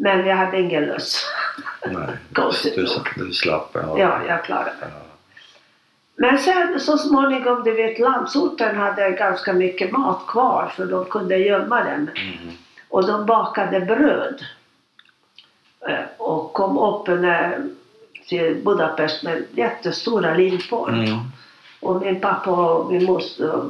Men 0.00 0.26
jag 0.26 0.36
hade 0.36 0.60
ingen 0.60 0.84
lust. 0.84 1.26
Konstigt 2.32 2.74
Du, 2.74 2.86
du 3.16 3.32
slapp. 3.32 3.70
Ja. 3.74 3.98
Ja, 3.98 4.20
jag 4.28 4.44
klarade. 4.44 4.72
Ja. 4.80 4.86
Men 6.16 6.38
sen 6.38 6.80
så 6.80 6.98
småningom, 6.98 7.64
du 7.64 7.74
vet 7.74 7.98
landsorten 7.98 8.76
hade 8.76 9.10
ganska 9.10 9.52
mycket 9.52 9.92
mat 9.92 10.26
kvar 10.26 10.72
för 10.76 10.86
de 10.86 11.04
kunde 11.04 11.36
gömma 11.36 11.84
den. 11.84 12.10
Mm. 12.16 12.56
Och 12.88 13.06
de 13.06 13.26
bakade 13.26 13.80
bröd. 13.80 14.44
Eh, 15.88 16.04
Och 16.18 16.52
kom 16.52 16.78
upp 16.78 17.08
när, 17.08 17.68
till 18.28 18.54
Budapest 18.64 19.22
med 19.22 19.44
jättestora 19.50 20.34
limpor. 20.34 20.88
Mm. 20.88 21.18
Och 21.80 22.00
min 22.00 22.20
pappa 22.20 22.50
och 22.50 22.92
min 22.92 23.04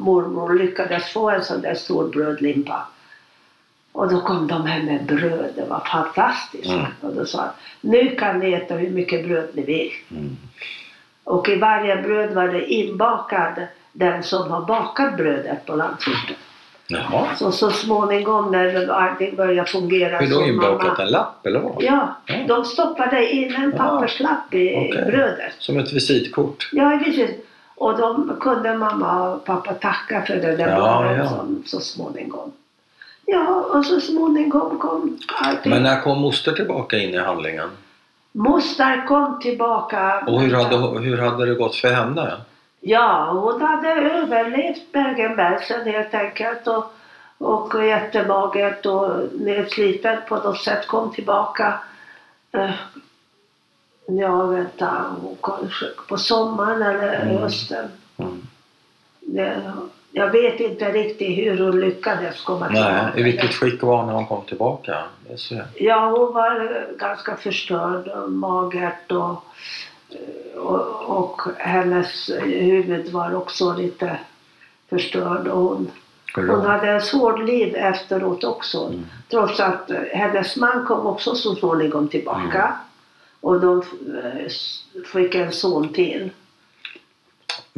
mormor 0.01 0.55
lyckades 0.55 1.13
få 1.13 1.31
en 1.31 1.45
sån 1.45 1.61
där 1.61 1.75
stor 1.75 2.09
brödlimpa. 2.09 2.87
Och 3.99 4.09
då 4.11 4.21
kom 4.21 4.47
de 4.47 4.67
hem 4.67 4.87
med 4.87 5.05
bröd, 5.05 5.51
det 5.57 5.65
var 5.69 5.81
fantastiskt. 5.81 6.71
Mm. 6.71 6.85
Och 7.01 7.13
då 7.13 7.27
sa 7.27 7.39
han, 7.41 7.49
nu 7.81 8.11
kan 8.17 8.39
ni 8.39 8.53
äta 8.53 8.75
hur 8.75 8.91
mycket 8.91 9.27
bröd 9.27 9.49
ni 9.53 9.63
vill. 9.63 9.91
Mm. 10.11 10.37
Och 11.25 11.49
i 11.49 11.57
varje 11.57 11.97
bröd 12.03 12.35
var 12.35 12.49
det 12.49 12.73
inbakad 12.73 13.53
den 13.93 14.23
som 14.23 14.51
har 14.51 14.61
bakat 14.61 15.17
brödet 15.17 15.67
på 15.67 15.77
landsorten. 15.77 16.37
Jaha. 16.87 17.27
Så, 17.37 17.53
så 17.53 17.71
småningom 17.71 18.51
när 18.51 18.89
allting 18.89 19.37
började 19.37 19.69
fungera 19.71 20.19
Hur 20.19 20.31
då 20.31 20.47
inbakat? 20.47 20.83
mamma... 20.87 21.03
En 21.03 21.11
lapp 21.11 21.47
eller 21.47 21.61
vad? 21.61 21.77
Ja, 21.83 22.17
Ja. 22.27 22.35
de 22.49 22.65
stoppade 22.65 23.31
in 23.35 23.55
en 23.55 23.73
Ja. 23.77 23.79
papperslapp 23.79 24.55
i 24.55 24.75
Okej. 24.77 25.05
brödet. 25.07 25.53
Som 25.59 25.79
ett 25.79 25.93
visitkort? 25.93 26.69
Ja, 26.73 27.01
precis. 27.05 27.31
Och 27.77 27.99
de 27.99 28.37
kunde 28.41 28.75
mamma 28.79 29.29
och 29.33 29.45
pappa 29.45 29.75
tacka 29.75 30.23
för 30.27 30.37
den 30.37 30.57
där 30.57 30.69
Ja, 30.69 31.17
ja. 31.17 31.29
som 31.29 31.63
så 31.67 31.81
småningom. 31.81 32.53
Ja, 33.31 33.65
och 33.75 33.85
så 33.85 34.01
småningom 34.01 34.79
kom 34.79 35.19
allting. 35.43 35.73
Men 35.73 35.83
när 35.83 36.01
kom 36.01 36.19
moster 36.21 36.53
tillbaka 36.53 36.99
in 36.99 37.15
i 37.15 37.19
handlingen? 37.19 37.71
Moster 38.33 39.07
kom 39.07 39.41
tillbaka. 39.41 40.25
Och 40.27 40.41
hur 40.41 40.55
hade, 40.55 41.01
hur 41.01 41.19
hade 41.19 41.47
det 41.47 41.55
gått 41.55 41.75
för 41.77 41.89
henne? 41.93 42.37
Ja, 42.81 43.31
hon 43.33 43.63
hade 43.63 43.89
överlevt 43.89 44.93
Bergen-Belsen 44.93 45.87
helt 45.87 46.15
enkelt. 46.15 46.67
Och, 46.67 46.85
och 47.39 47.87
jättemagert 47.87 48.87
och 48.87 49.11
nedsliten 49.41 50.17
på 50.29 50.37
något 50.37 50.59
sätt. 50.61 50.87
Kom 50.87 51.13
tillbaka. 51.13 51.75
Eh, 52.53 52.71
Ja, 54.11 54.43
vänta. 54.47 55.05
Hon 55.21 55.37
kom 55.41 55.71
på 56.09 56.17
sommaren 56.19 56.83
eller 56.83 57.23
Mm. 57.23 57.37
hösten. 57.37 57.89
Mm. 58.17 58.43
Det, 59.21 59.73
jag 60.19 60.31
vet 60.31 60.61
inte 60.61 60.93
riktigt 60.93 61.39
hur 61.39 61.59
hon 61.59 61.81
lyckades 61.81 62.41
komma 62.41 62.69
Nej, 62.69 63.13
i 63.17 63.23
vilket 63.23 63.55
skick 63.55 63.83
var 63.83 63.97
hon 63.97 64.07
när 64.07 64.15
hon 64.15 64.27
kom 64.27 64.45
tillbaka? 64.45 65.05
Ja, 65.75 66.11
hon 66.17 66.35
var 66.35 66.61
eh, 66.61 66.97
ganska 66.99 67.37
förstörd 67.37 68.09
och 68.09 68.33
magert 68.33 69.13
och, 69.13 69.45
eh, 70.11 70.59
och, 70.59 71.19
och 71.19 71.43
hennes 71.59 72.31
huvud 72.45 73.09
var 73.09 73.35
också 73.35 73.73
lite 73.73 74.19
förstörd. 74.91 75.49
Och 75.49 75.61
hon, 75.63 75.91
hon 76.35 76.67
hade 76.67 76.91
ett 76.91 77.05
svårt 77.05 77.47
liv 77.47 77.77
efteråt 77.77 78.45
också. 78.45 78.87
Mm. 78.87 79.07
Trots 79.31 79.61
att 79.61 79.91
eh, 79.91 80.01
hennes 80.13 80.57
man 80.57 80.87
kom 80.87 81.07
också 81.07 81.35
så 81.35 81.55
småningom 81.55 82.09
tillbaka. 82.09 82.63
Mm. 82.63 82.77
Och 83.41 83.61
de 83.61 83.83
eh, 84.23 84.51
fick 85.13 85.35
en 85.35 85.53
son 85.53 85.93
till. 85.93 86.31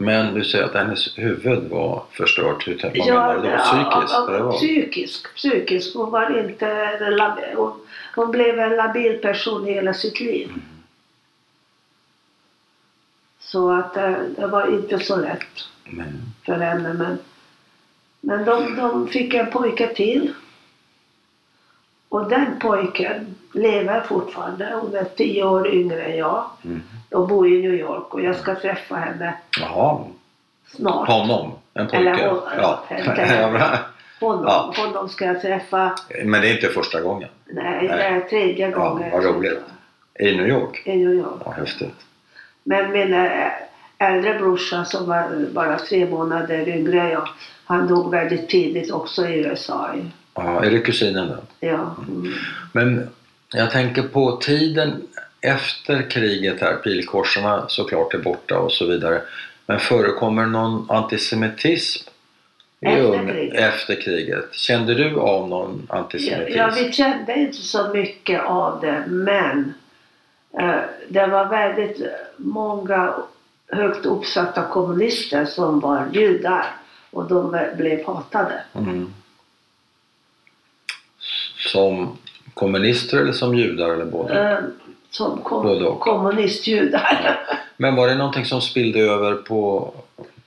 Men 0.01 0.35
du 0.35 0.45
säger 0.45 0.65
att 0.65 0.75
hennes 0.75 1.19
huvud 1.19 1.71
var 1.71 2.03
förstört. 2.11 2.69
Hur 2.69 2.81
vad 2.83 2.97
menar 2.97 3.35
du 3.35 3.51
då? 3.51 3.59
Psykiskt? 3.59 4.15
ja, 4.15 4.39
ja, 4.39 4.53
psykisk, 4.53 5.35
psykisk. 5.35 5.95
Hon 5.95 6.11
var 6.11 6.39
inte 6.39 7.53
hon, 7.57 7.73
hon 8.15 8.31
blev 8.31 8.59
en 8.59 8.77
labil 8.77 9.19
person 9.19 9.65
hela 9.65 9.95
sitt 9.95 10.21
liv. 10.21 10.49
Mm. 10.49 10.61
Så 13.41 13.71
att 13.71 13.97
eh, 13.97 14.19
det 14.37 14.47
var 14.47 14.75
inte 14.75 14.99
så 14.99 15.17
lätt 15.17 15.69
Men, 15.85 16.33
för 16.47 16.59
henne. 16.59 16.93
Men, 16.93 17.19
men 18.21 18.45
de, 18.45 18.77
de 18.77 19.09
fick 19.09 19.35
en 19.35 19.51
pojke 19.51 19.95
till. 19.95 20.33
Och 22.09 22.29
den 22.29 22.59
pojken 22.61 23.35
lever 23.53 24.01
fortfarande. 24.01 24.79
Hon 24.83 24.95
är 24.95 25.05
tio 25.05 25.45
år 25.45 25.75
yngre 25.75 26.03
än 26.03 26.17
jag. 26.17 26.51
mm. 26.65 26.83
De 27.11 27.27
bor 27.29 27.49
i 27.49 27.63
New 27.63 27.75
York 27.75 28.15
och 28.15 28.23
jag 28.23 28.37
ska 28.37 28.55
träffa 28.55 28.95
henne 28.95 29.35
Jaha, 29.61 29.99
snart. 30.77 31.09
honom? 31.09 31.53
En 31.75 31.87
pojke? 31.87 31.97
Eller 32.11 32.29
hon- 32.29 32.41
ja. 32.57 32.85
Honom, 34.21 34.45
Ja. 34.47 34.75
honom 34.77 35.09
ska 35.09 35.25
jag 35.25 35.41
träffa. 35.43 35.95
Men 36.25 36.41
det 36.41 36.49
är 36.49 36.55
inte 36.55 36.67
första 36.69 37.01
gången? 37.01 37.29
Nej, 37.47 37.89
det 37.89 38.03
är 38.03 38.21
tredje 38.21 38.71
Ja, 38.71 38.79
gången. 38.79 39.11
vad 39.13 39.25
roligt. 39.25 39.59
I 40.21 40.37
New 40.37 40.49
York? 40.49 40.83
I 40.87 40.97
New 40.97 41.15
York. 41.15 41.41
Ja, 41.45 41.51
häftigt. 41.51 41.95
Men 42.65 42.93
min 42.93 43.15
eh, 43.15 43.49
äldre 43.99 44.35
brorsa 44.39 44.85
som 44.85 45.07
var 45.09 45.47
bara 45.55 45.79
tre 45.79 46.07
månader 46.11 46.69
yngre 46.69 47.11
jag, 47.11 47.29
han 47.65 47.89
dog 47.89 48.11
väldigt 48.11 48.49
tidigt 48.49 48.91
också 48.93 49.27
i 49.29 49.39
USA. 49.45 49.91
Ja, 50.35 50.65
är 50.65 50.71
det 50.71 50.79
kusinen 50.79 51.29
då? 51.29 51.37
Ja. 51.67 51.97
Mm. 52.09 52.33
Men 52.73 53.09
jag 53.53 53.71
tänker 53.71 54.03
på 54.03 54.37
tiden 54.37 55.03
efter 55.41 56.11
kriget 56.11 56.61
här, 56.61 56.77
pilkorsarna 56.77 57.69
såklart 57.69 58.15
är 58.15 58.19
borta 58.19 58.59
och 58.59 58.73
så 58.73 58.87
vidare. 58.87 59.23
Men 59.67 59.79
förekommer 59.81 60.47
någon 60.47 60.91
antisemitism 60.91 62.09
Efter 62.81 63.27
kriget? 63.27 63.55
efter 63.55 64.01
kriget? 64.01 64.55
Kände 64.55 64.95
du 64.95 65.21
av 65.21 65.49
någon 65.49 65.87
antisemitism? 65.89 66.59
ja, 66.59 66.73
vi 66.75 66.93
kände 66.93 67.35
inte 67.35 67.57
så 67.57 67.89
mycket 67.95 68.45
av 68.45 68.81
det, 68.81 69.05
men 69.09 69.75
eh, 70.61 70.81
det 71.09 71.27
var 71.27 71.49
väldigt 71.49 72.01
många 72.37 73.15
högt 73.69 74.07
uppsatta 74.07 74.63
kommunister 74.63 75.45
som 75.45 75.81
var 75.81 76.09
judar 76.13 76.67
och 77.11 77.29
de 77.29 77.59
blev 77.77 78.07
hatade. 78.07 78.63
Mm. 78.75 79.13
Som 81.57 82.19
kommunister 82.55 83.19
eller 83.19 83.33
som 83.33 83.55
judar 83.55 83.91
eller 83.91 84.05
båda? 84.05 84.53
Eh, 84.53 84.59
som 85.11 85.43
kom, 85.43 85.99
kommunistjudar. 85.99 87.41
Men 87.77 87.97
var 87.97 88.09
det 88.09 88.15
någonting 88.15 88.45
som 88.45 88.61
spillde 88.61 89.01
över 89.01 89.35
på, 89.35 89.93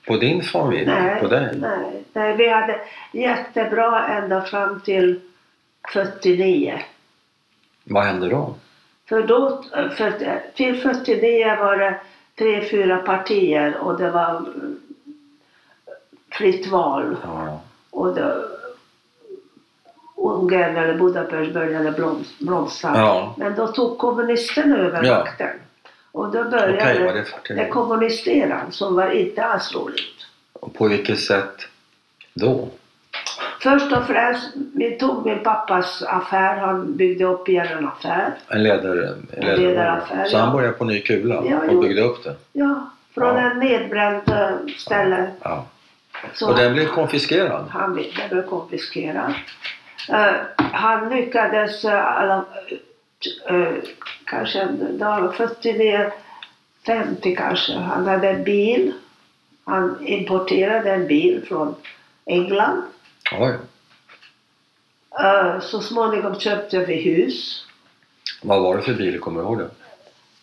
på 0.08 0.18
din 0.18 0.44
familj? 0.44 0.86
nej, 0.86 1.22
på 1.22 1.28
dig? 1.28 1.56
nej, 1.56 2.04
nej, 2.14 2.38
vi 2.38 2.50
hade 2.50 2.80
jättebra 3.12 4.08
ända 4.08 4.42
fram 4.42 4.80
till 4.80 5.20
49. 5.94 6.82
Vad 7.84 8.04
hände 8.04 8.30
då? 8.30 8.56
För 9.10 9.22
då, 9.22 9.64
för, 9.72 10.40
till 10.56 10.82
49 10.82 11.56
var 11.60 11.78
det 11.78 12.00
tre, 12.38 12.70
fyra 12.70 12.98
partier 12.98 13.78
och 13.78 13.98
det 13.98 14.12
var 14.12 14.46
fritt 16.32 16.68
val. 16.68 17.16
Ja. 17.24 17.62
Och 17.90 18.16
det, 18.16 18.53
Ungern 20.32 20.76
eller 20.78 20.94
Budapest 20.98 21.54
började 21.54 21.92
bloms, 21.92 22.40
blomstra. 22.40 22.92
Ja. 22.98 23.36
Men 23.38 23.56
då 23.56 23.68
tog 23.68 23.98
kommunisterna 23.98 24.78
över 24.78 25.04
Ja. 25.04 25.18
makten. 25.20 25.50
Och 26.12 26.32
då 26.32 26.44
började 26.44 27.06
var 27.06 27.14
det 27.14 27.20
det 27.20 27.26
49? 27.26 27.68
kommunisteran 27.72 28.72
som 28.72 28.96
var 28.96 29.10
inte 29.12 29.44
alls 29.44 29.76
roligt. 29.76 30.26
Och 30.54 30.74
På 30.74 30.88
vilket 30.88 31.20
sätt 31.20 31.56
då? 32.34 32.68
Först 33.62 33.92
och 33.92 34.04
främst, 34.08 34.50
vi 34.76 34.92
tog 34.92 35.26
min 35.26 35.44
pappas 35.44 36.04
affär. 36.08 36.58
Han 36.58 36.96
byggde 36.98 37.26
upp 37.26 37.50
igen 37.50 37.68
en 37.78 37.88
affär. 37.88 38.34
En 38.48 38.64
leder, 38.64 39.16
En 39.34 39.46
ledaraffär, 39.62 40.26
Så 40.26 40.36
ja. 40.38 40.42
han 40.42 40.54
började 40.56 40.74
på 40.74 40.86
ny 40.86 41.00
kula 41.02 41.36
Ja, 41.50 41.58
och 41.58 41.64
jo. 41.72 41.82
byggde 41.82 42.02
upp 42.02 42.24
det? 42.24 42.36
Ja, 42.54 42.90
från 43.14 43.36
Ja. 43.36 43.42
en 43.52 43.60
nedbränd 43.60 44.22
eh, 44.30 44.50
ställe. 44.78 45.32
Ja. 45.42 45.66
Så 46.34 46.50
Och 46.50 46.58
den 46.58 46.74
blev 46.74 46.86
konfiskerad? 46.86 47.66
Han 47.70 47.96
den 47.96 48.30
blev 48.30 48.42
konfiskerad. 48.50 49.34
Eh, 50.10 50.36
han 50.58 51.10
lyckades 51.10 51.86
uh, 51.86 51.94
alla, 51.94 52.46
eh, 53.50 53.74
kanske 54.26 54.66
det 54.66 55.06
var 55.06 55.32
49, 55.32 56.12
50 56.86 57.36
kanske. 57.36 57.74
Han 57.74 58.08
hade 58.08 58.30
en 58.30 58.44
bil. 58.44 58.94
Han 59.66 60.08
importerade 60.08 60.92
en 60.92 61.08
bil 61.08 61.46
från 61.48 61.76
England. 62.26 62.84
Oj. 63.32 63.58
Eh, 65.20 65.60
så 65.60 65.82
småningom 65.82 66.40
köpte 66.40 66.86
vi 66.86 66.96
hus. 66.96 67.66
Vad 68.42 68.62
var 68.62 68.78
det 68.78 68.84
för 68.84 68.94
bil? 68.94 69.20
Kommer 69.20 69.42
du 69.42 69.48
ihåg 69.48 69.58
det? 69.60 69.70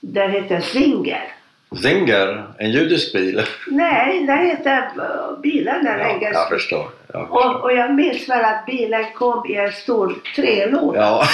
Den 0.01 0.31
hette 0.31 0.61
Singer. 0.61 1.35
Zinger, 1.77 2.45
en 2.59 2.71
judisk 2.71 3.12
bil. 3.12 3.43
Nej, 3.66 4.27
den 4.27 4.39
hette 4.39 4.91
bilen 5.43 5.85
den 5.85 5.99
Ja, 5.99 6.07
engelska. 6.09 6.39
jag 6.39 6.49
förstår. 6.49 6.87
Jag 7.12 7.23
Och, 7.33 7.43
förstår. 7.43 7.62
och 7.62 7.73
jag 7.73 7.95
minns 7.95 8.29
väl 8.29 8.45
att 8.45 8.66
bilen 8.66 9.05
kom 9.14 9.47
i 9.47 9.55
en 9.57 9.73
stor 9.73 10.14
trälåda. 10.37 11.01
Ja, 11.01 11.25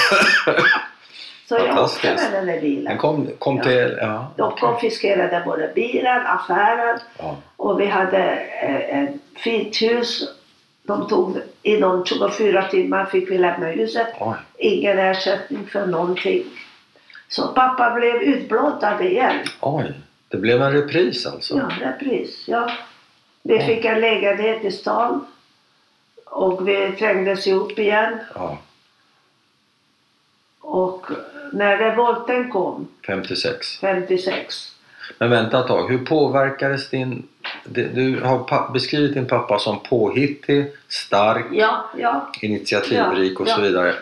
så 1.49 1.55
jag 1.55 1.85
åkte 1.85 2.07
med 2.15 2.33
den 2.33 2.47
där 2.47 2.61
bilen. 2.61 2.85
den 2.85 2.99
kom, 2.99 3.29
kom 3.39 3.57
Ja. 3.57 3.63
till... 3.63 3.99
Ja, 4.01 4.33
De 4.37 4.43
okej. 4.43 4.61
konfiskerade 4.61 5.43
både 5.47 5.73
bilen, 5.75 6.27
affären 6.27 6.99
ja. 7.19 7.37
och 7.57 7.81
vi 7.81 7.87
hade 7.87 8.19
eh, 8.63 9.03
ett 9.03 9.11
fint 9.37 9.83
hus. 9.83 10.29
De 10.87 11.09
tog, 11.09 11.37
inom 11.63 12.05
24 12.05 12.63
timmar 12.63 13.05
fick 13.05 13.31
vi 13.31 13.39
lämna 13.39 13.67
huset. 13.67 14.07
Oj. 14.21 14.35
Ingen 14.59 14.99
ersättning 14.99 15.67
för 15.73 15.87
någonting. 15.87 16.45
Så 17.29 17.49
pappa 17.49 17.91
blev 17.95 18.15
utblottad 18.23 19.03
igen. 19.05 19.37
Oj. 19.61 19.93
Det 20.29 20.37
blev 20.37 20.63
en 20.63 20.73
repris 20.73 21.27
alltså? 21.27 21.57
Ja, 21.57 21.87
repris. 21.87 22.45
Ja. 22.49 22.71
Vi 23.43 23.59
fick 23.59 23.85
en 23.85 24.01
lägenhet 24.01 24.65
i 24.65 24.71
stan. 24.71 25.27
Och 26.25 26.69
vi 26.69 26.93
trängdes 26.99 27.47
ihop 27.47 27.79
igen. 27.79 28.19
Ja, 28.35 28.59
Och 30.61 31.07
när 31.53 31.77
revolten 31.77 32.51
kom, 32.51 32.89
56. 33.07 33.79
56. 33.81 34.73
Men 35.19 35.31
vänta 35.31 35.61
ett 35.61 35.67
tag, 35.67 35.89
hur 35.89 35.99
påverkades 35.99 36.91
din... 36.91 37.29
Du 37.65 38.21
har 38.25 38.73
beskrivit 38.73 39.15
din 39.15 39.27
pappa 39.27 39.59
som 39.59 39.81
påhittig, 39.83 40.73
stark, 40.89 41.47
Ja, 41.53 41.91
ja. 41.99 42.33
initiativrik 42.43 43.41
och 43.41 43.49
så 43.49 43.61
vidare. 43.61 43.95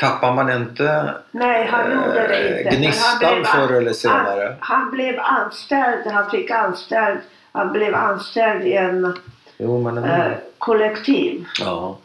Tappar 0.00 0.32
man 0.34 0.50
inte 0.50 1.14
Nej, 1.30 1.66
han 1.66 1.90
gjorde 1.92 2.28
det 2.28 2.48
eh, 2.58 2.66
inte. 2.66 2.76
gnistan 2.76 3.44
förr 3.44 3.72
eller 3.76 3.92
senare? 3.92 4.56
Han, 4.60 4.80
han 4.80 4.90
blev 4.90 5.20
anställd, 5.20 6.06
han 6.06 6.30
fick 6.30 6.50
anställd, 6.50 7.18
han 7.52 7.72
blev 7.72 7.94
anställd 7.94 8.64
i 8.64 8.72
en 8.76 9.14
Jo, 9.58 9.98
eh, 9.98 10.32
kollektiv. 10.58 11.46
ja. 11.60 11.96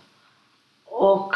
Och 0.86 1.36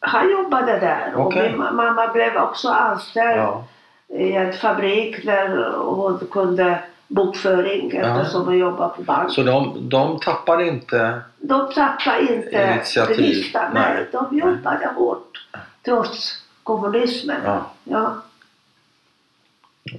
han 0.00 0.30
jobbade 0.30 0.78
där. 0.78 1.12
Okej. 1.16 1.42
Och 1.42 1.50
min 1.50 1.62
ma- 1.62 1.72
mamma 1.72 2.08
blev 2.12 2.36
också 2.36 2.68
anställd 2.68 3.38
ja. 3.40 3.64
i 4.08 4.32
en 4.32 4.52
fabrik 4.52 5.24
där 5.26 5.72
hon 5.76 6.26
kunde 6.30 6.78
bokföring 7.14 7.90
Ja. 7.94 8.20
eftersom 8.20 8.44
hon 8.44 8.58
jobbar 8.58 8.88
på 8.88 9.02
bank. 9.02 9.30
Så 9.32 9.42
de, 9.42 9.88
de 9.88 10.20
tappade 10.20 10.66
inte... 10.66 11.20
De 11.38 11.72
tappade 11.72 12.34
inte 12.34 12.72
Initiativ. 12.74 13.16
vissta. 13.16 13.60
Nej, 13.74 13.82
Nej. 13.94 14.06
de 14.12 14.38
jobbade 14.38 14.86
hårt 14.96 15.46
trots 15.84 16.42
kommunismen. 16.62 17.40
Ja. 17.44 17.66
Ja. 17.84 18.14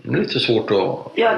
Det 0.04 0.10
är 0.10 0.18
lite 0.22 0.40
svårt 0.40 0.72
att 0.72 1.12
Ja, 1.16 1.32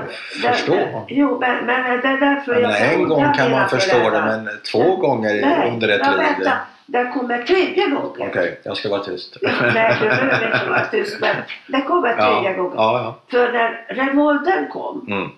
förstå. 0.43 0.71
det- 0.73 1.03
Jo, 1.07 1.38
men, 1.39 1.65
men 1.65 2.01
det 2.01 2.07
är 2.07 2.17
därför 2.19 2.53
Jag 2.61 2.71
jag 2.71 2.93
en 2.93 3.07
gång 3.09 3.34
kan 3.34 3.51
man 3.51 3.69
förstå 3.69 4.09
det 4.09 4.21
men 4.21 4.49
två 4.71 4.95
gånger 4.95 5.41
Nej, 5.41 5.71
under 5.71 5.89
ett 5.89 6.01
ja, 6.03 6.11
liv. 6.11 6.17
vänta. 6.19 6.51
Det 6.86 7.11
kommer 7.13 7.43
tredje 7.43 7.89
gången. 7.89 8.30
Okej, 8.30 8.59
jag 8.63 8.78
ska 8.78 8.89
vara 8.89 9.03
tyst. 9.03 9.38
Ja, 9.41 9.49
Nej, 9.73 9.97
du 10.01 10.05
behöver 10.09 10.45
inte 10.45 10.69
vara 10.69 10.86
tyst. 10.86 11.17
Men 11.21 11.36
det 11.67 11.82
kommer 11.82 12.13
tredje 12.13 12.51
ja, 12.51 12.57
gången. 12.63 12.73
ja, 12.78 13.15
För 13.32 13.51
när 13.53 13.86
revolten 13.89 14.67
kom, 14.67 15.05
ja. 15.07 15.15
Mm. 15.15 15.30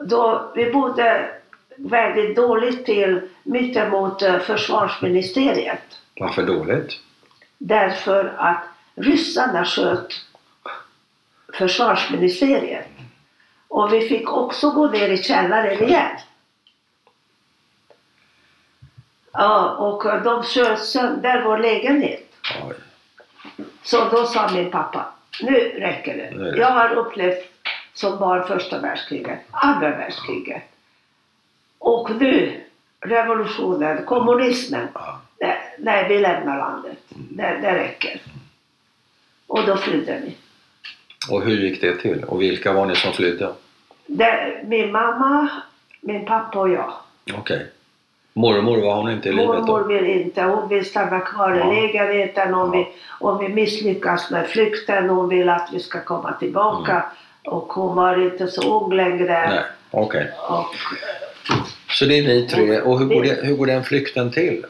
Då 0.00 0.52
vi 0.54 0.72
bodde 0.72 1.30
väldigt 1.76 2.36
dåligt 2.36 2.86
till 2.86 3.20
mittemot 3.42 4.22
eh, 4.22 4.38
försvarsministeriet. 4.38 5.82
Varför 6.20 6.42
dåligt? 6.42 6.92
Därför 7.58 8.34
att 8.38 8.64
ryssarna 8.94 9.64
sköt 9.64 10.12
försvarsministeriet. 11.54 12.86
Och 13.68 13.92
vi 13.92 14.08
fick 14.08 14.32
också 14.32 14.70
gå 14.70 14.86
ner 14.86 15.08
i 15.08 15.22
källaren 15.22 15.82
igen. 15.82 16.18
Ja, 19.32 19.70
och 19.70 20.22
de 20.22 20.42
sköt 20.42 20.84
sönder 20.84 21.42
vår 21.44 21.58
lägenhet. 21.58 22.30
Oj. 22.68 22.74
Så 23.82 24.08
då 24.08 24.26
sa 24.26 24.50
min 24.52 24.70
pappa, 24.70 25.06
nu 25.42 25.58
räcker 25.58 26.16
det. 26.16 26.44
det. 26.44 26.56
Jag 26.56 26.70
har 26.70 26.94
upplevt 26.94 27.53
som 27.94 28.18
barn 28.18 28.44
första 28.48 28.78
världskriget, 28.80 29.38
andra 29.50 29.90
världskriget. 29.90 30.62
Och 31.78 32.10
nu, 32.20 32.60
revolutionen, 33.00 34.04
kommunismen. 34.04 34.88
Ja. 34.94 35.20
Nej, 35.40 35.56
nej 35.78 36.08
vi 36.08 36.18
lämnar 36.18 36.58
landet. 36.58 36.98
Det, 37.08 37.58
det 37.62 37.74
räcker. 37.74 38.20
Och 39.46 39.66
då 39.66 39.76
flydde 39.76 40.20
vi. 40.24 40.36
Och 41.30 41.42
hur 41.42 41.56
gick 41.56 41.80
det 41.80 41.96
till? 41.96 42.24
Och 42.24 42.42
vilka 42.42 42.72
var 42.72 42.86
ni 42.86 42.96
som 42.96 43.12
flydde? 43.12 43.52
Det, 44.06 44.60
min 44.64 44.92
mamma, 44.92 45.48
min 46.00 46.24
pappa 46.26 46.58
och 46.58 46.68
jag. 46.68 46.92
Okej. 47.38 47.70
Mormor, 48.32 48.78
var 48.82 48.96
hon 48.96 49.10
inte 49.10 49.28
i 49.28 49.32
livet 49.32 49.46
Mormor 49.48 49.78
då? 49.80 49.84
vill 49.86 50.04
inte, 50.06 50.42
hon 50.42 50.68
vill 50.68 50.84
stanna 50.84 51.20
kvar 51.20 51.54
Ja. 51.54 51.72
i 51.72 51.76
lägenheten 51.86 52.54
om, 52.54 52.74
Ja. 52.74 52.78
vi, 52.78 52.86
om 53.26 53.38
vi 53.38 53.48
misslyckas 53.48 54.30
med 54.30 54.46
flykten. 54.48 55.08
Hon 55.10 55.28
vill 55.28 55.48
att 55.48 55.68
vi 55.72 55.80
ska 55.80 56.00
komma 56.04 56.32
tillbaka. 56.32 57.04
Och 57.44 57.72
hon 57.72 57.96
var 57.96 58.24
inte 58.32 58.48
så 58.48 58.80
ung 58.84 58.92
längre. 58.92 59.48
Nej, 59.48 59.62
okej. 59.90 60.32
Och 60.48 60.66
Så 61.90 62.04
det 62.04 62.18
är 62.18 62.22
ni 62.22 62.48
tre. 62.48 62.80
Och 62.80 62.98
hur 62.98 63.06
går, 63.06 63.22
det, 63.22 63.38
hur 63.46 63.56
går 63.56 63.66
den 63.66 63.84
flykten 63.84 64.30
till? 64.32 64.66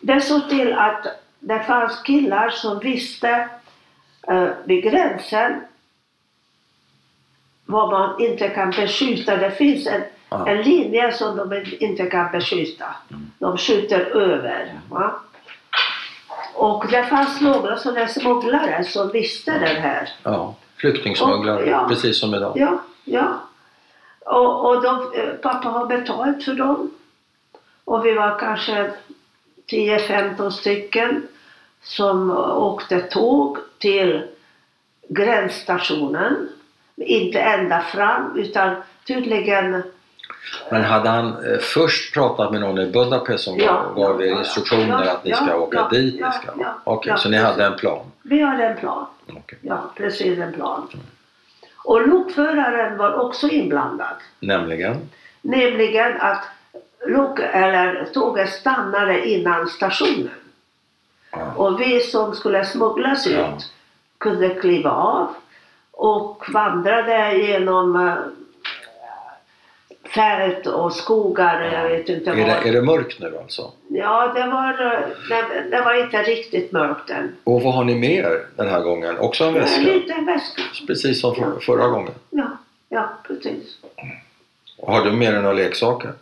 det 0.00 0.20
såg 0.20 0.48
till 0.48 0.72
att 0.72 1.06
det 1.38 1.60
fanns 1.62 2.02
killar 2.02 2.50
som 2.50 2.78
visste 2.78 3.48
eh, 4.28 4.48
vid 4.64 4.84
gränsen 4.84 5.60
vad 7.66 7.90
man 7.90 8.20
inte 8.20 8.48
kan 8.48 8.70
beskjuta. 8.70 9.36
Det 9.36 9.50
finns 9.50 9.86
en, 9.86 10.02
Ja. 10.28 10.48
en 10.48 10.62
linje 10.62 11.12
som 11.12 11.36
de 11.36 11.64
inte 11.80 12.06
kan 12.06 12.32
beskjuta. 12.32 12.84
De 13.38 13.58
skjuter 13.58 14.00
över. 14.00 14.80
Va? 14.90 15.14
Och 16.54 16.86
det 16.90 17.04
fanns 17.04 17.40
några 17.40 17.76
sådana 17.76 18.08
smugglare 18.08 18.84
som 18.84 19.10
visste 19.10 19.50
den 19.58 19.82
här. 19.82 20.08
Ja, 20.22 20.54
flyktingsmugglare, 20.82 21.66
ja. 21.66 21.86
precis 21.88 22.20
som 22.20 22.34
idag. 22.34 22.52
Ja, 22.56 22.82
ja. 23.04 23.40
Och, 24.20 24.66
och 24.66 24.82
de, 24.82 25.12
eh, 25.14 25.34
pappa 25.34 25.68
har 25.68 25.86
betalt 25.86 26.44
för 26.44 26.54
dem. 26.54 26.90
Och 27.84 28.06
vi 28.06 28.14
var 28.14 28.38
kanske 28.38 28.90
10-15 29.70 30.50
stycken 30.50 31.28
som 31.82 32.30
åkte 32.56 33.00
tåg 33.00 33.58
till 33.78 34.22
gränsstationen. 35.08 36.48
Inte 36.96 37.40
ända 37.40 37.80
fram 37.80 38.36
utan 38.36 38.76
tydligen 39.06 39.82
Men 40.70 40.84
hade 40.84 41.08
han 41.08 41.26
eh, 41.26 41.58
först 41.58 42.14
pratat 42.14 42.52
med 42.52 42.60
någon 42.60 42.78
i 42.78 42.86
Budapest 42.90 43.44
som 43.44 43.56
Ja, 43.58 43.92
gav, 43.96 44.22
er 44.22 44.26
ja, 44.26 44.38
instruktioner 44.38 45.04
ja, 45.04 45.12
att 45.12 45.24
ni 45.24 45.32
ska 45.32 45.56
åka 45.56 45.88
dit? 45.88 46.14
ja, 46.20 46.26
ni 46.28 46.32
ska. 46.32 46.52
ja, 46.62 46.74
Okej, 46.84 47.14
så 47.18 47.28
ni 47.28 47.36
hade 47.36 47.64
en 47.66 47.76
plan? 47.76 48.06
Vi 48.22 48.42
hade 48.42 48.64
en 48.64 48.76
plan. 48.76 49.06
Okej. 49.28 49.58
Ja, 49.62 49.90
precis 49.96 50.38
en 50.38 50.52
plan. 50.52 50.88
Och 51.84 52.08
lokföraren 52.08 52.98
var 52.98 53.14
också 53.14 53.48
inblandad. 53.48 54.16
Nämligen? 54.40 54.96
Nämligen 55.42 56.20
att 56.20 56.44
lok, 57.06 57.38
eller 57.38 58.04
tåget 58.14 58.50
stannade 58.52 59.28
innan 59.28 59.68
stationen. 59.68 60.30
Och 61.56 61.80
vi 61.80 62.00
som 62.00 62.34
skulle 62.34 62.64
smugglas 62.64 63.26
ut 63.26 63.72
kunde 64.18 64.48
kliva 64.48 64.90
av 64.90 65.34
och 65.92 66.44
vandrade 66.52 67.36
genom 67.36 67.96
eh, 68.08 68.14
fält 70.14 70.66
och 70.66 70.92
skogar. 70.92 71.62
Jag 71.72 71.88
vet 71.88 72.08
inte 72.08 72.30
Är 72.30 72.34
det, 72.36 72.68
är 72.68 72.72
det 72.72 72.82
mörkt 72.82 73.20
nu 73.20 73.38
alltså? 73.42 73.70
Ja, 73.88 74.32
det 74.34 74.46
var, 74.46 74.72
det, 75.28 75.70
det 75.76 75.82
var 75.84 76.04
inte 76.04 76.22
riktigt 76.22 76.72
mörkt 76.72 77.10
än. 77.10 77.36
Och 77.44 77.62
vad 77.62 77.74
har 77.74 77.84
ni 77.84 77.94
med 77.94 78.10
er 78.10 78.46
den 78.56 78.68
här 78.68 78.80
gången? 78.80 79.18
Också 79.18 79.44
en 79.44 79.48
En 79.54 79.60
väska? 79.60 79.80
liten 79.80 80.26
väska. 80.26 80.62
Precis 80.86 81.20
som 81.20 81.34
för, 81.34 81.60
förra 81.60 81.86
gången? 81.88 82.12
Ja, 82.30 82.46
ja, 82.88 83.08
precis. 83.26 83.76
Och 84.78 84.92
Har 84.92 85.04
du 85.04 85.12
med 85.12 85.32
dig 85.34 85.42
några 85.42 85.54
leksaker? 85.54 86.12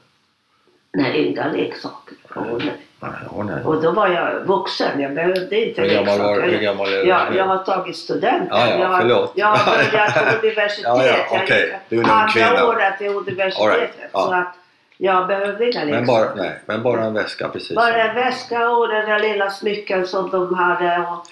Nej, 0.92 1.26
inga 1.26 1.48
leksaker. 1.52 2.14
Åh, 2.36 2.44
nej. 2.58 3.10
Åh, 3.30 3.44
nej. 3.44 3.64
Och 3.64 3.82
då 3.82 3.90
var 3.90 4.08
jag 4.08 4.40
vuxen, 4.44 5.00
jag 5.00 5.14
behövde 5.14 5.66
inte 5.68 5.82
Hur 5.82 5.88
gammal 5.88 6.18
var 6.18 6.28
leksaker. 6.28 6.52
hur 6.52 6.58
gammal 6.58 6.86
är 6.92 6.96
du 7.02 7.08
Ja, 7.08 7.20
nu? 7.30 7.36
jag 7.36 7.44
har 7.44 7.58
tagit 7.58 7.96
studenten. 7.96 8.48
Ja, 8.50 8.68
ja, 8.70 8.78
jag, 8.78 8.88
har- 8.88 9.00
förlåt. 9.00 9.32
jag 9.34 9.46
har 9.56 9.76
börjat 9.92 10.14
på 10.14 10.46
universitet. 10.46 10.84
Ja, 10.84 11.06
ja, 11.06 11.16
Jag 11.32 11.40
gick 11.42 11.72
Du 11.88 11.98
är 11.98 12.04
en 12.04 12.10
Andra 12.10 12.28
kvinna. 12.28 12.66
året 12.68 13.00
i 13.00 13.08
universitetet. 13.08 13.78
Right, 13.80 13.90
ja. 14.12 14.20
Så 14.20 14.32
att 14.34 14.54
jag 14.96 15.26
behövde 15.26 15.70
inga 15.70 15.84
leksaker. 15.84 15.92
Men 15.92 16.06
bara, 16.06 16.34
nej, 16.34 16.60
men 16.66 16.82
bara 16.82 17.04
en 17.04 17.14
väska 17.14 17.48
precis. 17.48 17.76
Bara 17.76 17.94
en 18.04 18.14
väska 18.14 18.70
och 18.70 18.88
den 18.88 19.06
där 19.08 19.18
lilla 19.20 19.50
smycken 19.50 20.06
som 20.06 20.30
de 20.30 20.54
hade. 20.54 20.98
Och, 21.08 21.26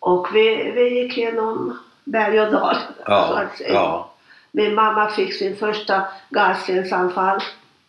och 0.00 0.26
vi, 0.34 0.72
vi 0.74 1.00
gick 1.02 1.16
genom 1.16 1.78
berg 2.04 2.40
och 2.40 2.52
dal. 2.52 2.76
ja. 3.06 4.08
Min 4.52 4.74
mamma 4.74 5.10
fick 5.10 5.34
sin 5.34 5.56
första 5.56 6.02
galstensanfall. 6.30 7.40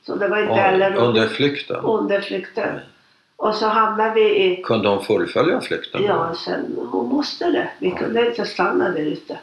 Så 0.06 0.16
det 0.16 0.28
var 0.28 0.42
inte 0.42 0.54
heller 0.54 0.96
under 0.96 1.28
flykten? 1.28 1.76
under 1.86 2.22
flykten. 2.22 2.80
Och 3.36 3.56
så 3.56 3.68
hamnade 3.68 4.14
vi 4.14 4.44
i 4.44 4.64
Kunde 4.64 4.90
hon 4.90 5.04
fullfölja 5.04 5.62
flykten? 5.62 6.04
Ja, 6.04 6.36
sen 6.46 6.78
hon 6.92 7.08
måste 7.10 7.52
det. 7.52 7.70
Vi 7.80 7.92
kunde 7.92 8.28
inte 8.30 8.46
stanna 8.46 8.90
där 8.90 9.00
ute. 9.06 9.40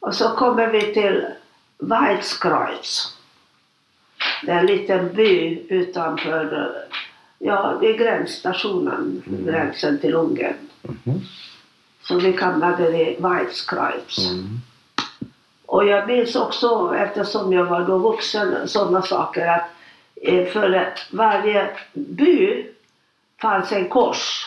Och 0.00 0.14
så 0.14 0.28
kommer 0.28 0.66
vi 0.66 0.80
till 0.80 1.26
Weizkreuz. 1.78 3.16
Det 4.42 4.52
är 4.52 4.58
en 4.58 4.66
liten 4.66 5.14
by 5.14 5.62
utanför, 5.68 6.72
ja, 7.38 7.78
vid 7.80 7.98
gränsstationen, 7.98 9.22
Mm. 9.26 9.46
gränsen 9.46 9.98
till 9.98 10.14
Ungern. 10.14 10.54
Mhm. 10.82 11.20
Så 12.02 12.18
vi 12.18 12.36
hamnade 12.36 12.88
i 12.88 13.16
Weizkreuz. 13.20 14.30
Mm. 14.30 14.60
Och 15.66 15.86
jag 15.86 16.06
minns 16.06 16.36
också, 16.36 16.94
eftersom 16.98 17.52
jag 17.52 17.64
var 17.64 17.80
då 17.80 17.98
vuxen, 17.98 18.68
sådana 18.68 19.02
saker 19.02 19.46
att 19.46 19.68
eh, 20.22 20.46
för 20.46 20.94
varje 21.10 21.70
by 21.92 22.66
fanns 23.40 23.72
en 23.72 23.88
kors. 23.88 24.46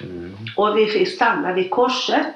Mm. 0.00 0.36
Och 0.56 0.78
vi 0.78 0.86
fick 0.86 1.08
stanna 1.08 1.52
vid 1.52 1.70
korset 1.70 2.26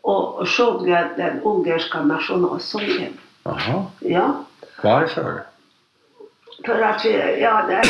och 0.00 0.48
sjunga 0.48 1.08
den 1.16 1.40
ungerska 1.40 2.02
nationalsången. 2.02 3.18
Jaha. 3.42 3.86
Ja, 4.00 4.44
Varför? 4.82 5.42
för 6.66 6.82
att 6.82 7.04
vi, 7.04 7.40
ja, 7.40 7.64
det, 7.68 7.82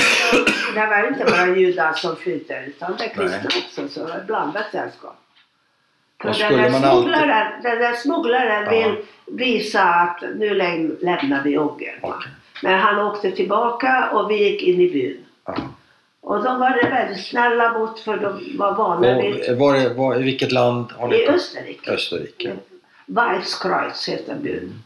det 0.74 0.86
var 0.86 1.08
inte 1.08 1.24
bara 1.24 1.46
judar 1.46 1.92
som 1.92 2.16
flydde 2.16 2.64
utan 2.66 2.96
det 2.96 3.08
kristna 3.08 3.50
också, 3.64 3.88
så 3.88 4.00
det 4.00 4.12
var 4.12 4.18
ett 4.18 4.26
blandat 4.26 4.70
sällskap. 4.70 5.16
För 6.22 6.28
Och 6.28 6.34
den 6.38 6.52
där, 6.52 6.70
man 6.70 6.84
alltid- 6.84 7.02
smugglaren, 7.02 7.62
den 7.62 7.78
där 7.78 7.92
smugglaren 7.92 8.64
Ja. 8.64 8.70
vill 8.70 8.96
visa 9.26 9.82
att 9.82 10.22
nu 10.36 10.54
läm- 10.54 10.96
lämnar 11.00 11.42
vi 11.42 11.56
Ungern. 11.56 11.98
Okej. 12.02 12.30
Men 12.62 12.78
han 12.80 12.98
åkte 12.98 13.30
tillbaka 13.30 14.10
och 14.12 14.30
vi 14.30 14.50
gick 14.50 14.62
in 14.62 14.80
i 14.80 14.90
byn. 14.90 15.24
Ja. 15.46 15.54
Och 16.20 16.44
de 16.44 16.60
var 16.60 16.70
det 16.70 16.88
väldigt 16.90 17.26
snälla 17.26 17.78
mot 17.78 18.00
för 18.00 18.16
de 18.16 18.56
var 18.58 18.74
vana 18.74 19.20
vid... 19.22 19.50
Och 19.50 19.56
var 19.58 19.74
det, 19.74 19.88
var, 19.94 20.20
I 20.20 20.22
vilket 20.22 20.52
land 20.52 20.92
har 20.98 21.08
ni 21.08 21.16
I 21.16 21.28
Österrike. 21.28 21.90
Österrike. 21.92 22.52
Weizkreuz 23.06 24.08
heter 24.08 24.34
byn. 24.34 24.82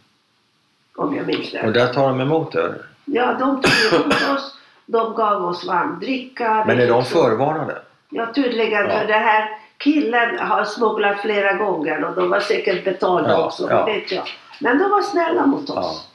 Om 0.97 1.17
jag 1.17 1.27
minns 1.27 1.55
Och 1.55 1.73
det. 1.73 1.81
där 1.81 1.93
tar 1.93 2.09
de 2.09 2.21
emot 2.21 2.55
er? 2.55 2.75
Ja, 3.05 3.37
de 3.39 3.63
tog 3.63 4.01
emot 4.01 4.37
oss. 4.37 4.57
De 4.87 5.15
gav 5.15 5.45
oss 5.45 5.67
varm 5.67 5.99
dricka. 6.01 6.65
Men 6.67 6.81
är 6.81 6.89
de 6.89 7.05
förvarnade? 7.05 7.79
Ja, 8.09 8.27
tydligen. 8.35 8.85
Ja. 8.89 8.99
För 8.99 9.07
det 9.07 9.13
här 9.15 9.49
killen 9.81 10.39
har 10.39 10.65
smugglat 10.65 11.21
flera 11.21 11.53
gånger 11.53 12.05
och 12.05 12.15
de 12.15 12.31
var 12.31 12.41
säkert 12.41 12.85
betalda 12.85 13.31
Ja, 13.31 13.45
också, 13.47 13.71
ja. 13.71 13.85
vet 13.85 14.13
jag. 14.13 14.25
Men 14.61 14.79
de 14.79 14.91
var 14.91 15.03
snälla 15.03 15.47
mot 15.47 15.71
oss. 15.71 16.09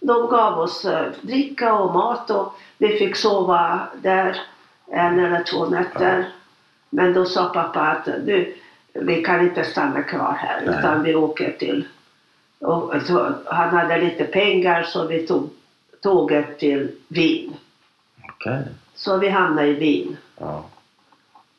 De 0.00 0.28
gav 0.28 0.58
oss 0.58 0.84
eh, 0.84 1.06
dricka 1.22 1.74
och 1.74 1.94
mat 1.94 2.30
och 2.30 2.54
vi 2.78 2.88
fick 2.88 3.16
sova 3.16 3.80
där 4.02 4.40
en 4.86 5.18
eller 5.18 5.42
två 5.42 5.66
nätter. 5.66 6.28
Men 6.90 7.12
då 7.12 7.24
sa 7.24 7.44
pappa 7.44 7.80
att 7.80 8.04
du, 8.04 8.56
vi 8.92 9.24
kan 9.24 9.40
inte 9.40 9.64
stanna 9.64 10.02
kvar 10.02 10.32
här 10.38 10.62
Nej. 10.66 10.78
utan 10.78 11.02
vi 11.02 11.14
åker 11.14 11.52
till... 11.52 11.88
Och, 12.60 12.94
han 13.46 13.68
hade 13.68 14.00
lite 14.00 14.24
pengar 14.24 14.82
så 14.82 15.06
vi 15.06 15.26
tog 15.26 15.50
tåget 16.02 16.58
till 16.58 16.90
Wien. 17.08 17.56
Okej. 18.28 18.62
Så 18.94 19.16
vi 19.16 19.28
hamnade 19.28 19.68
i 19.68 19.74
Wien. 19.74 20.16
Ja. 20.38 20.64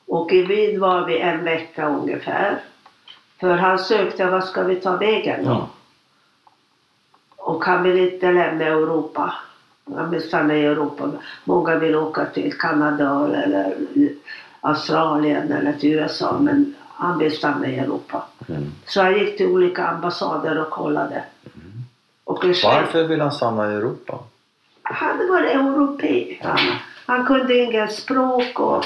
Och 0.09 0.31
i 0.31 0.41
Wien 0.41 0.79
var 0.79 1.05
vi 1.05 1.19
en 1.19 1.43
vecka 1.43 1.87
ungefär. 1.89 2.59
För 3.39 3.49
han 3.55 3.79
sökte, 3.79 4.25
vad 4.25 4.43
ska 4.43 4.63
vi 4.63 4.75
ta 4.75 4.95
vägen 4.95 5.45
då? 5.45 5.51
Ja. 5.51 5.69
Och 7.37 7.65
han 7.65 7.83
vill 7.83 7.97
inte 8.13 8.31
lämna 8.31 8.65
Europa. 8.65 9.33
Han 9.95 10.09
vill 10.11 10.21
stanna 10.27 10.55
i 10.55 10.65
Europa. 10.65 11.11
Många 11.43 11.75
vill 11.75 11.95
åka 11.95 12.25
till 12.25 12.57
Kanada 12.57 13.37
eller 13.43 13.75
Australien 14.61 15.51
eller 15.51 15.73
till 15.73 15.93
USA 15.93 16.39
men 16.39 16.75
han 16.93 17.19
vill 17.19 17.37
stanna 17.37 17.67
i 17.67 17.79
Europa. 17.79 18.23
Mm. 18.49 18.71
Så 18.85 19.01
han 19.01 19.13
gick 19.13 19.37
till 19.37 19.47
olika 19.47 19.87
ambassader 19.87 20.61
och 20.61 20.69
kollade. 20.69 21.23
Och 22.23 22.45
i 22.45 22.47
Schweiz- 22.53 22.63
Varför 22.63 23.03
vill 23.03 23.21
han 23.21 23.31
stanna 23.31 23.71
i 23.71 23.75
Europa? 23.75 24.19
Han 24.81 25.27
var 25.29 25.41
europé. 25.41 26.37
Han, 26.41 26.57
han 27.05 27.25
kunde 27.25 27.57
inget 27.57 27.93
språk 27.93 28.59
och, 28.59 28.85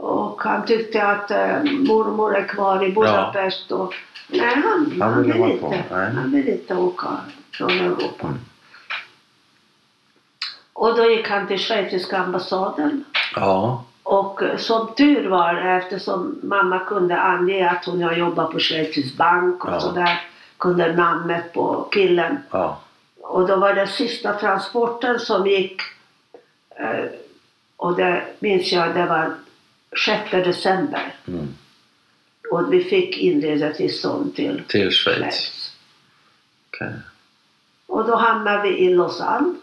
och 0.00 0.42
han 0.42 0.66
tyckte 0.66 1.02
att 1.06 1.30
eh, 1.30 1.62
mormor 1.64 2.36
är 2.36 2.48
kvar 2.48 2.84
i 2.84 2.92
Budapest. 2.92 3.72
Och, 3.72 3.94
nej, 4.28 4.40
han, 4.54 5.00
Han 5.00 5.12
han, 5.12 5.22
vill 5.22 5.36
inte, 5.36 5.84
han 5.90 6.30
vill 6.30 6.48
inte 6.48 6.74
åka 6.74 7.08
från 7.52 7.70
Europa. 7.70 8.26
Mm. 8.26 8.38
Och 10.72 10.96
då 10.96 11.10
gick 11.10 11.28
han 11.28 11.46
till 11.46 11.58
schweiziska 11.58 12.18
ambassaden. 12.18 13.04
Ja. 13.34 13.84
Och 14.02 14.42
eh, 14.42 14.56
som 14.56 14.94
tur 14.94 15.28
var, 15.28 15.54
eftersom 15.54 16.38
mamma 16.42 16.78
kunde 16.78 17.20
ange 17.20 17.70
att 17.70 17.84
hon 17.84 18.02
har 18.02 18.12
jobbat 18.12 18.50
på 18.52 18.58
Schweizisk 18.58 19.16
bank 19.16 19.64
och 19.64 19.72
Ja. 19.72 19.80
sådär, 19.80 20.20
kunde 20.58 20.92
namnet 20.92 21.52
på 21.52 21.88
killen. 21.90 22.38
Ja. 22.50 22.78
Och 23.20 23.46
då 23.46 23.56
var 23.56 23.74
det 23.74 23.86
sista 23.86 24.32
transporten 24.32 25.18
som 25.18 25.46
gick 25.46 25.82
eh, 26.76 27.04
och 27.76 27.96
det 27.96 28.22
minns 28.38 28.72
jag, 28.72 28.94
det 28.94 29.06
var 29.06 29.34
6 30.06 30.30
december. 30.30 31.14
Mm. 31.28 31.48
Och 32.50 32.72
vi 32.72 32.84
fick 32.84 33.18
inresetillstånd 33.18 34.34
till 34.36 34.62
Till 34.68 34.90
Schweiz. 34.90 35.18
Schweiz. 35.18 35.72
Okej. 36.70 36.92
Och 37.86 38.06
då 38.06 38.16
hamnade 38.16 38.62
vi 38.62 38.78
i 38.78 38.94
Lausanne 38.94 39.54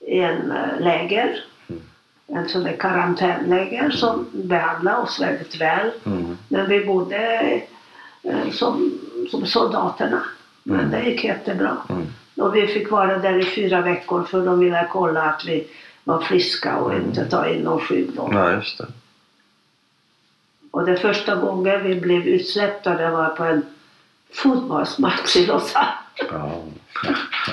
i 0.00 0.18
en 0.18 0.50
eh, 0.52 0.80
läger. 0.80 1.44
Mm. 1.68 1.82
En 2.26 2.48
sån 2.48 2.62
där 2.64 2.76
karantänläger 2.76 3.90
som 3.90 4.26
behandlade 4.32 4.98
oss 4.98 5.20
väldigt 5.20 5.60
väl. 5.60 5.90
Mm. 6.06 6.38
Men 6.48 6.68
vi 6.68 6.84
bodde 6.84 7.40
eh, 8.22 8.50
som, 8.52 8.98
som 9.30 9.46
soldaterna. 9.46 10.22
Men 10.62 10.78
Mm. 10.80 10.90
det 10.90 11.10
gick 11.10 11.24
jättebra. 11.24 11.76
Mm. 11.90 12.06
Och 12.36 12.56
vi 12.56 12.66
fick 12.66 12.90
vara 12.90 13.18
där 13.18 13.38
i 13.38 13.44
fyra 13.44 13.80
veckor 13.80 14.22
för 14.24 14.46
de 14.46 14.58
ville 14.58 14.88
kolla 14.92 15.22
att 15.22 15.44
vi 15.46 15.66
var 16.04 16.20
friska 16.20 16.76
och 16.76 16.92
Mm. 16.94 17.06
inte 17.08 17.24
ta 17.24 17.48
in 17.48 17.62
någon 17.62 17.80
sjukdom. 17.80 18.32
Ja, 18.32 18.52
just 18.52 18.78
det. 18.78 18.86
Och 20.70 20.86
den 20.86 20.96
första 20.96 21.34
gången 21.34 21.82
vi 21.84 22.00
blev 22.00 22.22
utsläppta 22.26 22.94
det 22.94 23.10
var 23.10 23.28
på 23.28 23.44
en 23.44 23.66
fotbollsmatch 24.34 25.36
i. 25.36 25.46
Ja. 25.46 25.60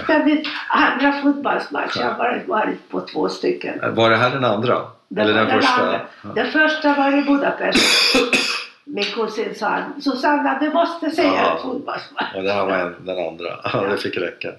Det 0.07 0.13
är 0.13 0.23
min 0.25 0.45
andra 0.69 1.11
fotbollsmatch. 1.21 1.95
Jag 1.95 2.05
har 2.11 2.43
varit, 2.47 2.89
på 2.89 3.01
två 3.01 3.29
stycken. 3.29 3.95
Var 3.95 4.09
det 4.09 4.17
här 4.17 4.29
den 4.29 4.45
andra? 4.45 4.81
Det 5.07 5.21
Eller 5.21 5.33
den 5.33 5.49
första? 5.61 5.81
andra. 5.81 6.01
Den 6.35 6.51
första 6.51 6.93
var 6.93 7.17
i 7.17 7.21
Budapest. 7.21 8.15
Min 8.83 9.03
kusin 9.03 9.55
sa 9.55 9.77
Susanna 10.01 10.59
du 10.59 10.69
måste 10.73 11.11
se 11.11 11.23
Ja. 11.23 11.51
en 11.55 11.61
fotbollsmatch. 11.61 12.35
Och 12.35 12.43
det 12.43 12.51
här 12.53 12.65
var 12.65 12.77
en, 12.77 12.95
den 13.05 13.27
andra. 13.27 13.47
Ja, 13.73 13.81
det 13.81 13.97
fick 13.97 14.17
räcka. 14.17 14.49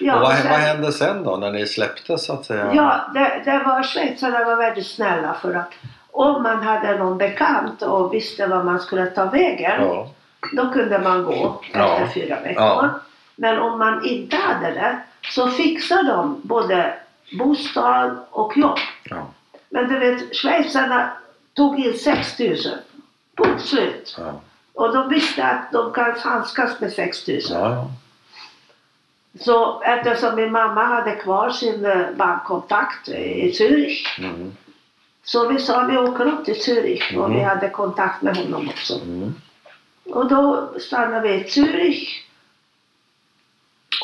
Ja, 0.00 0.14
och 0.14 0.20
vad, 0.20 0.36
sen- 0.36 0.50
vad 0.50 0.60
hände 0.60 0.92
sen 0.92 1.24
då 1.24 1.36
när 1.36 1.50
ni 1.52 1.66
släpptes 1.66 2.26
så 2.26 2.32
att 2.32 2.44
säga? 2.44 2.70
Ja, 2.74 3.00
det, 3.14 3.42
det 3.44 3.62
var 3.66 3.82
schweizarna 3.82 4.44
var 4.44 4.56
väldigt 4.56 4.86
snälla 4.86 5.34
för 5.42 5.54
att 5.54 5.72
om 6.12 6.42
man 6.42 6.62
hade 6.62 6.98
någon 6.98 7.18
bekant 7.18 7.82
och 7.82 8.14
visste 8.14 8.46
var 8.46 8.64
man 8.64 8.80
skulle 8.80 9.06
ta 9.06 9.24
vägen 9.24 9.80
Ja. 9.82 10.08
då 10.52 10.70
kunde 10.70 10.98
man 10.98 11.24
gå 11.24 11.60
Ja. 11.72 11.98
efter 11.98 12.20
fyra 12.20 12.40
veckor. 12.40 12.62
Ja. 12.64 12.90
Men 13.36 13.58
om 13.58 13.78
man 13.78 14.04
inte 14.04 14.36
hade 14.36 14.70
det 14.70 14.98
så 15.30 15.48
fixade 15.48 16.08
de 16.12 16.40
både 16.44 16.94
bostad 17.38 18.16
och 18.30 18.56
jobb. 18.56 18.78
Ja. 19.04 19.26
Men 19.70 19.88
du 19.88 19.98
vet, 19.98 20.36
schweizarna 20.36 21.10
tog 21.54 21.78
in 21.80 21.94
6 21.98 22.38
000. 22.38 22.56
Punkt 23.36 23.62
slut. 23.62 24.14
Ja. 24.18 24.40
Och 24.74 24.94
de 24.94 25.08
visste 25.08 25.44
att 25.44 25.72
de 25.72 25.92
kan 25.92 26.14
handskas 26.18 26.80
med 26.80 26.92
6 26.92 27.28
000. 27.28 27.38
Ja. 27.50 27.86
Så 29.40 29.82
eftersom 29.82 30.34
min 30.36 30.52
mamma 30.52 30.84
hade 30.84 31.10
kvar 31.16 31.50
sin 31.50 31.84
eh, 31.84 32.10
bankkontakt 32.16 33.08
i 33.08 33.50
Zürich 33.52 34.18
Mm. 34.18 34.52
Så 35.24 35.48
vi 35.48 35.58
sa 35.58 35.86
vi 35.86 35.98
åker 35.98 36.26
upp 36.26 36.44
till 36.44 36.54
Zürich 36.54 37.16
och 37.16 37.34
vi 37.34 37.40
hade 37.40 37.68
kontakt 37.68 38.22
med 38.22 38.36
honom 38.36 38.68
också. 38.68 38.94
Mm. 38.94 39.34
Och 40.04 40.28
då 40.28 40.70
stannade 40.80 41.28
vi 41.28 41.34
i 41.34 41.42
Zürich. 41.42 42.08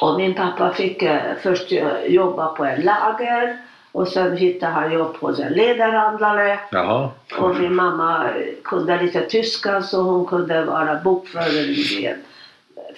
Och 0.01 0.17
min 0.17 0.35
pappa 0.35 0.73
fick 0.73 1.03
eh, 1.03 1.21
först 1.43 1.73
eh, 1.73 2.05
jobba 2.07 2.47
på 2.47 2.65
en 2.65 2.81
lager 2.81 3.59
och 3.93 4.09
sen 4.09 4.37
hittade 4.37 4.73
han 4.73 4.93
jobb 4.93 5.17
hos 5.17 5.39
en 5.39 5.53
läderhandlare. 5.53 6.61
Jaha. 6.71 7.11
Och 7.39 7.57
min 7.57 7.75
mamma 7.75 8.31
kunde 8.65 9.03
lite 9.03 9.21
tyska 9.21 9.83
så 9.83 10.03
hon 10.03 10.27
kunde 10.27 10.65
vara 10.65 10.95
bokförare 10.95 11.61
i 11.61 12.07
en 12.07 12.23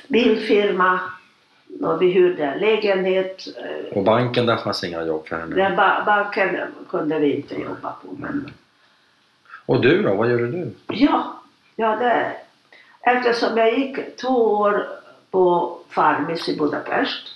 bilfirma. 0.08 1.00
Och 1.80 2.02
vi 2.02 2.10
hyrde 2.10 2.44
en 2.44 2.58
lägenhet. 2.58 3.44
eh, 3.58 3.96
Och 3.98 4.04
banken, 4.04 4.46
där 4.46 4.56
fanns 4.56 4.84
inga 4.84 5.04
jobb 5.04 5.26
för 5.28 5.36
henne? 5.40 5.56
Den 5.56 5.76
ba- 5.76 6.04
banken 6.06 6.56
kunde 6.90 7.18
vi 7.18 7.32
inte 7.36 7.54
jobba 7.54 7.92
på. 8.02 8.08
Men 8.18 8.52
Och 9.66 9.80
du 9.80 10.02
då? 10.02 10.14
Vad 10.14 10.30
gjorde 10.30 10.46
du? 10.46 10.70
ja, 10.88 11.40
ja 11.76 11.96
det, 11.96 12.32
eftersom 13.00 13.56
jag 13.56 13.78
gick 13.78 14.16
två 14.16 14.52
år 14.58 14.86
på 15.30 15.76
Farmis 15.88 16.48
i 16.48 16.56
Budapest 16.56 17.26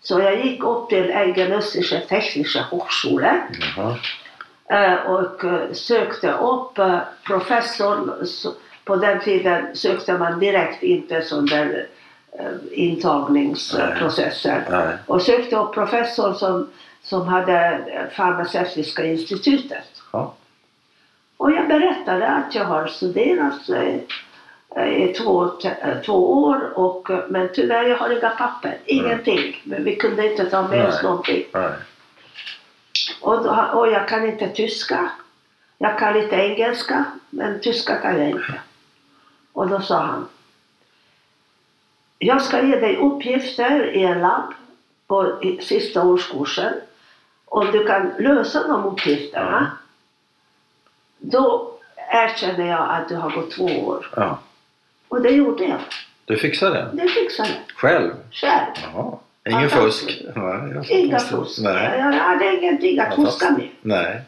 så 0.00 0.18
jag 0.20 0.44
gick 0.46 0.64
upp 0.64 0.88
till 0.88 1.10
Egenössische 1.10 2.00
Technische 2.08 2.60
Hochschule 2.70 3.42
Jaha. 3.76 3.96
eh, 4.68 5.10
och 5.10 5.44
eh, 5.44 5.72
sökte 5.72 6.32
upp 6.32 6.78
professorn. 7.26 8.10
På 8.84 8.96
den 8.96 9.20
tiden 9.20 9.76
sökte 9.76 10.18
man 10.18 10.38
direkt 10.38 10.82
inte 10.82 11.14
där 11.50 11.66
eh, 11.78 11.84
intagningsprocesser. 12.70 14.66
Nej. 14.70 14.96
Och 15.06 15.22
sökte 15.22 15.56
upp 15.56 15.74
professor 15.74 16.32
som, 16.32 16.70
som 17.02 17.28
hade 17.28 17.58
eh, 17.70 18.16
farmaceutiska 18.16 19.04
institutet. 19.04 20.02
Ja. 20.12 20.34
Och 21.36 21.52
jag 21.52 21.68
berättade 21.68 22.28
att 22.28 22.54
jag 22.54 22.64
har 22.64 22.86
studerat 22.86 23.68
eh, 23.68 24.88
i 24.88 25.12
två, 25.12 25.44
eh, 25.64 26.00
två 26.04 26.42
år 26.44 26.78
och, 26.78 27.10
eh, 27.10 27.24
men 27.28 27.48
tyvärr 27.54 27.84
jag 27.84 27.96
har 27.96 28.10
inga 28.10 28.30
papper, 28.30 28.78
ingenting. 28.84 29.62
Men 29.64 29.84
vi 29.84 29.96
kunde 29.96 30.30
inte 30.30 30.50
ta 30.50 30.68
med 30.68 30.86
oss 30.88 30.94
Nej. 30.94 31.02
någonting. 31.02 31.44
Nej. 31.52 31.72
Och, 33.20 33.44
då, 33.44 33.68
och 33.74 33.88
jag 33.88 34.08
kan 34.08 34.28
inte 34.28 34.48
tyska. 34.48 35.10
Jag 35.78 35.98
kan 35.98 36.14
lite 36.14 36.36
engelska, 36.36 37.04
men 37.30 37.60
tyska 37.60 37.96
kan 37.96 38.18
jag 38.18 38.30
inte. 38.30 38.60
Och 39.52 39.68
då 39.68 39.80
sa 39.80 39.98
han. 39.98 40.28
Jag 42.24 42.42
ska 42.42 42.62
ge 42.62 42.76
dig 42.80 42.96
uppgifter 42.96 43.96
i 43.96 44.02
en 44.02 44.20
labb 44.20 44.52
på 45.06 45.42
i 45.42 45.58
sista 45.62 46.02
årskursen. 46.06 46.72
Om 47.44 47.70
du 47.70 47.86
kan 47.86 48.12
lösa 48.18 48.68
de 48.68 48.84
uppgifterna, 48.84 49.70
då 51.18 51.70
erkänner 52.10 52.66
jag 52.70 52.90
att 52.90 53.08
du 53.08 53.16
har 53.16 53.30
gått 53.30 53.50
två 53.50 53.64
år. 53.64 54.10
Ja. 54.16 54.38
Och 55.08 55.20
det 55.22 55.30
gjorde 55.30 55.64
jag. 55.64 55.78
Du 56.24 56.36
fixade 56.36 56.74
det? 56.76 57.02
Det 57.02 57.08
fixade 57.08 57.48
jag 57.48 57.76
Själv? 57.76 58.10
själv. 58.32 58.72
Jaha. 58.94 59.18
Ingen 59.48 59.70
fusk? 59.70 60.22
Nej, 60.36 60.82
Inga 60.90 61.18
fusk. 61.18 61.60
Nej. 61.62 61.98
Jag 61.98 62.12
hade 62.12 62.56
ingenting 62.56 62.98
att 63.00 63.14
fuska 63.14 63.50
med. 63.50 63.68
Nej. 63.82 64.20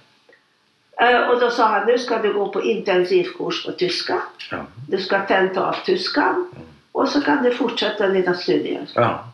Eh, 1.00 1.28
Och 1.30 1.40
då 1.40 1.50
sa 1.50 1.66
han, 1.66 1.86
nu 1.86 1.98
ska 1.98 2.18
du 2.18 2.32
gå 2.32 2.48
på 2.48 2.62
intensivkurs 2.62 3.66
på 3.66 3.72
tyska. 3.72 4.22
Ja. 4.50 4.56
Du 4.88 4.98
ska 4.98 5.18
tenta 5.26 5.68
av 5.68 5.76
tyskan 5.84 6.48
och 6.96 7.08
så 7.08 7.20
kan 7.20 7.42
du 7.42 7.54
fortsätta 7.54 8.08
dina 8.08 8.34
studier. 8.34 8.86
Ja. 8.94 9.24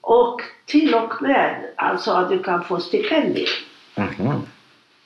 Och 0.00 0.40
till 0.66 0.94
och 0.94 1.22
med 1.22 1.64
alltså 1.76 2.10
att 2.12 2.28
du 2.28 2.42
kan 2.42 2.64
få 2.64 2.80
stipendium. 2.80 3.48
Mhm. 3.94 4.42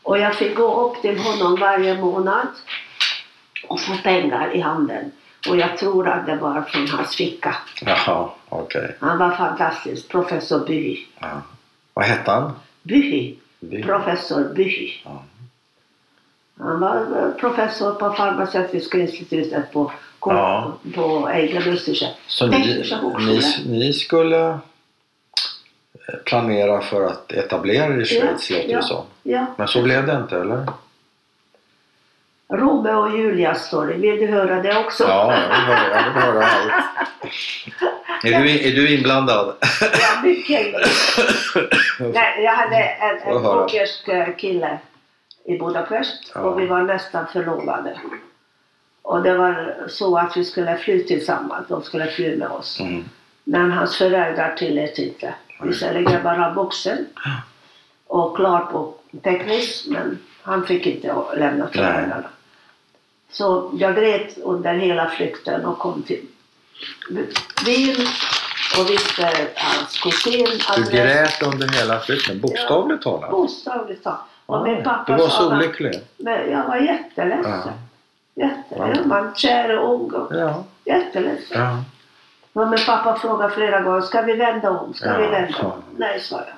Och 0.02 0.18
jag 0.18 0.34
fick 0.34 0.56
gå 0.56 0.86
upp 0.86 1.02
till 1.02 1.18
honom 1.18 1.56
varje 1.60 2.00
månad 2.00 2.48
och 3.68 3.80
få 3.80 3.96
pengar 4.02 4.56
i 4.56 4.60
handen. 4.60 5.12
Och 5.48 5.56
jag 5.56 5.78
tror 5.78 6.08
att 6.08 6.26
det 6.26 6.36
var 6.36 6.62
från 6.62 6.88
hans 6.88 7.16
ficka. 7.16 7.56
Jaha, 7.80 8.30
okej. 8.48 8.96
Han 9.00 9.18
var 9.18 9.30
fantastisk, 9.36 10.08
professor 10.08 10.66
Byhy. 10.66 11.04
Ja. 11.18 11.42
Vad 11.94 12.04
hette 12.04 12.30
han? 12.30 12.52
Byhy, 12.82 13.34
By- 13.60 13.82
professor 13.82 14.54
Byhy. 14.54 14.92
Ja. 15.04 15.22
Han 16.60 16.80
var 16.80 16.96
eh, 16.96 17.30
professor 17.40 17.94
på 17.94 18.12
farmaceutiska 18.12 18.98
institutet 18.98 19.72
på, 19.72 19.92
Ja. 20.20 20.72
på 20.94 21.28
Eigen 21.28 21.72
Östersjö. 21.72 22.06
Så 22.26 22.46
ni, 22.46 22.84
ni, 23.18 23.40
ni 23.66 23.92
skulle 23.92 24.46
eh, 24.48 24.58
planera 26.24 26.80
för 26.80 27.04
att 27.04 27.32
etablera 27.32 27.84
er 27.94 28.00
i 28.00 28.04
Schweiz, 28.04 28.50
Ja, 28.50 28.56
låter 28.56 28.70
ja. 28.72 28.76
det 28.78 28.82
som. 28.84 29.04
Ja. 29.22 29.46
Men 29.56 29.68
så 29.68 29.82
blev 29.82 30.06
det 30.06 30.16
inte, 30.16 30.36
eller? 30.40 30.66
Romeo 32.52 32.96
och 32.98 33.18
Julia 33.18 33.54
story, 33.54 33.94
vill 33.96 34.20
du 34.20 34.26
höra 34.26 34.62
det 34.62 34.78
också? 34.78 35.04
Ja, 35.04 35.34
jag 35.34 35.48
vill 36.04 36.22
höra, 36.22 36.44
allt. 36.46 36.72
Är 38.24 38.42
du, 38.42 38.68
är 38.68 38.72
du 38.74 38.94
inblandad? 38.96 39.54
Ja, 39.80 40.22
mycket. 40.22 40.66
Nej, 42.00 42.42
jag 42.44 42.52
hade 42.52 42.76
en, 42.76 43.18
en 43.18 43.44
ungersk 43.46 44.08
eh, 44.08 44.36
kille 44.36 44.78
i 45.48 45.58
Budapest 45.58 46.32
Ja. 46.34 46.40
och 46.40 46.60
vi 46.60 46.66
var 46.66 46.82
nästan 46.82 47.26
förlovade. 47.26 48.00
Och 49.02 49.22
det 49.22 49.34
var 49.38 49.76
så 49.88 50.18
att 50.18 50.36
vi 50.36 50.44
skulle 50.44 50.76
fly 50.76 51.04
tillsammans, 51.04 51.68
de 51.68 51.82
skulle 51.82 52.06
fly 52.06 52.36
med 52.36 52.48
oss. 52.48 52.80
Mm. 52.80 53.04
Men 53.44 53.72
hans 53.72 53.96
föräldrar 53.96 54.54
tillät 54.56 54.98
inte. 54.98 55.34
Visserligen 55.62 56.22
var 56.24 56.34
han 56.34 56.54
vuxen 56.54 57.06
och 58.06 58.36
klar 58.36 58.60
på 58.60 58.94
tekniskt 59.22 59.86
men 59.86 60.18
han 60.42 60.66
fick 60.66 60.86
inte 60.86 61.14
lämna 61.36 61.68
föräldrarna. 61.68 62.24
Så 63.30 63.70
jag 63.74 63.96
grät 63.96 64.38
under 64.38 64.74
hela 64.74 65.08
flykten 65.08 65.64
och 65.64 65.78
kom 65.78 66.02
till 66.02 66.26
Wien 67.66 68.06
och 68.78 68.90
visste 68.90 69.48
hans 69.54 70.00
kusin 70.00 70.46
Du 70.76 70.90
grät 70.90 71.42
under 71.42 71.68
hela 71.68 72.00
flykten, 72.00 72.40
bokstavligt 72.40 73.02
talat? 73.02 73.30
Bokstavligt 73.30 74.04
talat. 74.04 74.27
Och 74.48 74.62
min 74.62 74.82
pappa 74.84 75.12
Du 75.12 75.18
var 75.22 75.28
så 75.28 75.52
olycklig? 75.54 76.00
Men 76.16 76.50
jag 76.50 76.64
var 76.64 76.76
jätteledsen. 76.76 77.72
Jätteledsen. 78.34 78.96
Ja. 79.02 79.06
Man 79.06 79.34
kär 79.34 79.78
och 79.78 79.94
ung 79.94 80.10
och 80.12 80.34
Ja. 80.36 80.64
jätteledsen. 80.84 81.60
ja. 81.60 81.84
Men 82.52 82.70
min 82.70 82.78
pappa 82.86 83.18
frågade 83.18 83.54
flera 83.54 83.80
gånger, 83.80 84.00
ska 84.00 84.22
vi 84.22 84.32
vända 84.32 84.70
om? 84.70 84.94
Ska 84.94 85.06
Ja, 85.08 85.18
vi 85.18 85.26
vända 85.26 85.54
ja. 85.60 85.66
om? 85.66 85.82
Nej, 85.96 86.20
sa 86.20 86.36
jag. 86.36 86.54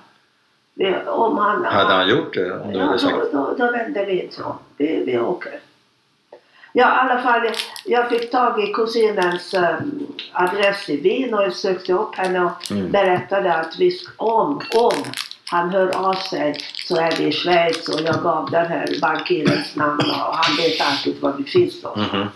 Vi, 0.74 0.96
om 1.08 1.38
han, 1.38 1.64
Hade 1.64 1.94
han 1.94 2.08
gjort 2.08 2.34
det? 2.34 2.52
Om 2.60 2.72
Ja, 2.72 2.98
sagt 2.98 3.14
då, 3.32 3.38
då, 3.38 3.54
då 3.66 3.72
vänder 3.72 4.06
vi 4.06 4.22
inte 4.22 4.42
om. 4.42 4.58
Vi, 4.76 5.04
vi 5.04 5.18
åker. 5.18 5.52
Ja, 6.72 6.86
i 7.06 7.10
alla 7.10 7.22
fall, 7.22 7.42
jag 7.84 8.08
fick 8.08 8.30
tag 8.30 8.60
i 8.62 8.72
kusinens 8.72 9.54
um, 9.54 10.06
adress 10.32 10.88
i 10.88 10.96
Wien 11.00 11.34
och 11.34 11.42
jag 11.42 11.52
sökte 11.52 11.92
upp 11.92 12.14
henne 12.16 12.40
och 12.44 12.70
Mm. 12.70 12.90
berättade 12.90 13.54
att 13.54 13.76
vi, 13.78 13.98
om, 14.16 14.60
om 14.74 14.92
han 15.50 15.70
hör 15.70 15.96
av 16.08 16.14
sig 16.14 16.54
så 16.74 16.96
är 16.96 17.16
vi 17.18 17.24
i 17.26 17.32
Schweiz 17.32 17.88
och 17.88 18.00
jag 18.00 18.22
gav 18.22 18.50
den 18.50 18.66
här 18.66 18.98
bankirens 19.00 19.76
namn 19.76 20.00
och 20.00 20.34
han 20.36 20.56
vet 20.56 20.80
alltid 20.80 21.20
var 21.20 21.32
vi 21.32 21.44
finns 21.44 21.82
då. 21.82 21.96
Mhm. 21.96 22.26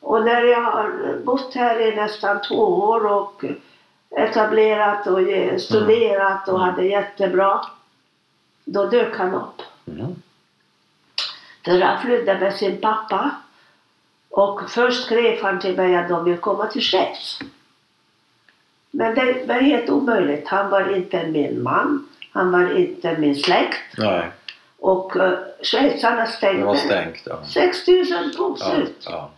Och 0.00 0.24
när 0.24 0.42
jag 0.42 0.62
har 0.62 1.16
bott 1.24 1.54
här 1.54 1.80
i 1.80 1.96
nästan 1.96 2.42
två 2.48 2.74
år 2.74 3.06
och 3.06 3.44
etablerat 4.16 5.06
och 5.06 5.22
ge- 5.22 5.58
studerat 5.58 6.48
och 6.48 6.54
Mm. 6.60 6.68
hade 6.70 6.84
jättebra, 6.86 7.60
då 8.64 8.86
dök 8.86 9.16
han 9.18 9.34
upp. 9.34 9.62
Mhm. 9.84 10.22
För 11.64 11.80
han 11.80 12.02
flydde 12.02 12.38
med 12.40 12.54
sin 12.54 12.80
pappa. 12.80 13.30
Och 14.30 14.70
först 14.70 15.04
skrev 15.04 15.42
han 15.42 15.60
till 15.60 15.76
mig 15.76 15.96
att 15.96 16.08
de 16.08 16.24
vill 16.24 16.36
komma 16.38 16.66
till 16.66 16.82
Schweiz. 16.82 17.38
Men 18.90 19.14
det 19.14 19.44
var 19.48 19.54
helt 19.54 19.90
omöjligt. 19.90 20.48
Han 20.48 20.70
var 20.70 20.96
inte 20.96 21.26
min 21.26 21.62
man. 21.62 22.08
Han 22.32 22.52
var 22.52 22.76
inte 22.78 23.18
min 23.18 23.36
släkt. 23.36 23.78
Nej, 23.98 24.28
Och 24.78 25.16
uh, 25.16 25.32
schweizarna 25.62 26.20
det 26.20 26.26
stängde. 26.26 26.64
var 26.64 26.74
stängt. 26.74 27.22
Ja. 27.26 27.44
6 27.44 27.88
000 27.88 28.04
togs 28.36 28.60
Ja, 28.60 28.76
ut. 28.76 29.06
ja. 29.10 29.30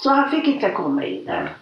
Så 0.00 0.10
han 0.10 0.30
fick 0.30 0.46
inte 0.48 0.70
komma 0.70 1.04
in 1.04 1.24
där. 1.24 1.54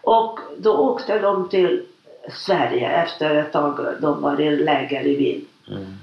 Och 0.00 0.38
då 0.58 0.76
åkte 0.76 1.18
de 1.18 1.48
till 1.48 1.86
Sverige 2.32 2.88
efter 3.02 3.34
ett 3.34 3.52
tag. 3.52 3.86
De 4.00 4.22
var 4.22 4.40
i 4.40 4.56
läger 4.56 5.06
i 5.06 5.16
Wien. 5.16 5.44
Mm. 5.76 5.94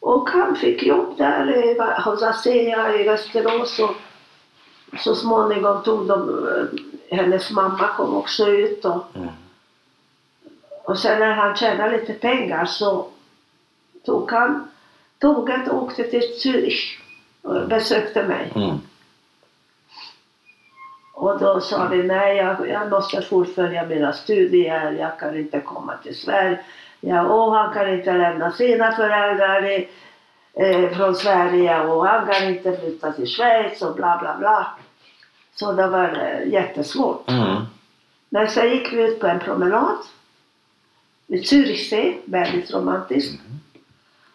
Och 0.00 0.30
han 0.30 0.56
fick 0.56 0.82
jobb 0.82 1.14
där 1.18 1.56
i- 1.64 2.00
hos 2.04 2.22
ASEA 2.22 2.94
i 2.94 3.02
Västerås. 3.02 3.78
Och 3.78 3.94
så 4.98 5.14
småningom 5.14 5.82
tog 5.82 6.06
de, 6.08 6.48
eh, 6.48 7.16
hennes 7.18 7.50
mamma 7.50 7.88
kom 7.96 8.16
också 8.16 8.46
ut. 8.48 8.84
Och, 8.84 9.04
Mm. 9.16 9.28
och 10.84 10.98
sen 10.98 11.18
när 11.20 11.32
han 11.32 11.56
tjänade 11.56 11.96
lite 11.96 12.12
pengar 12.12 12.64
så 12.64 13.06
tog 14.06 14.30
han 14.32 14.68
tåget 15.18 15.68
och 15.68 15.82
åkte 15.82 16.04
till 16.04 16.20
Zürich 16.42 16.98
och 17.42 17.68
besökte 17.68 18.22
mig. 18.22 18.52
Mm. 18.54 18.76
Och 21.14 21.38
då 21.38 21.60
sa 21.60 21.88
vi 21.88 22.02
nej, 22.02 22.36
jag, 22.36 22.68
jag 22.68 22.90
måste 22.90 23.22
fullfölja 23.22 23.86
mina 23.86 24.12
studier, 24.12 24.90
jag 24.92 25.18
kan 25.18 25.36
inte 25.38 25.60
komma 25.60 25.96
till 26.02 26.16
Sverige. 26.20 26.60
Ja, 27.00 27.22
och 27.22 27.54
han 27.54 27.74
kan 27.74 27.88
inte 27.94 28.12
lämna 28.12 28.52
sina 28.52 28.92
föräldrar 28.92 29.66
i, 29.66 29.88
eh, 30.54 30.90
från 30.96 31.14
Sverige 31.14 31.80
och 31.80 32.06
han 32.06 32.26
kan 32.26 32.48
inte 32.48 32.76
flytta 32.76 33.12
till 33.12 33.26
Schweiz 33.26 33.82
och 33.82 33.94
bla 33.94 34.18
bla 34.20 34.36
bla. 34.38 34.66
Så 35.54 35.72
det 35.72 35.86
var 35.86 36.08
eh, 36.08 36.52
jättesvårt. 36.52 37.30
Mm. 37.30 37.62
Men 38.28 38.48
sen 38.48 38.70
gick 38.70 38.92
vi 38.92 39.02
ut 39.02 39.20
på 39.20 39.26
en 39.26 39.40
promenad 39.40 39.96
vid 41.26 41.42
Zürichsee, 41.42 42.14
väldigt 42.24 42.74
romantiskt. 42.74 43.40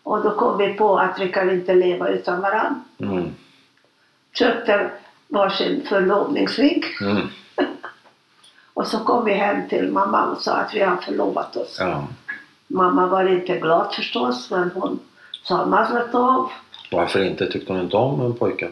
Och 0.03 0.23
då 0.23 0.35
kom 0.35 0.57
vi 0.57 0.73
på 0.73 0.97
att 0.97 1.19
vi 1.19 1.31
kan 1.31 1.49
inte 1.49 1.73
leva 1.75 2.07
utan 2.07 2.41
varandra. 2.41 2.81
Mm. 2.97 3.35
Köpte 4.33 4.91
varsin 5.27 5.85
förlovningsring. 5.89 6.83
Mm. 7.01 7.27
Och 8.73 8.87
så 8.87 8.99
kom 8.99 9.25
vi 9.25 9.33
hem 9.33 9.69
till 9.69 9.91
mamma 9.91 10.25
och 10.25 10.41
sa 10.41 10.53
att 10.53 10.73
vi 10.73 10.79
har 10.79 10.97
förlovat 10.97 11.55
oss. 11.55 11.77
Ja. 11.79 12.07
Mamma 12.67 13.07
var 13.07 13.25
inte 13.25 13.59
glad 13.59 13.93
förstås, 13.93 14.51
men 14.51 14.71
hon 14.73 14.99
sa 15.43 15.65
mazel 15.65 16.11
tov. 16.11 16.51
Varför 16.91 17.23
inte? 17.23 17.51
Tyckte 17.51 17.73
hon 17.73 17.81
inte 17.81 17.97
om 17.97 18.35
pojken? 18.35 18.71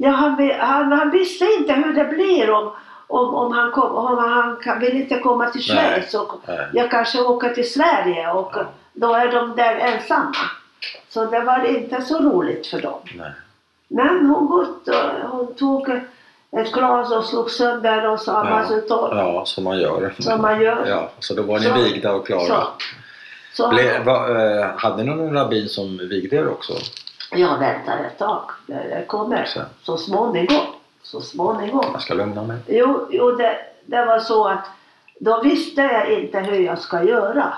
Ja, 0.00 0.10
han, 0.10 0.50
han, 0.60 0.92
han 0.92 1.10
visste 1.10 1.44
inte 1.44 1.72
hur 1.72 1.92
det 1.94 2.04
blir 2.04 2.50
om, 2.50 2.70
om, 3.06 3.34
om 3.34 3.52
han, 3.52 3.70
kom, 3.72 3.90
om 3.94 4.18
han 4.18 4.56
kan, 4.56 4.80
vill 4.80 4.96
inte 4.96 5.18
komma 5.18 5.50
till 5.50 5.62
Schweiz. 5.62 6.14
Och 6.14 6.32
Nej. 6.48 6.66
jag 6.72 6.90
kanske 6.90 7.20
åker 7.20 7.50
till 7.54 7.72
Sverige 7.72 8.30
och 8.30 8.50
Ja. 8.54 8.64
då 8.92 9.14
är 9.14 9.32
de 9.32 9.56
där 9.56 9.74
ensamma. 9.76 10.34
Så 11.08 11.24
det 11.24 11.40
var 11.40 11.64
inte 11.66 12.02
så 12.02 12.18
roligt 12.18 12.66
för 12.66 12.80
dem. 12.80 13.00
Nej. 13.16 13.30
Men 13.88 14.26
hon, 14.26 14.46
gått, 14.46 14.88
hon 15.30 15.54
tog 15.54 15.88
ett 16.50 16.72
glas 16.72 17.12
och 17.12 17.24
slog 17.24 17.50
sönder 17.50 18.08
och 18.10 18.20
sa 18.20 18.64
Ja. 18.70 18.80
tov. 18.88 19.16
Ja, 19.16 19.44
som 19.44 19.64
man 19.64 19.78
gör. 19.78 20.14
Som 20.18 20.42
man 20.42 20.60
gör. 20.62 20.86
Ja, 20.86 21.10
så 21.18 21.34
då 21.34 21.42
var 21.42 21.58
ni 21.58 21.64
Så- 21.64 21.74
vigda 21.74 22.12
och 22.14 22.26
klara. 22.26 22.44
Så, 22.46 22.66
så 23.52 23.68
Ble, 23.68 23.98
va, 24.04 24.28
eh, 24.28 24.66
hade 24.76 25.02
ni 25.02 25.10
någon 25.14 25.32
rabbin 25.34 25.68
som 25.68 25.98
vigde 26.10 26.36
er 26.36 26.48
också? 26.48 26.72
Jag 27.30 27.58
väntar 27.58 27.98
ett 28.04 28.18
tag. 28.18 28.50
Det 28.66 29.04
kommer. 29.06 29.44
Så. 29.44 29.60
Så 29.82 29.96
småningom. 29.96 30.66
Så 31.02 31.20
småningom. 31.20 31.84
Jag 31.92 32.02
ska 32.02 32.14
lugna 32.14 32.42
mig. 32.42 32.58
Jo, 32.66 33.08
jo 33.10 33.30
det, 33.30 33.56
det 33.86 34.04
var 34.04 34.18
så 34.18 34.48
att 34.48 34.64
då 35.20 35.42
visste 35.42 35.80
jag 35.82 36.12
inte 36.12 36.38
hur 36.38 36.60
jag 36.60 36.78
ska 36.78 37.02
göra. 37.02 37.54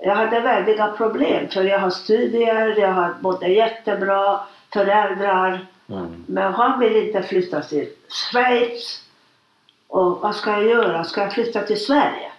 Jag 0.00 0.14
hade 0.14 0.40
väldiga 0.40 0.88
problem 0.88 1.48
för 1.48 1.62
jag 1.62 1.78
har 1.78 1.90
studier, 1.90 2.78
jag 2.78 2.92
har 2.92 3.14
både 3.20 3.46
jättebra 3.46 4.40
föräldrar 4.72 5.66
Mm. 5.88 6.24
men 6.26 6.54
han 6.54 6.80
vill 6.80 6.96
inte 6.96 7.22
flytta 7.22 7.60
till 7.60 7.88
Schweiz. 8.08 9.02
Och 9.88 10.20
vad 10.20 10.36
ska 10.36 10.50
jag 10.50 10.64
göra? 10.64 11.04
Ska 11.04 11.20
jag 11.20 11.32
flytta 11.32 11.62
till 11.62 11.84
Sverige? 11.84 12.32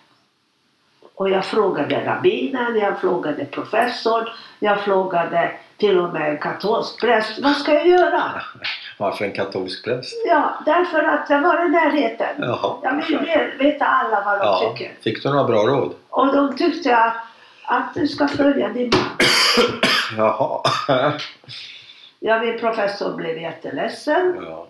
Och 1.15 1.29
jag 1.29 1.45
frågade 1.45 2.05
rabbinen, 2.05 2.75
jag 2.75 2.99
frågade 2.99 3.45
professorn, 3.45 4.29
jag 4.59 4.81
frågade 4.81 5.51
till 5.77 5.99
och 5.99 6.13
med 6.13 6.29
en 6.31 6.37
katolsk 6.37 6.99
präst. 7.01 7.39
Vad 7.39 7.55
ska 7.55 7.73
jag 7.73 7.87
göra? 7.87 8.23
Varför 8.97 9.25
en 9.25 9.31
katolsk 9.31 9.83
präst? 9.85 10.13
Ja, 10.27 10.53
därför 10.65 11.03
att 11.03 11.27
det 11.27 11.39
var 11.39 11.65
i 11.65 11.69
närheten. 11.69 12.35
Jaha. 12.39 12.75
Jag 12.83 12.95
vill 13.07 13.17
ve- 13.19 13.51
veta 13.59 13.85
alla 13.85 14.21
vad 14.25 14.39
de 14.39 14.45
Ja. 14.45 14.73
tycker. 14.77 14.93
Fick 15.03 15.23
du 15.23 15.29
några 15.29 15.43
bra 15.43 15.63
råd? 15.67 15.93
Och 16.09 16.35
de 16.35 16.55
tyckte 16.57 16.97
att, 16.97 17.15
att 17.65 17.93
du 17.93 18.07
ska 18.07 18.27
följa 18.27 18.69
din 18.69 18.89
man. 18.89 19.27
Jaha. 20.17 20.61
Ja, 22.19 22.39
min 22.39 22.59
professor 22.59 23.13
blev 23.15 23.37
jätteledsen. 23.41 24.35
ja. 24.49 24.67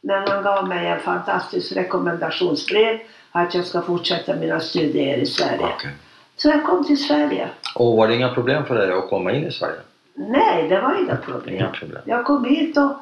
Men 0.00 0.28
han 0.28 0.42
gav 0.42 0.68
mig 0.68 0.86
en 0.86 1.00
fantastisk 1.00 1.76
rekommendationsbrev 1.76 2.98
att 3.32 3.54
jag 3.54 3.64
ska 3.64 3.82
fortsätta 3.82 4.34
mina 4.36 4.60
studier 4.60 5.16
i 5.18 5.26
Sverige. 5.26 5.66
Okej. 5.76 5.90
Så 6.36 6.48
jag 6.48 6.64
kom 6.66 6.84
till 6.84 7.04
Sverige. 7.06 7.48
Och 7.74 7.96
var 7.96 8.08
det 8.08 8.14
inga 8.14 8.28
problem 8.34 8.64
för 8.64 8.74
dig 8.74 8.92
att 8.92 9.08
komma 9.10 9.32
in 9.32 9.46
i 9.46 9.52
Sverige? 9.52 9.78
Nej, 10.18 10.68
det 10.68 10.80
var 10.80 11.02
inga 11.02 11.16
problem. 11.16 11.54
Inga 11.54 11.68
problem. 11.68 12.02
Jag 12.04 12.24
kom 12.24 12.44
hit 12.44 12.76
och... 12.76 12.92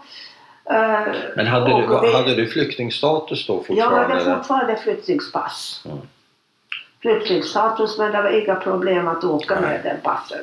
eh, 0.75 1.07
Men 1.37 1.47
hade 1.47 1.67
du, 1.67 2.13
hade 2.13 2.35
du 2.35 2.47
flyktingstatus 2.47 3.47
då 3.47 3.55
Jag 3.55 3.67
fortfarande? 3.67 3.97
hade 4.15 4.21
eller? 4.21 4.37
fortfarande 4.37 4.77
flyktingspass. 4.77 5.83
Mm. 5.85 5.99
Flyktingstatus, 7.03 7.99
men 7.99 8.13
det 8.13 8.23
var 8.23 8.31
inga 8.43 8.55
problem 8.55 9.09
att 9.09 9.25
åka 9.25 9.55
Nej. 9.61 9.63
med 9.71 9.81
den 9.85 9.97
passen. 10.03 10.39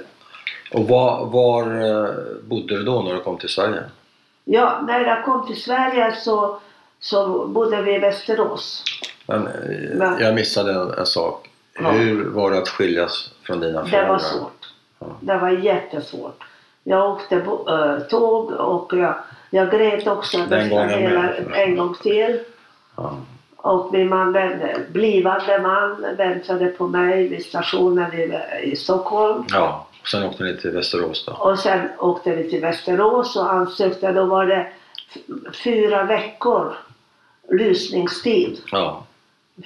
Och 0.74 0.88
var, 0.88 1.26
var 1.26 1.64
eh, 1.64 2.10
bodde 2.44 2.78
du 2.78 2.84
då 2.84 3.02
när 3.02 3.14
du 3.14 3.20
kom 3.20 3.38
till 3.38 3.50
Sverige? 3.50 3.84
Ja, 4.46 4.80
när 4.88 5.00
jag 5.06 5.26
kom 5.26 5.48
till 5.48 5.62
Sverige 5.62 6.16
så, 6.16 6.60
så 7.00 7.48
bodde 7.48 7.82
vi 7.82 7.96
i 7.96 8.00
Västerås. 8.00 8.84
Men, 9.28 9.48
eh, 9.48 9.54
Men- 9.96 10.20
jag 10.20 10.36
missade 10.36 10.74
en, 10.74 10.94
en 10.94 11.06
sak. 11.06 11.50
Ja. 11.80 11.92
Hur 11.92 12.26
var 12.30 12.52
det 12.52 12.58
att 12.58 12.70
skiljas 12.70 13.30
från 13.44 13.60
dina 13.60 13.84
Det 13.84 13.90
föräldrar? 13.90 14.10
var 14.12 14.20
svårt. 14.20 14.70
Ja. 15.00 15.08
Det 15.20 15.38
var 15.38 15.50
jättesvårt. 15.50 16.44
Jag 16.84 17.12
åkte 17.12 17.36
äh, 17.36 18.00
tåg 18.10 18.52
och 18.52 18.94
jag, 18.94 19.16
jag 19.50 19.72
grät 19.72 20.08
också 20.08 20.38
Den 20.38 20.70
gången 20.70 20.90
hela, 20.90 21.36
en 21.36 21.78
gång 21.78 21.96
till. 21.96 22.40
Ja. 22.96 23.18
Och 23.58 23.94
min 23.94 24.10
man, 24.10 24.38
blivande 24.92 25.60
man 25.62 26.16
väntade 26.18 26.68
på 26.68 26.88
mig 26.88 27.28
vid 27.28 27.46
stationen 27.46 28.14
i, 28.14 28.40
i 28.64 28.76
Stockholm. 28.76 29.46
ja. 29.50 29.88
Och 30.02 30.08
sen 30.10 30.24
åkte 30.24 30.44
ni 30.44 30.58
till 30.58 30.72
Västerås 30.72 31.26
då? 31.26 31.34
Och 31.34 31.60
sen 31.60 31.90
åkte 32.00 32.36
vi 32.36 32.50
till 32.50 32.62
Västerås 32.62 33.36
och 33.36 33.54
ansökte. 33.54 34.12
Då 34.12 34.26
var 34.26 34.46
det 34.46 34.68
fyra 35.64 36.04
veckor 36.04 36.74
lysningstid. 37.52 38.58
Ja. 38.72 39.04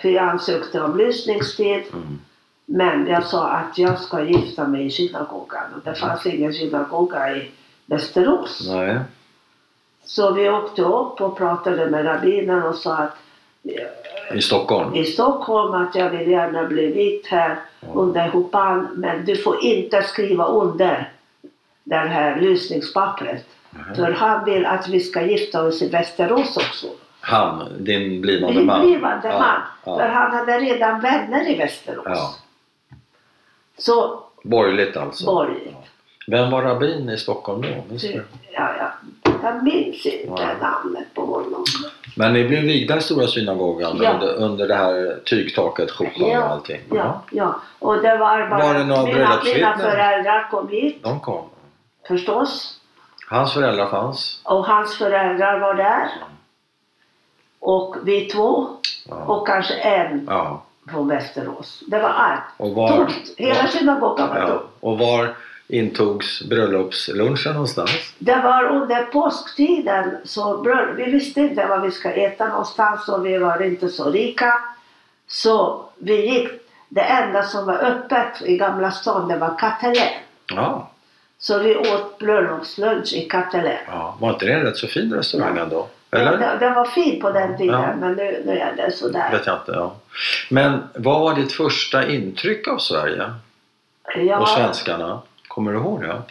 För 0.02 0.10
jag 0.10 0.30
ansökte 0.30 0.82
om 0.82 0.98
lysningstid. 0.98 1.84
Mm. 1.94 2.20
Men 2.70 3.08
jag 3.08 3.24
sa 3.24 3.48
att 3.48 3.78
jag 3.78 4.00
ska 4.00 4.22
gifta 4.24 4.68
mig 4.68 4.86
i 4.86 4.92
synagogan. 4.92 5.74
Och 5.76 5.82
det 5.84 5.96
fanns 5.96 6.26
ingen 6.26 6.54
synagoga 6.54 7.36
i 7.36 7.52
Västerås. 7.86 8.68
Nej. 8.72 9.00
Så 10.06 10.32
vi 10.34 10.50
åkte 10.50 10.82
upp 10.82 11.22
och 11.22 11.38
pratade 11.38 11.90
med 11.90 12.06
rabbinen 12.06 12.64
och 12.64 12.76
sa 12.76 12.96
att 12.98 13.18
I 14.34 14.42
Stockholm? 14.42 14.96
i 14.96 15.04
Stockholm 15.06 15.74
att 15.74 15.96
jag 15.96 16.10
vill 16.10 16.32
gärna 16.32 16.64
bli 16.64 16.88
vit 16.92 17.28
här 17.28 17.60
under 17.94 18.28
hupan 18.28 18.88
men 18.96 19.26
du 19.26 19.36
får 19.36 19.64
inte 19.64 20.04
skriva 20.04 20.46
under 20.46 21.12
det 21.84 21.96
här 21.96 22.42
lysningspappret. 22.42 23.46
För 23.96 24.12
han 24.12 24.46
vill 24.46 24.66
att 24.66 24.88
vi 24.88 25.00
ska 25.00 25.22
gifta 25.22 25.64
oss 25.64 25.82
i 25.82 25.90
Västerås 25.90 26.58
också. 26.58 26.88
Han, 27.22 27.64
din 27.80 28.22
blivande 28.22 28.56
Min 28.58 28.66
man? 28.66 28.82
blivande 28.82 29.28
Ja, 29.28 29.40
man. 29.40 29.98
För 29.98 30.06
Ja. 30.06 30.12
han 30.14 30.32
hade 30.32 30.60
redan 30.60 31.00
vänner 31.02 31.50
i 31.50 31.56
Västerås. 31.56 32.40
Ja. 33.78 33.82
Så 33.84 34.20
Borgerligt 34.44 34.98
alltså? 34.98 35.26
borgerligt. 35.26 35.68
Ja. 35.72 35.78
Vem 36.28 36.52
var 36.52 36.62
rabbin 36.62 37.10
i 37.10 37.18
Stockholm 37.18 37.62
då? 37.62 37.68
Minns 37.90 38.02
du? 38.02 38.24
Ja, 38.52 38.70
ja. 38.80 38.92
Jag 39.44 39.64
minns 39.64 40.06
inte 40.06 40.42
Ja. 40.42 40.48
namnet 40.62 41.14
på 41.14 41.22
honom. 41.26 41.66
Men 42.16 42.34
ni 42.34 42.48
blev 42.48 42.62
vigda 42.64 42.98
i 42.98 43.02
Stora 43.02 43.28
synagogan 43.28 44.00
Ja. 44.02 44.14
under, 44.14 44.34
under 44.34 44.68
det 44.68 44.76
här 44.76 45.20
tygtaket, 45.26 45.92
skjortan 45.92 46.30
Ja. 46.30 46.40
och 46.46 46.52
allting? 46.52 46.82
Ja, 46.92 47.22
ja. 47.32 47.56
Och 47.80 48.02
det 48.02 48.18
var 48.18 48.50
bara... 48.50 48.64
Var 48.68 48.74
det 48.74 48.84
några 48.84 49.04
mina, 49.04 49.42
mina 49.56 49.78
föräldrar 49.78 50.48
kom 50.52 50.68
hit 50.70 51.04
De 51.04 51.20
kom. 51.20 51.50
förstås. 52.08 52.80
Hans 53.30 53.54
föräldrar 53.54 53.88
fanns? 53.90 54.42
Och 54.44 54.66
hans 54.66 54.98
föräldrar 54.98 55.60
var 55.60 55.74
där. 55.74 56.08
Och 57.60 57.96
vi 58.04 58.26
två. 58.26 58.68
Ja. 59.10 59.16
Och 59.16 59.48
kanske 59.48 59.74
en 59.74 60.26
ja. 60.30 60.64
Från 60.92 61.08
Västerås. 61.08 61.84
Det 61.88 62.00
var 62.00 62.10
allt. 62.10 62.42
Och 62.58 62.72
var, 62.76 62.90
Tomt. 62.98 63.14
Hela 63.38 63.68
synagogan 63.68 64.30
var 64.30 64.38
ja. 64.38 64.48
tom. 64.48 64.60
och 64.80 64.98
var 65.00 65.36
intogs 65.68 66.42
bröllopslunchen 66.50 67.54
någonstans? 67.54 67.92
Det 68.20 68.36
var 68.44 68.64
under 68.64 69.04
påsktiden. 69.04 70.18
Så 70.24 70.58
bröll- 70.58 70.96
vi 70.96 71.04
visste 71.12 71.42
inte 71.42 71.66
vad 71.66 71.82
vi 71.82 71.92
ska 71.92 72.12
äta 72.12 72.48
någonstans 72.48 73.10
och 73.10 73.26
vi 73.26 73.38
var 73.38 73.64
inte 73.64 73.90
så 73.90 74.12
rika. 74.12 74.54
Så 75.28 75.86
vi 75.98 76.26
gick. 76.34 76.50
Det 76.90 77.02
enda 77.02 77.44
som 77.44 77.66
var 77.66 77.76
öppet 77.78 78.42
i 78.46 78.58
Gamla 78.58 78.92
stan 78.92 79.28
det 79.28 79.38
var 79.38 79.58
Katelen. 79.58 80.14
Ja. 80.56 80.90
Så 81.40 81.60
vi 81.60 81.76
åt 81.76 82.18
bröllopslunch 82.20 83.14
i 83.14 83.22
Katelen. 83.22 83.78
ja. 83.88 84.18
Var 84.20 84.30
inte 84.34 84.46
det 84.46 84.54
en 84.54 84.62
rätt 84.62 84.78
så 84.78 84.88
fin 84.88 85.14
restaurang 85.14 85.58
ändå? 85.58 85.88
Ja, 86.10 86.18
Eller? 86.18 86.38
det, 86.38 86.58
det 86.60 86.70
var 86.74 86.86
fint 86.86 87.22
på 87.22 87.32
den 87.32 87.58
tiden 87.58 87.82
Ja. 87.82 87.96
men 87.96 88.14
nu, 88.14 88.44
nu 88.46 88.58
är 88.60 88.76
det 88.76 88.92
sådär. 88.92 89.32
vet 89.32 89.46
jag 89.46 89.56
inte. 89.58 89.72
Ja. 89.72 89.96
Men 90.50 90.84
vad 90.96 91.22
var 91.22 91.36
ditt 91.36 91.52
första 91.54 92.08
intryck 92.10 92.68
av 92.68 92.78
Sverige 92.78 93.34
Ja, 94.16 94.40
och 94.40 94.48
svenskarna? 94.50 95.22
Kommer 95.48 95.72
du 95.72 95.78
ihåg 95.78 96.02
det? 96.02 96.22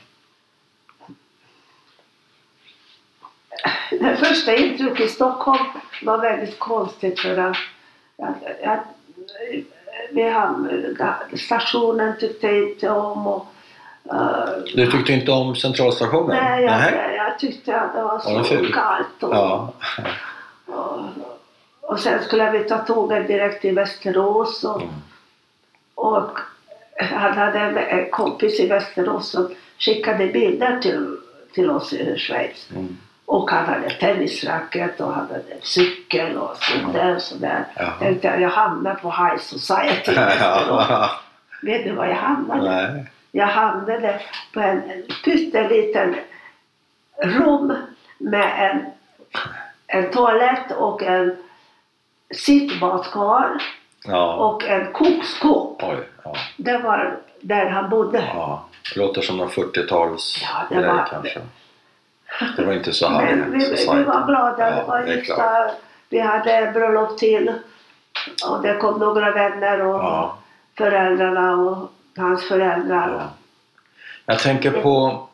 Det 3.91 4.17
första 4.17 4.55
intrycket 4.57 5.01
i 5.01 5.09
Stockholm 5.09 5.65
var 6.03 6.19
väldigt 6.19 6.59
konstigt 6.59 7.21
för 7.21 7.39
att 7.39 7.57
jag, 8.17 8.35
jag, 8.63 8.79
vi 10.11 10.23
har, 10.23 10.57
stationen 11.37 12.19
tyckte 12.21 12.47
jag 12.47 12.69
inte 12.69 12.91
om 12.91 13.27
och 13.27 13.47
Du 14.75 14.91
tyckte 14.91 15.13
inte 15.13 15.33
om 15.33 15.57
centralstationen? 15.57 16.37
nej, 16.43 16.63
jag, 16.63 16.71
Nähä? 16.71 17.15
jag 17.17 17.39
tyckte 17.39 17.81
att 17.81 17.93
det 17.95 18.03
var 18.03 18.13
Var 18.13 18.19
så 18.21 18.45
ful? 18.45 18.73
kallt. 18.75 19.23
Och, 19.23 19.35
Ja. 19.35 19.73
och, 20.67 21.01
och 21.81 21.99
sen 22.01 22.23
skulle 22.25 22.51
vi 22.51 22.59
ta 22.65 22.79
tåget 22.79 23.27
direkt 23.27 23.61
till 23.63 23.75
Västerås 23.75 24.65
och, 24.65 24.83
Mm. 24.83 24.95
och 25.95 26.39
han 27.11 27.33
hade 27.39 27.59
en 27.61 28.11
kompis 28.11 28.61
i 28.61 28.67
Västerås 28.69 29.31
som 29.31 29.49
skickade 29.79 30.27
bilder 30.27 30.79
till, 30.81 31.17
till 31.55 31.71
oss 31.71 31.93
i 31.93 32.19
Schweiz. 32.19 32.69
Mm. 32.75 32.97
Och 33.27 33.51
han 33.51 33.65
hade 33.67 33.91
tennisracket 33.91 35.01
och 35.01 35.13
han 35.13 35.27
hade 35.27 35.43
cykel 35.63 36.37
och 36.37 36.57
sådär. 36.57 37.19
sådär. 37.19 37.65
Jaha. 37.77 37.93
Tänkte 37.99 38.27
jag, 38.29 38.41
jag 38.41 38.49
hamnar 38.51 38.95
på 38.95 39.11
High 39.11 39.37
Society. 39.41 40.13
Ja. 40.41 41.11
Vet 41.63 41.85
du 41.85 41.93
var 41.93 42.07
jag 42.07 42.15
hamnade? 42.17 42.63
Nej. 42.93 43.05
Jag 43.37 43.47
hamnade 43.47 44.21
på 44.55 44.61
en 44.61 44.83
pytteliten 45.25 46.17
rum 47.23 47.77
med 48.19 48.71
en, 48.71 48.87
en 49.87 50.11
toalett 50.11 50.73
och 50.73 51.03
en 51.03 51.37
sittbadkar 52.35 53.63
Ja. 54.05 54.35
och 54.35 54.65
en 54.69 54.93
kokskåp. 54.93 55.83
Oj. 55.83 56.09
Ja. 56.25 56.35
Det 56.57 56.79
var 56.79 57.19
där 57.41 57.67
han 57.67 57.91
bodde. 57.91 58.19
ja. 58.35 58.65
Låter 58.97 59.23
som 59.23 59.37
någon 59.37 59.49
40-tals 59.49 60.43
Ja, 60.43 60.77
det 60.81 60.87
var- 60.87 61.07
kanske. 61.11 61.41
Det 62.57 62.65
var 62.65 62.73
inte 62.73 62.93
så 62.93 63.09
high 63.09 63.37
Men 63.37 63.53
vi, 63.53 63.61
society. 63.61 63.97
vi 63.97 64.03
var 64.05 64.27
glada. 64.27 64.71
Ja, 64.71 64.77
det 64.77 64.85
var 64.89 65.01
det 65.01 65.15
gifta. 65.15 65.71
Vi 66.09 66.21
hade 66.21 66.71
bröllop 66.75 67.19
till. 67.19 67.53
Och 68.51 68.63
det 68.63 68.75
kom 68.77 68.99
några 69.01 69.31
vänner 69.33 69.81
och 69.83 69.95
Ja. 69.95 70.37
föräldrarna 70.79 71.53
och 71.57 71.93
hans 72.17 72.49
föräldrar. 72.49 73.11
Ja. 73.11 73.31
Jag 74.27 74.39
tänker 74.39 74.71
på 74.71 75.29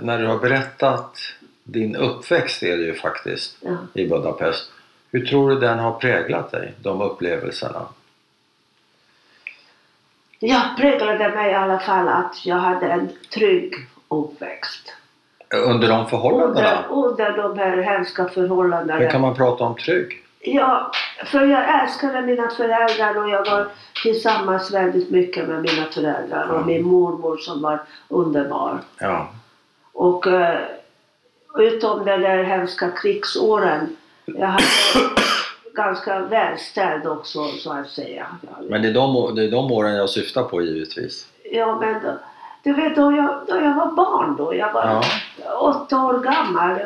när 0.00 0.18
du 0.18 0.26
har 0.26 0.38
berättat 0.38 1.16
din 1.64 1.96
uppväxt 1.96 2.62
är 2.62 2.76
det 2.76 2.82
ju 2.84 2.94
faktiskt 2.94 3.56
Ja. 3.60 3.76
i 3.94 4.08
Budapest. 4.08 4.70
Hur 5.12 5.26
tror 5.26 5.50
du 5.50 5.60
den 5.60 5.78
har 5.78 5.92
präglat 5.92 6.50
dig, 6.50 6.74
de 6.82 7.00
upplevelserna? 7.00 7.86
Jag 10.38 10.76
präglade 10.76 11.28
mig 11.28 11.50
i 11.50 11.54
alla 11.54 11.78
fall 11.78 12.08
att 12.08 12.46
jag 12.46 12.56
hade 12.56 12.86
en 12.86 13.08
trygg 13.34 13.74
uppväxt. 14.08 14.94
Under 15.54 15.88
de 15.88 16.08
förhållandena? 16.08 16.84
Under, 16.90 17.38
under 17.38 17.42
de 17.42 17.58
här 17.58 17.76
hemska 17.82 18.28
förhållandena. 18.28 19.00
Hur 19.00 19.10
kan 19.10 19.20
man 19.20 19.34
prata 19.34 19.64
om 19.64 19.76
trygg? 19.76 20.24
Ja, 20.42 20.90
för 21.26 21.44
jag 21.46 21.82
älskade 21.82 22.22
mina 22.22 22.50
föräldrar 22.50 23.18
och 23.24 23.28
jag 23.30 23.50
var 23.50 23.66
tillsammans 24.02 24.74
väldigt 24.74 25.10
mycket 25.10 25.48
med 25.48 25.62
mina 25.62 25.84
föräldrar 25.94 26.48
och 26.48 26.54
Mm. 26.54 26.66
min 26.66 26.86
mormor 26.86 27.36
som 27.36 27.62
var 27.62 27.82
underbar. 28.08 28.78
Ja. 28.98 29.28
Och 29.92 30.26
eh, 30.26 30.58
utom 31.58 32.04
de 32.04 32.16
där 32.20 32.42
hemska 32.44 32.90
krigsåren, 32.90 33.96
jag 34.24 34.46
hade 34.46 34.64
ganska 35.74 36.18
välställd 36.20 37.06
också 37.06 37.44
så 37.48 37.72
att 37.72 37.88
säga. 37.90 38.26
Men 38.68 38.82
det 38.82 38.88
är, 38.88 38.94
de, 38.94 39.34
det 39.34 39.44
är 39.44 39.50
de 39.50 39.72
åren 39.72 39.94
jag 39.94 40.10
syftar 40.10 40.42
på 40.42 40.62
givetvis. 40.62 41.26
Ja 41.52 41.76
men 41.80 42.00
du 42.62 42.72
vet 42.72 42.96
då 42.96 43.12
jag, 43.12 43.40
då 43.48 43.56
jag 43.56 43.74
var 43.74 43.92
barn 43.92 44.36
då, 44.36 44.54
jag 44.54 44.72
var 44.72 44.84
Ja. 45.44 45.58
åtta 45.60 46.04
år 46.04 46.18
gammal. 46.18 46.78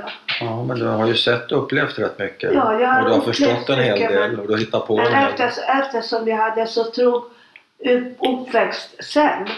Ja, 0.45 0.65
men 0.65 0.79
du 0.79 0.85
har 0.87 1.07
ju 1.07 1.15
sett 1.17 1.53
och 1.53 1.63
upplevt 1.63 1.99
rätt 1.99 2.19
mycket. 2.19 2.55
Ja, 2.55 2.81
jag 2.81 2.89
har 2.89 3.03
och 3.03 3.09
du 3.09 3.15
har 3.15 3.21
förstått 3.21 3.69
en 3.69 3.79
hel 3.79 3.99
del 3.99 4.31
men- 4.31 4.41
och 4.41 4.47
du 4.47 4.53
har 4.53 4.59
hittat 4.59 4.87
på 4.87 4.99
en 4.99 5.15
hel 5.15 5.33
del. 5.37 5.49
eftersom 5.69 6.29
jag 6.29 6.37
hade 6.37 6.67
så 6.67 6.85
upp- 6.85 8.17
uppväxt 8.21 9.05
sen 9.05 9.49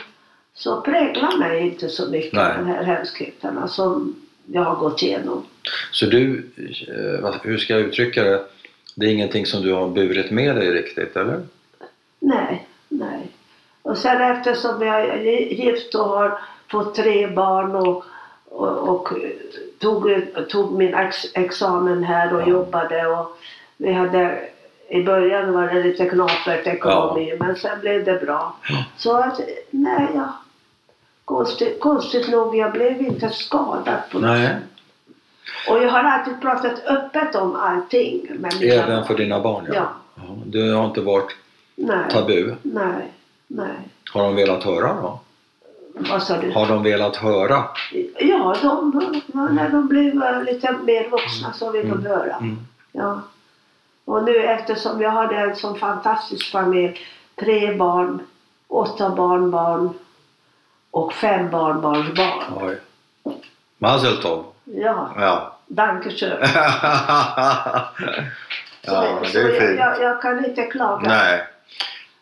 så 0.54 0.80
präglar 0.80 1.38
mig 1.38 1.60
inte 1.60 1.88
så 1.88 2.10
mycket 2.10 2.32
Nej. 2.32 2.54
de 2.58 2.66
här 2.66 2.82
hemskheterna 2.84 3.68
som 3.68 4.14
jag 4.46 4.62
har 4.62 4.76
gått 4.76 5.02
igenom. 5.02 5.46
Så 5.90 6.06
du, 6.06 6.46
eh, 6.88 7.34
hur 7.42 7.58
ska 7.58 7.72
jag 7.72 7.82
uttrycka 7.82 8.24
det? 8.24 8.42
Det 8.94 9.06
är 9.06 9.10
ingenting 9.10 9.46
som 9.46 9.62
du 9.62 9.72
har 9.72 9.88
burit 9.88 10.30
med 10.30 10.56
dig 10.56 10.70
riktigt, 10.70 11.16
eller? 11.16 11.42
Nej, 12.20 12.66
nej. 12.88 13.20
Och 13.82 13.98
sen 13.98 14.20
eftersom 14.22 14.82
jag 14.82 15.00
är 15.04 15.22
gift 15.52 15.94
och 15.94 16.04
har 16.04 16.38
fått 16.70 16.94
tre 16.94 17.26
barn 17.26 17.76
och 17.76 18.04
och, 18.50 18.88
och 18.88 19.08
tog, 19.78 20.10
tog 20.48 20.72
min 20.72 20.94
ex, 20.94 21.16
examen 21.34 22.04
här 22.04 22.34
och 22.34 22.40
Ja. 22.42 22.46
jobbade. 22.46 23.06
Och 23.06 23.38
vi 23.76 23.92
hade, 23.92 24.40
I 24.88 25.02
början 25.02 25.52
var 25.52 25.66
det 25.66 25.82
lite 25.82 26.06
knapert 26.08 26.66
ekonomi 26.66 27.36
men 27.40 27.56
sen 27.56 27.80
blev 27.80 28.04
det 28.04 28.20
bra. 28.26 28.56
Så 28.96 29.16
att, 29.16 29.40
nej, 29.70 30.06
ja. 30.14 30.28
Konstigt, 31.24 31.80
konstigt 31.80 32.28
nog, 32.28 32.56
jag 32.56 32.72
blev 32.72 33.00
inte 33.02 33.28
skadad 33.28 33.98
på 34.12 34.18
något 34.18 34.30
Nej. 34.30 34.56
Och 35.68 35.82
jag 35.82 35.88
har 35.90 36.04
alltid 36.04 36.40
pratat 36.40 36.86
öppet 36.86 37.34
om 37.34 37.56
allting. 37.56 38.26
Mina 38.30 38.74
även 38.74 39.04
för 39.04 39.14
dina 39.14 39.40
barn 39.40 39.64
ja. 39.68 39.74
Ja. 39.74 39.88
ja. 40.14 40.22
Det 40.46 40.70
har 40.70 40.84
inte 40.86 41.00
varit 41.00 41.36
Nej, 41.76 42.10
tabu. 42.10 42.54
nej, 42.62 43.12
nej. 43.46 43.76
Har 44.12 44.22
de 44.22 44.34
velat 44.36 44.64
höra 44.64 44.94
då? 45.02 45.20
Vad 45.98 46.22
sa 46.22 46.36
du? 46.36 46.52
Har 46.52 46.66
de 46.66 46.82
velat 46.82 47.16
höra? 47.16 47.64
Ja, 48.18 48.56
de, 48.62 48.90
när 49.32 49.68
de 49.70 49.88
blev 49.88 50.44
lite 50.44 50.72
mer 50.72 51.08
vuxna 51.10 51.52
så 51.52 51.70
vill 51.70 51.88
de 51.88 52.06
höra. 52.06 52.36
Mm. 52.36 52.58
Ja. 52.92 53.20
Och 54.04 54.24
nu 54.24 54.36
eftersom 54.44 55.00
jag 55.00 55.10
hade 55.10 55.36
en 55.36 55.56
sån 55.56 55.78
fantastisk 55.78 56.52
familj, 56.52 57.00
tre 57.40 57.74
barn, 57.74 58.20
åtta 58.68 59.10
barnbarn 59.10 59.90
och 60.90 61.12
fem 61.12 61.50
barnbarnsbarn. 61.50 62.42
Oj. 62.56 62.80
Mazel 63.78 64.16
tov. 64.22 64.44
Ja, 64.64 65.10
Ja. 65.16 65.56
dankeschön. 65.66 66.38
ja, 66.42 67.88
så 68.82 68.92
det 69.32 69.40
är 69.40 69.60
fint. 69.60 69.78
jag, 69.80 70.02
jag 70.02 70.22
kan 70.22 70.44
inte 70.44 70.62
klaga. 70.62 71.08
Nej. 71.08 71.44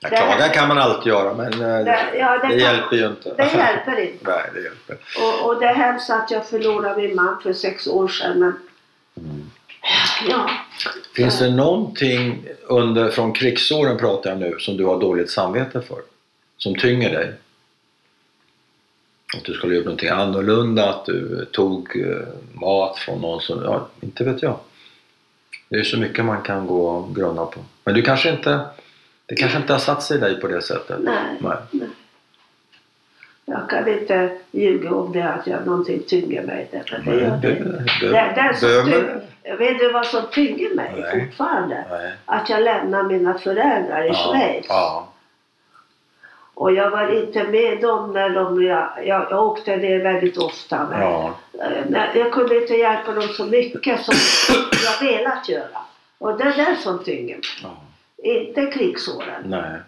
Klaga 0.08 0.48
kan 0.48 0.68
man 0.68 0.78
alltid 0.78 1.06
göra 1.12 1.34
men 1.34 1.52
eh, 1.52 1.58
det, 1.84 1.98
ja, 2.18 2.38
det 2.38 2.40
det 2.42 2.48
kan- 2.48 2.58
hjälper 2.58 2.96
ju 2.96 3.06
inte. 3.06 3.34
Det 3.36 3.42
hjälper 3.42 4.00
inte. 4.00 4.24
Nej, 4.30 4.50
det 4.54 4.60
hjälper. 4.62 4.96
Och, 5.22 5.46
och 5.48 5.60
det 5.60 5.66
är 5.66 5.74
hemskt 5.74 6.10
att 6.10 6.30
jag 6.30 6.46
förlorade 6.48 6.96
min 7.02 7.14
man 7.16 7.40
för 7.42 7.52
sex 7.52 7.86
år 7.86 8.08
sedan. 8.08 8.38
Men 8.38 8.52
Mm. 9.16 9.50
ja, 10.28 10.50
Finns 11.16 11.38
det 11.38 11.50
någonting 11.50 12.44
under, 12.66 13.10
från 13.10 13.32
krigsåren 13.32 13.98
pratar 13.98 14.30
jag 14.30 14.38
nu, 14.38 14.56
som 14.58 14.76
du 14.76 14.84
har 14.84 15.00
dåligt 15.00 15.30
samvete 15.30 15.80
för? 15.82 15.98
Som 16.56 16.74
tynger 16.74 17.10
dig? 17.12 17.32
Att 19.36 19.44
du 19.44 19.54
skulle 19.54 19.72
ha 19.72 19.76
gjort 19.76 19.84
någonting 19.84 20.08
annorlunda, 20.08 20.90
att 20.90 21.06
du 21.06 21.44
tog 21.52 21.96
eh, 21.96 22.16
mat 22.60 22.98
från 22.98 23.20
någon 23.20 23.40
som, 23.40 23.62
ja, 23.64 23.88
inte 24.00 24.24
vet 24.24 24.42
jag. 24.42 24.58
Det 25.68 25.76
är 25.76 25.84
så 25.84 25.98
mycket 25.98 26.24
man 26.24 26.42
kan 26.42 26.66
gå 26.66 26.86
och 26.88 27.14
grunna 27.16 27.44
på. 27.46 27.60
Men 27.84 27.94
du 27.94 28.02
kanske 28.02 28.30
inte, 28.30 28.60
det 29.26 29.34
kanske 29.34 29.58
inte 29.58 29.72
har 29.72 29.80
satt 29.80 30.02
sig 30.02 30.16
i 30.16 30.20
dig 30.20 30.40
på 30.40 30.46
det 30.48 30.62
sättet? 30.62 30.98
nej. 31.02 31.36
Nej. 31.70 31.88
Jag 33.46 33.70
kan 33.70 33.88
inte 33.88 34.30
ljuga 34.50 34.90
om 34.94 35.12
det 35.12 35.22
att 35.22 35.46
jag 35.46 35.66
någonting 35.66 36.02
tynger 36.02 36.42
mig. 36.42 36.68
Det, 36.70 36.82
men 36.92 37.04
det, 37.04 37.20
gör 37.20 37.30
Men 37.30 37.40
det. 37.40 37.48
det- 37.48 37.54
Det, 38.00 38.06
det- 38.08 38.32
det 38.34 38.40
är 38.40 38.52
som 38.52 38.68
dömer- 38.68 38.90
tynger, 39.42 39.56
vet 39.58 39.78
du 39.78 39.92
vad 39.92 40.06
som 40.06 40.22
tynger 40.32 40.74
mig 40.74 40.92
Nej. 40.96 41.26
fortfarande? 41.26 41.84
Nej. 41.90 42.12
Att 42.24 42.48
jag 42.50 42.62
lämnar 42.62 43.02
mina 43.02 43.38
föräldrar 43.38 44.04
i 44.04 44.08
Ja, 44.08 44.14
Schweiz. 44.14 44.66
ja. 44.68 45.08
Och 46.54 46.72
jag 46.72 46.90
var 46.90 47.22
inte 47.22 47.44
med 47.44 47.80
dem 47.80 48.12
när 48.12 48.28
de... 48.30 48.62
Jag, 48.62 48.88
jag, 49.06 49.26
jag 49.30 49.44
åkte 49.46 49.76
ner 49.76 49.98
väldigt 50.02 50.36
ofta. 50.38 50.86
Men, 50.90 51.00
ja. 51.00 51.34
jag 52.14 52.32
kunde 52.32 52.60
inte 52.60 52.74
hjälpa 52.74 53.12
dem 53.12 53.22
så 53.28 53.44
mycket 53.46 54.00
som 54.04 54.14
jag 54.84 55.08
velat 55.08 55.48
göra. 55.48 55.78
Och 56.18 56.38
det 56.38 56.44
är 56.44 56.56
det 56.56 56.76
som 56.82 57.04
tynger 57.04 57.34
mig. 57.34 57.42
ja. 57.62 57.76
Inte 58.24 58.66
krigsåren. 58.66 59.42
Nej. 59.44 59.80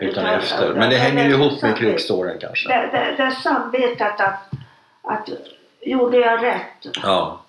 Utan 0.00 0.24
Utan- 0.24 0.34
efter. 0.38 0.74
Men 0.74 0.90
det 0.90 0.96
hänger 0.96 1.24
ju 1.24 1.30
ihop 1.30 1.62
med 1.62 1.70
så- 1.70 1.76
krigsåren 1.76 2.38
kanske. 2.40 2.68
Det, 2.68 2.88
det, 2.92 3.14
det 3.16 3.22
är 3.22 3.30
samvetet 3.30 4.20
att, 4.20 4.50
att 5.02 5.28
gjorde 5.80 6.16
jag 6.18 6.42
rätt? 6.44 6.96
Ja. 7.02 7.40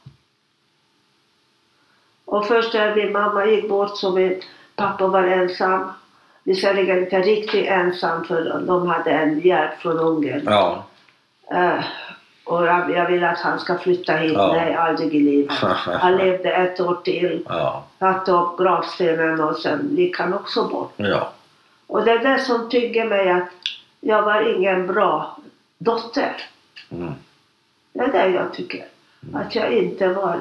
Och 2.26 2.48
först 2.48 2.74
när 2.74 2.96
min 2.96 3.12
mamma 3.12 3.46
gick 3.46 3.70
bort 3.70 3.98
så 3.98 4.12
min 4.12 4.42
pappa 4.76 5.08
var 5.08 5.24
ensam. 5.24 5.92
Visserligen 6.44 6.98
inte 7.00 7.22
riktigt 7.22 7.68
ensam 7.68 8.24
för 8.26 8.60
de 8.68 8.88
hade 8.88 9.12
en 9.12 9.40
hjälp 9.40 9.80
från 9.80 10.00
Ungern. 10.00 10.42
Ja. 10.46 10.86
Eh, 11.52 11.84
och 12.48 12.66
jag, 12.66 13.08
vill 13.08 13.24
att 13.24 13.40
han 13.40 13.60
ska 13.60 13.78
flytta 13.78 14.14
hit. 14.14 14.34
Ja. 14.34 14.54
Nej, 14.54 14.76
aldrig 14.76 15.16
i 15.16 15.20
livet. 15.20 15.56
Han 15.86 16.18
levde 16.18 16.52
ett 16.52 16.80
år 16.80 16.98
till. 17.04 17.46
Ja. 17.50 17.86
Satte 18.00 18.32
upp 18.32 18.58
gravstenen 18.60 19.42
och 19.42 19.58
sen 19.58 19.96
gick 19.96 20.20
han 20.20 20.34
också 20.34 20.68
bort. 20.68 20.94
Ja. 20.96 21.32
Och 21.88 22.06
det 22.06 22.12
är 22.12 22.20
det 22.20 22.40
som 22.40 22.70
tycker 22.70 23.06
mig 23.06 23.30
att 23.32 23.50
jag 24.02 24.22
var 24.22 24.56
ingen 24.56 24.88
bra 24.88 25.38
dotter. 25.78 26.36
Mm. 26.92 27.14
Det 27.94 28.04
är 28.04 28.12
det 28.12 28.30
jag 28.30 28.54
tycker. 28.54 28.86
Att 29.34 29.56
jag 29.56 29.72
inte 29.72 30.08
var 30.08 30.40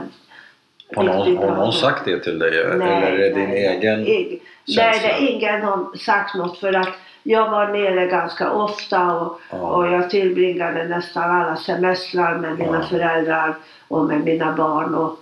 Har 0.97 1.05
någon, 1.05 1.37
har 1.37 1.57
någon 1.57 1.73
sagt 1.73 2.05
det 2.05 2.19
till 2.19 2.39
dig? 2.39 2.63
eller 2.63 2.87
är 2.87 3.19
det 3.19 3.31
din 3.31 3.49
nej, 3.49 3.67
egen 3.67 4.07
känsla? 4.07 4.83
Nej, 4.83 5.01
det 5.03 5.11
är 5.11 5.33
ingen 5.33 5.63
har 5.63 5.97
sagt 5.97 6.35
något 6.35 6.59
för 6.59 6.73
att 6.73 6.95
jag 7.27 7.51
var 7.51 7.67
nere 7.69 8.07
ganska 8.07 8.51
ofta 8.53 9.13
och, 9.17 9.41
Ja. 9.51 9.57
och 9.59 9.87
jag 9.87 10.11
tillbringade 10.11 10.85
nästan 10.89 11.31
alla 11.31 11.57
semestrar 11.57 12.39
med 12.39 12.59
mina 12.59 12.81
Ja. 12.83 12.89
föräldrar 12.89 13.57
och 13.89 14.05
med 14.05 14.21
mina 14.25 14.53
barn. 14.53 14.95
Och, 14.95 15.19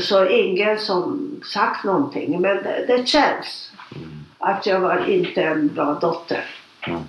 så 0.00 0.26
ingen 0.28 0.78
som 0.78 1.30
sagt 1.52 1.84
någonting. 1.84 2.40
Men 2.40 2.56
det, 2.56 2.84
det 2.86 3.06
känns 3.08 3.72
Mm. 3.96 4.08
att 4.38 4.66
jag 4.66 4.80
var 4.80 5.06
inte 5.10 5.42
en 5.42 5.68
bra 5.68 5.94
dotter. 5.94 6.44
Mm. 6.86 7.00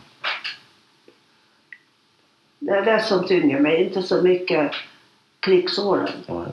Det 2.60 2.72
är 2.72 2.86
det 2.86 3.04
som 3.04 3.28
tynger 3.28 3.60
mig, 3.60 3.84
inte 3.84 4.02
så 4.04 4.22
mycket 4.22 4.72
krigsåren. 5.40 6.10
Nej. 6.28 6.46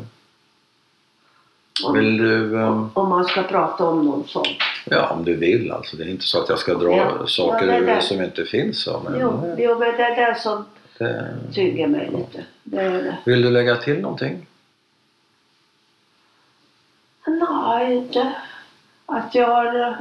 Om, 1.84 1.92
Vill 1.94 2.16
du... 2.18 2.60
ehm, 2.62 2.90
om 2.94 3.08
man 3.08 3.24
ska 3.24 3.42
prata 3.42 3.84
om 3.84 4.04
någon 4.04 4.28
sån. 4.28 4.44
Ja, 4.84 5.08
om 5.10 5.24
du 5.24 5.36
vill 5.36 5.72
alltså. 5.72 5.96
Det 5.96 6.04
är 6.04 6.08
inte 6.08 6.24
så 6.24 6.42
att 6.42 6.48
jag 6.48 6.58
ska 6.58 6.74
dra 6.74 6.96
Ja. 6.96 7.26
saker 7.26 7.66
det 7.66 7.80
det. 7.80 8.00
som 8.02 8.22
inte 8.22 8.44
finns. 8.44 8.82
Så, 8.82 9.00
men, 9.04 9.20
Jo, 9.20 9.54
jo, 9.58 9.78
men 9.78 9.96
det 9.96 10.02
är 10.02 10.26
det 10.28 10.40
som 10.40 10.64
det, 10.98 11.34
tynger 11.54 11.86
mig 11.86 12.10
lite. 12.16 12.44
Det 12.62 12.80
är 12.80 12.90
det. 12.92 13.16
vill 13.24 13.42
du 13.42 13.50
lägga 13.50 13.76
till 13.76 14.00
någonting? 14.00 14.46
Nej, 17.26 17.94
inte. 17.96 18.32
Att 19.06 19.34
jag 19.34 19.46
har 19.48 19.80
eh, 19.80 19.94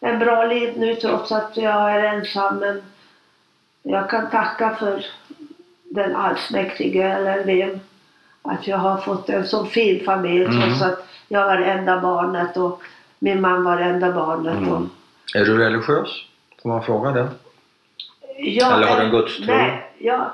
en 0.00 0.18
bra 0.18 0.44
liv 0.46 0.74
nu 0.76 0.94
trots 0.94 1.32
att 1.32 1.56
jag 1.56 1.92
är 1.94 2.02
ensam. 2.04 2.58
Men 2.58 2.82
jag 3.82 4.10
kan 4.10 4.30
tacka 4.30 4.76
för 4.78 5.06
den 5.84 6.16
allsmäktige 6.16 7.02
eller 7.02 7.44
vem. 7.44 7.80
Att 8.42 8.66
jag 8.66 8.78
har 8.78 8.96
fått 8.96 9.28
en 9.28 9.46
så 9.46 9.64
fin 9.64 10.04
familj 10.04 10.44
Mm. 10.44 10.60
trots 10.62 10.82
att 10.82 11.07
jag 11.28 11.44
var 11.46 11.56
enda 11.58 12.00
barnet 12.00 12.56
och 12.56 12.82
min 13.18 13.40
man 13.40 13.64
var 13.64 13.78
enda 13.78 14.12
barnet. 14.12 14.56
Mm. 14.58 14.72
Och, 14.72 14.82
Är 15.34 15.44
du 15.44 15.58
religiös? 15.58 16.08
Får 16.62 16.68
man 16.68 16.82
fråga 16.82 17.10
det? 17.10 17.28
jag 18.38 18.72
Eller 18.72 18.86
har 18.86 18.96
du 18.96 19.02
en 19.02 19.10
gudstro? 19.10 19.46
Nej, 19.46 19.92
jag, 19.98 20.30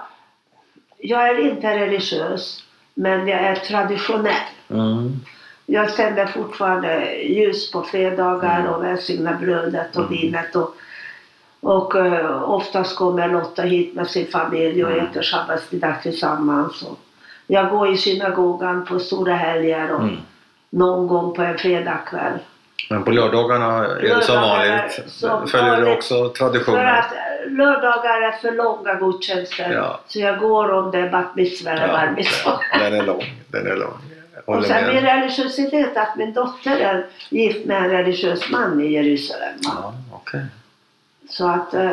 jag 0.98 1.28
är 1.28 1.38
inte 1.50 1.78
religiös. 1.78 2.64
Men 2.94 3.28
jag 3.28 3.40
är 3.40 3.54
traditionell. 3.54 4.34
Mm. 4.70 5.12
Jag 5.66 5.96
tänder 5.96 6.26
fortfarande 6.26 7.12
ljus 7.22 7.70
på 7.70 7.82
fredagar 7.82 8.60
Mm. 8.60 8.72
och 8.72 8.84
välsignar 8.84 9.34
brödet 9.34 9.96
och 9.96 10.02
Mm. 10.06 10.12
vinet. 10.20 10.56
Och, 10.56 10.74
och 11.60 11.94
uh, 11.94 12.42
oftast 12.50 12.96
kommer 12.96 13.28
Lotta 13.28 13.62
hit 13.62 13.94
med 13.94 14.06
sin 14.10 14.26
familj 14.26 14.84
och 14.84 14.90
Mm. 14.92 15.06
äter 15.06 15.22
sabbatsmiddag 15.22 15.94
tillsammans. 16.02 16.82
Och 16.82 16.98
jag 17.46 17.70
går 17.70 17.88
i 17.92 17.96
synagogan 17.96 18.84
på 18.84 18.98
stora 18.98 19.34
helger 19.34 19.92
och 19.92 20.00
Mm. 20.02 20.16
Någon 20.74 21.06
gång 21.06 21.34
på 21.34 21.42
en 21.42 21.58
fredagkväll. 21.58 22.38
Men 22.90 23.02
på 23.04 23.10
lördagarna 23.10 23.86
är 23.86 24.02
det 24.16 24.22
som 24.22 24.34
vanligt. 24.40 25.02
som 25.06 25.48
Följer 25.48 25.80
du 25.80 25.92
också 25.92 26.14
För 26.14 26.28
traditionen? 26.28 26.86
att 26.88 27.12
eh, 27.12 27.52
lördagar 27.52 28.22
är 28.22 28.32
för 28.32 28.52
långa 28.52 28.94
gudstjänster. 28.94 29.72
Ja. 29.72 30.00
Så 30.06 30.18
jag 30.20 30.38
går 30.38 30.72
om 30.72 30.90
det 30.90 30.98
är 30.98 31.10
bat 31.10 31.34
mitzvah 31.36 31.72
eller 31.74 31.88
bar 31.88 32.12
mitzvah. 32.16 32.60
den 32.78 32.92
är 32.94 33.02
lång. 33.02 33.24
Den 33.48 33.66
är 33.66 33.76
lång. 33.76 33.94
Och 34.44 34.64
sen 34.64 34.94
min 34.94 35.04
religiositet 35.04 35.96
att 35.96 36.16
min 36.16 36.32
dotter 36.32 36.76
är 36.80 37.06
gift 37.28 37.66
med 37.66 37.76
en 37.76 37.90
religiös 37.90 38.50
man 38.50 38.80
i 38.80 38.92
Jerusalem. 38.92 39.54
Ja, 39.62 39.92
okej. 40.12 40.44
Så 41.28 41.48
att... 41.48 41.74
Eh, 41.74 41.90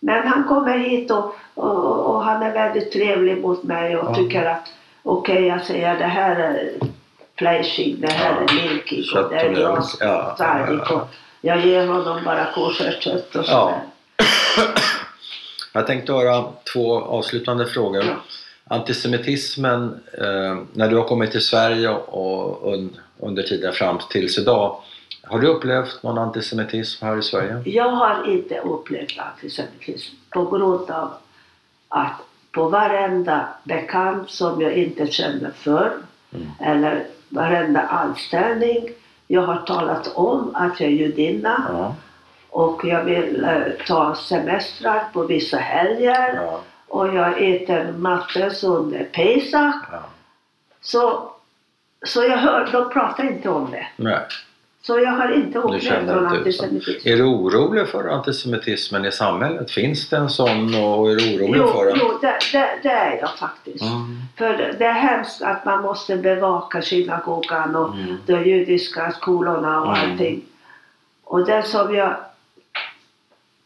men 0.00 0.28
han 0.28 0.44
kommer 0.44 0.78
hit 0.78 1.10
och, 1.10 1.34
och, 1.54 2.14
och 2.14 2.24
han 2.24 2.42
är 2.42 2.52
väldigt 2.52 2.92
trevlig 2.92 3.38
mot 3.42 3.62
mig 3.62 3.96
och 3.96 4.10
Ja. 4.10 4.14
tycker 4.14 4.44
att 4.44 4.72
okej, 5.02 5.46
jag 5.46 5.60
säger 5.64 5.98
det 5.98 6.04
här 6.04 6.68
flashig, 7.38 7.96
det 8.00 8.12
här 8.12 8.46
Ja. 8.48 8.54
är 8.96 9.02
Kött 9.02 9.24
och 9.24 9.30
det 9.30 9.36
är 9.40 9.50
mjölk. 9.50 9.84
Ja, 10.00 10.36
ja, 10.38 10.66
ja. 10.88 11.08
Jag 11.40 11.66
ger 11.66 11.86
honom 11.86 12.24
bara 12.24 12.52
kosherkött 12.54 13.36
och 13.36 13.44
sådär. 13.46 13.80
Jag 15.72 15.86
tänkte 15.86 16.12
höra 16.12 16.44
två 16.72 17.00
avslutande 17.00 17.66
frågor. 17.66 18.04
Antisemitismen, 18.64 20.00
eh, 20.18 20.58
när 20.72 20.88
du 20.88 20.96
har 20.96 21.04
kommit 21.04 21.30
till 21.30 21.40
Sverige 21.44 21.88
och 21.90 22.72
un, 22.74 22.96
under 23.20 23.42
tiden 23.42 23.72
fram 23.72 23.98
tills 24.10 24.38
idag. 24.38 24.80
Har 25.22 25.38
du 25.38 25.46
upplevt 25.46 26.02
någon 26.02 26.18
antisemitism 26.18 27.04
här 27.04 27.18
i 27.18 27.22
Sverige? 27.22 27.62
Jag 27.64 27.90
har 27.90 28.30
inte 28.32 28.58
upplevt 28.58 29.18
antisemitism 29.18 30.14
på 30.30 30.44
grund 30.44 30.90
av 30.90 31.10
att 31.88 32.12
på 32.52 32.68
varenda 32.68 33.48
bekant 33.64 34.30
som 34.30 34.60
jag 34.60 34.72
inte 34.72 35.06
känner 35.06 35.50
för 35.50 35.92
Mm. 36.34 36.48
eller 36.60 37.06
varenda 37.28 37.80
anställning. 37.80 38.88
Jag 39.26 39.42
har 39.42 39.56
talat 39.56 40.12
om 40.14 40.50
att 40.54 40.80
jag 40.80 40.90
är 40.90 40.94
judinna 40.94 41.64
Ja. 41.72 41.94
och 42.50 42.84
jag 42.84 43.04
vill 43.04 43.44
eh, 43.44 43.60
ta 43.86 44.14
semestrar 44.14 45.04
på 45.12 45.22
vissa 45.22 45.56
helger 45.56 46.34
Ja. 46.34 46.60
och 46.88 47.14
jag 47.14 47.42
äter 47.54 47.92
mattes 47.92 48.64
under 48.64 49.04
Pesach. 49.04 49.74
Ja. 49.92 49.98
Så, 50.80 51.30
så 52.06 52.22
jag 52.22 52.38
hör, 52.38 52.68
de 52.72 52.90
pratar 52.90 53.24
inte 53.24 53.48
om 53.48 53.70
det. 53.70 53.86
Nej, 53.96 54.18
Så 54.86 54.98
jag 54.98 55.10
har 55.10 55.32
inte 55.32 55.58
upplevt 55.58 56.06
någon 56.06 56.28
så. 56.30 56.36
antisemitism. 56.36 57.08
Är 57.08 57.16
du 57.16 57.22
orolig 57.24 57.88
för 57.88 58.08
antisemitismen 58.08 59.04
i 59.04 59.12
samhället? 59.12 59.70
Finns 59.70 60.08
det 60.08 60.16
en 60.16 60.28
sån 60.30 60.74
och 60.74 61.10
är 61.10 61.16
du 61.16 61.36
orolig 61.36 61.58
Jo, 61.60 61.66
för 61.66 61.86
den? 61.86 61.96
jo 62.00 62.18
det, 62.20 62.38
det, 62.52 62.68
det 62.82 62.88
är 62.88 63.18
jag 63.20 63.38
faktiskt. 63.38 63.82
Mm. 63.84 64.16
För 64.36 64.74
det- 64.78 64.84
är 64.86 64.92
hemskt 64.92 65.42
att 65.42 65.64
man 65.64 65.82
måste 65.82 66.16
bevaka 66.16 66.82
synagogan 66.82 67.76
och 67.76 67.94
Mm. 67.94 68.16
de 68.26 68.44
judiska 68.44 69.12
skolorna 69.12 69.80
och 69.80 69.96
Mm. 69.96 70.10
allting. 70.12 70.42
Och 71.24 71.46
det 71.46 71.62
som 71.62 71.94
jag 71.94 72.14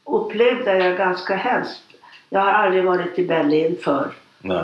upplevde 0.04 0.70
är 0.70 0.96
ganska 0.96 1.36
hemskt. 1.36 1.82
Jag 2.28 2.40
har 2.40 2.52
aldrig 2.52 2.84
varit 2.84 3.18
i 3.18 3.26
Berlin 3.26 3.76
förr. 3.82 4.10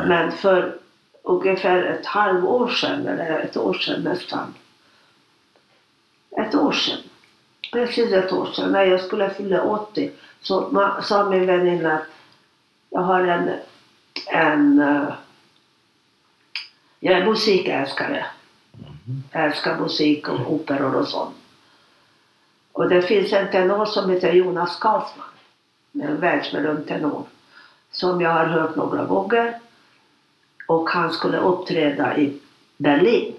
Men 0.06 0.32
för 0.32 0.74
ungefär 1.22 1.82
ett 1.82 2.06
halvår 2.06 2.68
sedan, 2.68 3.06
eller 3.06 3.40
ett 3.40 3.56
år 3.56 3.74
sedan 3.74 4.00
nästan. 4.02 4.54
Ett 6.36 6.54
år 6.54 6.72
sedan. 6.72 6.98
Precis 7.72 8.12
ett 8.12 8.32
år 8.32 8.46
sedan, 8.46 8.72
när 8.72 8.84
jag 8.84 9.00
skulle 9.00 9.30
fylla 9.30 9.62
80, 9.62 10.10
så 10.40 10.68
ma- 10.68 11.00
sa 11.00 11.24
min 11.30 11.46
väninna 11.46 11.94
att 11.94 12.06
jag 12.90 13.00
har 13.00 13.22
en, 13.22 13.50
en 14.26 14.78
uh, 14.78 15.12
jag 17.00 17.18
är 17.18 17.26
musikälskare. 17.26 18.26
Jag 19.32 19.44
älskar 19.44 19.80
musik 19.80 20.28
och 20.28 20.52
operor 20.52 20.94
och 20.94 21.08
sånt. 21.08 21.34
Och 22.72 22.88
det 22.88 23.02
finns 23.02 23.32
en 23.32 23.50
tenor 23.50 23.84
som 23.86 24.10
heter 24.10 24.32
Jonas 24.32 24.76
Karlsman, 24.76 25.26
En 25.92 26.20
världsberömd 26.20 26.86
tenor. 26.88 27.24
Som 27.90 28.20
jag 28.20 28.30
har 28.30 28.46
hört 28.46 28.76
några 28.76 29.04
gånger. 29.04 29.60
Och 30.66 30.90
han 30.90 31.12
skulle 31.12 31.38
uppträda 31.38 32.18
i 32.18 32.40
Berlin. 32.76 33.34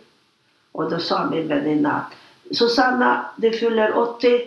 Och 0.72 0.90
då 0.90 1.00
sa 1.00 1.26
min 1.30 1.48
väninna 1.48 1.92
att 1.94 2.14
Susanna, 2.52 3.26
du 3.36 3.52
fyller 3.52 3.98
80. 3.98 4.42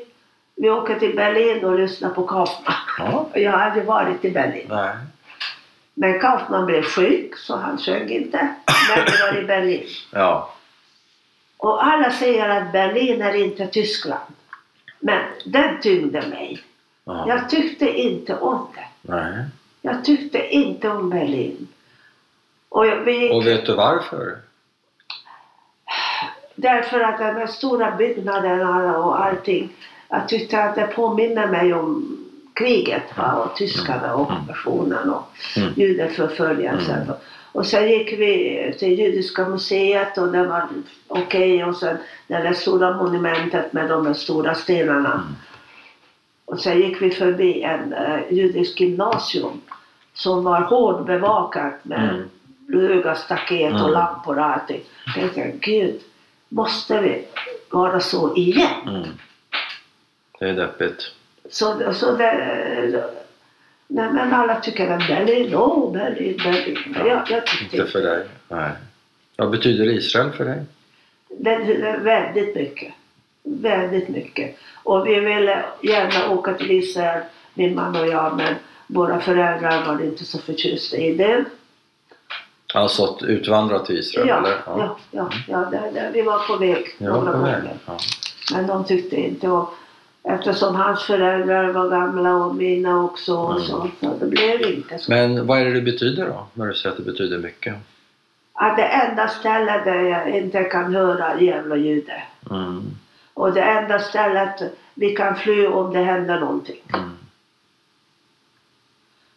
Vi 0.56 0.70
åker 0.70 0.98
till 0.98 1.16
Berlin 1.16 1.64
och 1.64 1.78
lyssnar 1.78 2.10
på 2.10 2.26
Kaufman. 2.26 2.74
Ja. 2.98 3.28
Jag 3.34 3.52
har 3.52 3.58
aldrig 3.58 3.84
varit 3.84 4.24
i 4.24 4.30
Berlin. 4.30 4.66
Nej. 4.68 4.96
Men 5.94 6.20
Kaufman 6.20 6.66
blev 6.66 6.82
sjuk 6.82 7.36
så 7.36 7.56
han 7.56 7.78
sjöng 7.78 8.08
inte. 8.10 8.54
Men 8.96 9.04
det 9.04 9.32
var 9.32 9.38
i 9.42 9.44
Berlin. 9.46 9.86
Ja. 10.12 10.54
Och 11.56 11.84
alla 11.86 12.10
säger 12.10 12.48
att 12.48 12.72
Berlin 12.72 13.22
är 13.22 13.34
inte 13.34 13.66
Tyskland. 13.66 14.20
Men 15.00 15.22
den 15.44 15.80
tyngde 15.80 16.22
mig. 16.26 16.62
Ja. 17.04 17.24
Jag 17.28 17.50
tyckte 17.50 17.88
inte 18.00 18.36
om 18.38 18.66
det. 18.74 19.12
Nej. 19.14 19.44
Jag 19.82 20.04
tyckte 20.04 20.48
inte 20.48 20.88
om 20.90 21.10
Berlin. 21.10 21.68
Och 22.68 22.86
jag- 22.86 22.96
vi 23.00 23.18
gick 23.22 23.32
Och 23.32 23.46
vet 23.46 23.66
du 23.66 23.74
varför? 23.74 24.38
Därför 26.60 27.00
att 27.00 27.18
de 27.18 27.24
här 27.24 27.46
stora 27.46 27.96
byggnaderna 27.96 28.98
och 28.98 29.24
allting. 29.24 29.68
Jag 30.08 30.28
tyckte 30.28 30.62
att 30.64 30.74
det 30.74 30.86
påminner 30.86 31.46
mig 31.46 31.74
om 31.74 32.18
kriget 32.54 33.16
va? 33.18 33.34
och 33.34 33.56
tyskarna 33.56 34.14
och 34.14 34.20
ockupationen 34.20 35.10
och 35.10 35.26
Mm. 35.56 35.72
judeförföljelsen. 35.76 37.02
Mm. 37.02 37.14
Och 37.52 37.66
sen 37.66 37.88
gick 37.88 38.12
vi 38.12 38.74
till 38.78 38.98
Judiska 38.98 39.48
museet 39.48 40.18
och 40.18 40.28
det 40.32 40.44
var 40.46 40.62
okej 41.08 41.64
och 41.64 41.76
sen 41.76 41.96
det 42.26 42.38
där 42.38 42.52
stora 42.52 42.96
monumentet 42.96 43.72
med 43.72 43.88
de 43.88 44.14
stora 44.14 44.54
stenarna. 44.54 45.12
Mm. 45.12 45.34
Och 46.44 46.58
sen 46.60 46.78
gick 46.80 47.02
vi 47.02 47.10
förbi 47.10 47.62
en 47.62 47.92
uh, 47.92 48.32
judisk 48.32 48.80
gymnasium 48.80 49.60
som 50.14 50.44
var 50.44 50.60
hårt 50.60 51.06
bevakat 51.06 51.84
med 51.84 52.08
Mm. 52.10 52.28
höga 52.88 53.14
staket 53.14 53.72
och 53.72 53.78
Mm. 53.80 53.92
lampor 53.92 54.38
och 54.38 54.44
allting. 54.44 54.80
Jag 55.16 55.34
tänkte, 55.34 55.70
gud, 55.70 56.00
måste 56.50 57.00
vi 57.00 57.24
vara 57.70 58.00
så 58.00 58.36
igen? 58.36 58.88
Mm. 58.88 59.08
Det 60.38 60.48
är 60.48 60.54
deppigt. 60.54 61.12
Så, 61.50 61.92
så 61.94 62.16
det, 62.16 63.04
nej, 63.86 64.12
men 64.12 64.34
alla 64.34 64.60
tycker 64.60 64.90
att 64.90 65.08
jag, 67.06 67.30
jag 67.30 67.46
tyckte 67.46 67.76
Inte 67.76 67.92
för 67.92 68.02
dig. 68.02 68.26
Nej. 68.48 68.70
Vad 69.36 69.50
betyder 69.50 69.88
Israel 69.88 70.30
för 70.30 70.44
dig? 70.44 70.64
det, 71.38 71.74
det 71.74 71.98
väldigt 71.98 72.54
mycket. 72.54 72.92
Väldigt 73.42 74.08
mycket. 74.08 74.56
Och 74.82 75.06
vi 75.06 75.20
ville 75.20 75.64
gärna 75.82 76.30
åka 76.30 76.54
till 76.54 76.70
Israel, 76.70 77.22
min 77.54 77.74
man 77.74 77.96
och 77.96 78.06
jag, 78.06 78.36
men 78.36 78.54
våra 78.86 79.20
föräldrar 79.20 79.84
var 79.84 80.04
inte 80.04 80.24
så 80.24 80.38
förtjusta 80.38 80.96
i 80.96 81.14
det. 81.14 81.44
Alltså 82.74 83.04
att 83.04 83.22
utvandra 83.22 83.78
till 83.78 83.98
Israel 83.98 84.28
Ja, 84.28 84.38
eller? 84.38 84.56
ja, 84.66 84.96
ja, 85.10 85.30
ja 85.48 85.58
där, 85.58 85.92
där, 85.92 86.10
vi 86.12 86.22
var 86.22 86.38
på 86.38 86.56
väg 86.56 86.86
några 86.98 87.32
gånger. 87.32 87.70
Ja. 87.86 87.98
Men 88.52 88.66
de 88.66 88.84
tyckte 88.84 89.16
inte 89.16 89.48
om 89.48 89.66
Eftersom 90.22 90.74
hans 90.74 91.02
föräldrar 91.02 91.72
var 91.72 91.88
gamla 91.88 92.34
och 92.36 92.54
mina 92.54 93.02
också 93.04 93.34
och 93.36 93.60
så, 93.60 93.76
Mm. 93.76 93.90
så 94.00 94.14
det 94.20 94.26
blev 94.26 94.62
inte 94.62 94.98
så. 94.98 95.12
Men 95.12 95.46
vad 95.46 95.60
är 95.60 95.64
det 95.64 95.72
det 95.72 95.80
betyder 95.80 96.26
då? 96.26 96.46
När 96.54 96.66
du 96.66 96.74
säger 96.74 96.90
att 96.90 96.96
det 97.04 97.12
betyder 97.12 97.38
mycket? 97.38 97.74
Att 98.52 98.76
det 98.76 98.82
enda 98.84 99.28
stället 99.28 99.84
där 99.84 100.02
jag 100.02 100.36
inte 100.36 100.64
kan 100.64 100.94
höra 100.94 101.40
djävuljudet. 101.40 102.22
Mm. 102.50 102.82
Och 103.34 103.52
det 103.52 103.60
enda 103.62 103.98
stället 103.98 104.62
vi 104.94 105.16
kan 105.16 105.36
fly 105.36 105.66
om 105.66 105.92
det 105.92 105.98
händer 106.02 106.40
någonting. 106.40 106.80
Mm. 106.94 107.10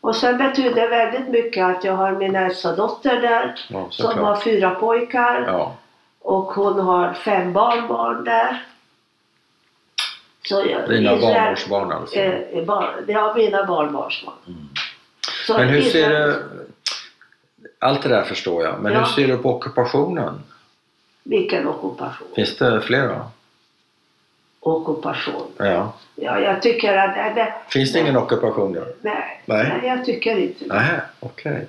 Och 0.04 0.16
sen 0.16 0.38
betyder 0.38 0.82
det 0.82 0.88
väldigt 0.88 1.28
mycket 1.30 1.66
att 1.66 1.84
jag 1.84 1.94
har 1.94 2.12
min 2.12 2.36
äldsta 2.36 2.76
dotter 2.76 3.22
där 3.22 3.56
Ja, 3.70 3.88
som 3.90 4.20
har 4.20 4.36
fyra 4.36 4.70
pojkar 4.70 5.44
Ja. 5.48 5.76
och 6.20 6.44
hon 6.46 6.80
har 6.80 7.14
fem 7.14 7.54
barnbarn 7.54 8.24
där. 8.24 8.66
Så 10.50 10.66
jag, 10.70 10.90
Dina 10.90 11.16
barnbarnsbarn 11.16 11.92
alltså. 11.92 12.16
Eh, 12.16 12.58
är 12.58 12.66
bar, 12.66 13.14
har 13.14 13.36
mina 13.36 13.66
barnbarnsbarn. 13.66 14.36
Mm. 14.48 14.70
Så 15.48 15.58
Men 15.58 15.68
hur 15.68 15.82
ser 15.82 16.10
du... 16.10 16.44
Allt 17.80 18.02
det 18.04 18.10
där 18.10 18.24
förstår 18.24 18.64
jag. 18.64 18.80
Men 18.82 18.94
Ja. 18.94 19.00
hur 19.00 19.06
ser 19.06 19.28
du 19.28 19.38
på 19.38 19.56
ockupationen? 19.56 20.44
Vilken 21.24 21.68
ockupation? 21.68 22.28
Finns 22.36 22.58
det 22.58 22.82
flera? 22.82 23.26
Ockupation. 24.66 25.52
Ja. 25.58 25.94
Ja, 26.16 26.40
jag 26.40 26.62
tycker 26.62 26.98
att 26.98 27.16
det, 27.16 27.32
det, 27.36 27.54
Finns 27.68 27.94
det 27.94 28.00
ingen 28.00 28.18
ockupation? 28.18 28.74
Ja? 28.74 28.82
nej, 29.02 29.42
Nej. 29.46 29.68
nej, 29.82 29.88
jag 29.90 30.06
tycker 30.06 30.38
inte 30.38 30.66
det. 30.66 30.74
Nej, 30.74 31.00
okej. 31.20 31.68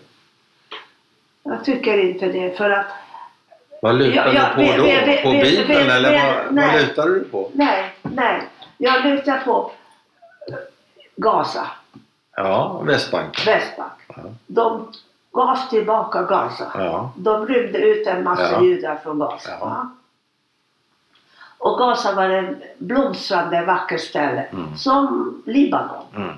Jag 1.43 1.65
tycker 1.65 1.99
inte 1.99 2.27
det 2.27 2.57
för 2.57 2.71
att 2.71 2.87
Vad 3.83 3.95
lutar 3.95 4.27
Ja, 4.27 4.33
ja, 4.33 4.49
du 4.57 4.67
på 4.67 4.73
vi- 4.73 4.77
då? 4.79 4.85
vi- 5.07 5.23
på 5.23 5.31
vi- 5.31 5.43
Bibeln 5.43 5.91
eller 5.91 6.13
vad, 6.13 6.45
vad 6.45 6.55
nej. 6.55 6.83
lutar 6.87 7.07
du 7.09 7.25
på? 7.25 7.51
nej, 7.53 7.85
nej. 8.03 8.41
Jag 8.79 9.05
lutar 9.05 9.39
på 9.45 9.71
Gaza, 11.17 11.67
Ja, 12.37 12.81
Västbanken. 12.85 13.45
Västbank. 13.47 13.93
Ja. 14.09 14.23
De 14.47 14.93
gav 15.33 15.57
tillbaka 15.71 16.23
Gaza. 16.23 16.73
Ja. 16.75 17.13
De 17.17 17.47
rymde 17.47 17.79
ut 17.79 18.07
en 18.07 18.25
massa 18.25 18.53
Ja. 18.53 18.63
judar 18.63 18.97
från 19.03 19.19
Gaza. 19.19 19.51
Ja. 19.61 19.89
Och 21.59 21.79
Gaza 21.79 22.15
var 22.15 22.29
en 22.29 22.63
blomstrande 22.79 23.65
vacker 23.65 23.99
ställe. 23.99 24.47
Mm. 24.53 24.77
Som 24.77 25.43
Libanon. 25.47 26.05
Mm. 26.17 26.33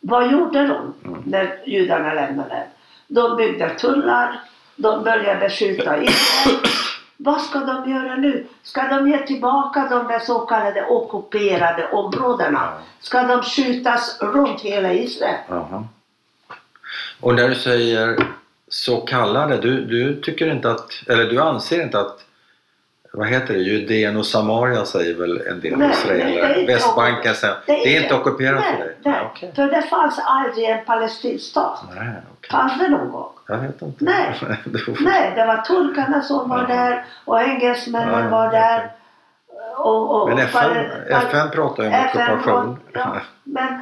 Vad 0.00 0.32
gjorde 0.32 0.66
de 0.66 0.94
Mm. 1.04 1.22
när 1.26 1.60
judarna 1.66 2.14
lämnade? 2.14 2.66
De 3.08 3.36
byggde 3.36 3.70
tullar. 3.74 4.40
De 4.76 5.04
började 5.04 5.40
beskjuta 5.40 6.02
Israel. 6.02 6.56
Vad 7.16 7.40
ska 7.40 7.58
de 7.58 7.90
göra 7.90 8.16
nu? 8.16 8.46
Ska 8.62 8.82
de 8.82 9.08
ge 9.08 9.18
tillbaka 9.26 9.86
de 9.90 10.06
där 10.06 10.18
så 10.18 10.38
kallade 10.38 10.86
ockuperade 10.86 11.88
områdena? 11.92 12.72
Ska 13.00 13.22
de 13.22 13.42
skjutas 13.42 14.18
runt 14.20 14.60
hela 14.60 14.92
Israel? 14.92 15.36
Jaha. 15.48 15.84
Och 17.20 17.34
när 17.34 17.48
du 17.48 17.54
säger 17.54 18.26
så 18.68 19.00
kallade, 19.00 19.56
du, 19.56 19.84
du 19.84 20.20
tycker 20.20 20.50
inte 20.52 20.70
att, 20.70 20.90
eller 21.08 21.24
du 21.24 21.40
anser 21.40 21.82
inte 21.82 22.00
att 22.00 22.24
vad 23.18 23.28
heter 23.28 23.54
det, 23.54 23.60
Judeen 23.60 24.16
och 24.16 24.26
Samaria 24.26 24.84
säger 24.84 25.14
väl 25.14 25.40
en 25.46 25.60
del 25.60 25.76
Nej, 25.78 25.90
israeler. 25.90 26.24
nej, 26.48 26.54
det 26.54 26.62
är 26.62 26.66
Västbanken 26.66 27.34
sen. 27.34 27.54
Det 27.66 27.96
är, 27.96 28.02
inte 28.02 28.14
ockuperat 28.14 28.60
nej, 28.60 28.72
för 28.76 28.84
dig? 28.84 28.94
Nej, 29.04 29.20
okej. 29.32 29.52
för 29.56 29.66
det 29.66 29.82
fanns 29.82 30.18
aldrig 30.24 30.64
en 30.70 30.84
palestinsk 30.84 31.44
stat. 31.50 31.80
Nej, 31.96 32.08
okej. 32.38 32.50
Fanns 32.50 32.78
det 32.78 32.88
någon 32.88 33.10
gång? 33.12 33.28
Jag 33.48 33.58
vet 33.58 33.82
inte. 33.82 34.04
Nej. 34.04 34.34
Nej, 35.00 35.32
det 35.36 35.46
var 35.46 35.56
turkarna 35.56 36.22
som 36.22 36.48
var 36.48 36.66
där 36.66 37.04
och 37.24 37.40
engelsmännen 37.42 38.30
var 38.30 38.50
där. 38.52 38.90
Och, 39.76 40.22
och, 40.22 40.28
Men 40.28 40.38
FN, 40.38 40.76
FN 41.08 41.50
pratar 41.50 41.82
ju 41.82 41.88
om 41.88 41.94
ockupation. 41.94 42.76
ja, 42.92 43.16
men 43.44 43.78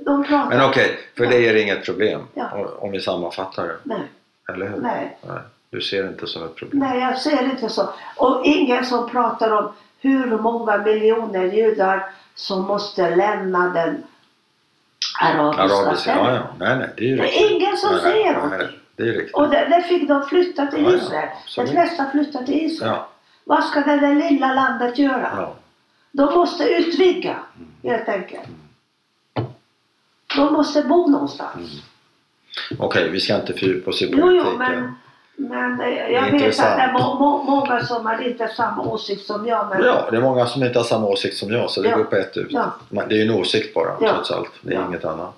de 0.00 0.24
pratar. 0.24 0.48
Men 0.48 0.68
okej, 0.68 0.98
för 1.16 1.24
Ja. 1.24 1.30
dig 1.30 1.48
är 1.48 1.54
det 1.54 1.60
inget 1.60 1.84
problem 1.84 2.20
Ja. 2.34 2.44
om- 2.54 2.68
om 2.78 2.90
vi 2.90 3.00
sammanfattar 3.00 3.62
det. 3.66 3.76
Nej, 3.82 4.02
Eller 4.54 4.66
hur? 4.68 4.76
nej, 4.76 5.16
Nej, 5.22 5.38
Du 5.72 5.80
ser 5.80 6.08
inte 6.08 6.26
som 6.26 6.44
ett 6.44 6.54
problem. 6.56 6.78
nej, 6.80 7.00
jag 7.00 7.18
ser 7.18 7.42
inte 7.44 7.68
så. 7.68 7.88
Och 8.16 8.42
ingen 8.44 8.84
som 8.84 9.08
pratar 9.08 9.50
om 9.50 9.72
hur 10.00 10.38
många 10.38 10.76
miljoner 10.76 11.44
judar 11.44 12.06
som 12.34 12.62
måste 12.62 13.16
lämna 13.16 13.68
den 13.68 14.02
arabiska 15.20 15.62
Arabiska, 15.62 16.10
ja, 16.16 16.34
ja. 16.34 16.46
Nej, 16.58 16.76
nej, 16.78 16.88
det 16.96 17.04
är 17.04 17.08
ju 17.08 17.16
Det 17.16 17.42
är 17.42 17.50
ingen 17.56 17.76
som 17.76 17.92
nej, 17.92 18.00
säger 18.02 18.32
nej, 18.48 18.58
nej, 18.58 18.78
det 18.96 19.02
är 19.02 19.06
riktigt. 19.12 19.34
Och 19.34 19.48
där, 19.50 19.80
fick 19.80 20.08
de 20.08 20.26
flytta 20.26 20.66
till 20.66 20.82
Ja, 20.84 20.90
ja, 20.90 20.96
Israel. 20.96 21.28
De 21.28 21.36
absolut. 21.44 21.70
flesta 21.70 22.10
flyttar 22.10 22.42
till 22.44 22.54
Israel. 22.66 22.92
Ja, 22.92 23.08
Vad 23.44 23.64
ska 23.64 23.80
det 23.80 23.96
där 24.00 24.14
lilla 24.30 24.54
landet 24.54 24.98
göra? 24.98 25.32
ja. 25.36 25.54
De 26.12 26.34
måste 26.34 26.64
utvidga, 26.64 27.36
helt 27.82 28.08
enkelt. 28.08 28.48
De 30.36 30.52
måste 30.52 30.82
bo 30.82 31.06
någonstans. 31.08 31.56
Mm. 31.56 32.80
Okej, 32.80 33.10
vi 33.10 33.20
ska 33.20 33.34
inte 33.36 33.52
fördjupa 33.52 33.90
oss 33.90 34.02
i 34.02 34.08
Jo, 34.12 34.20
politiken. 34.20 34.46
jo, 34.52 34.58
men, 34.58 34.94
men 35.50 35.80
eh, 35.80 35.88
jag 35.88 36.22
vet 36.22 36.28
att 36.28 36.32
intressant. 36.40 36.76
det 36.76 36.82
är 36.82 36.92
må, 36.92 37.14
må, 37.14 37.42
många 37.42 37.80
som 37.84 38.06
har 38.06 38.22
inte 38.28 38.48
samma 38.48 38.82
åsikt 38.82 39.26
som 39.26 39.46
jag. 39.46 39.68
Men 39.68 39.84
Ja, 39.84 40.08
det 40.10 40.16
är 40.16 40.20
många 40.20 40.46
som 40.46 40.62
inte 40.62 40.78
har 40.78 40.84
samma 40.84 41.06
åsikt 41.06 41.36
som 41.36 41.52
jag, 41.52 41.70
så 41.70 41.82
det 41.82 41.88
Ja. 41.88 41.96
går 41.96 42.04
på 42.04 42.16
ett 42.16 42.36
ut. 42.36 42.46
Ja. 42.50 42.72
Det 42.88 43.14
är 43.14 43.24
ju 43.24 43.32
en 43.32 43.40
åsikt 43.40 43.74
bara, 43.74 43.90
Ja. 44.00 44.12
trots 44.14 44.30
allt. 44.30 44.50
Det 44.60 44.74
är 44.74 44.78
Ja. 44.80 44.86
inget 44.88 45.04
annat. 45.04 45.34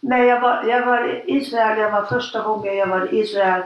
när 0.00 0.22
jag 0.22 0.40
var, 0.40 0.64
jag 0.68 0.86
var 0.86 1.08
i 1.28 1.36
Israel, 1.36 1.78
jag 1.78 1.90
var 1.90 2.02
första 2.02 2.42
gången 2.42 2.76
jag 2.76 2.86
var 2.86 3.14
i 3.14 3.18
Israel. 3.20 3.62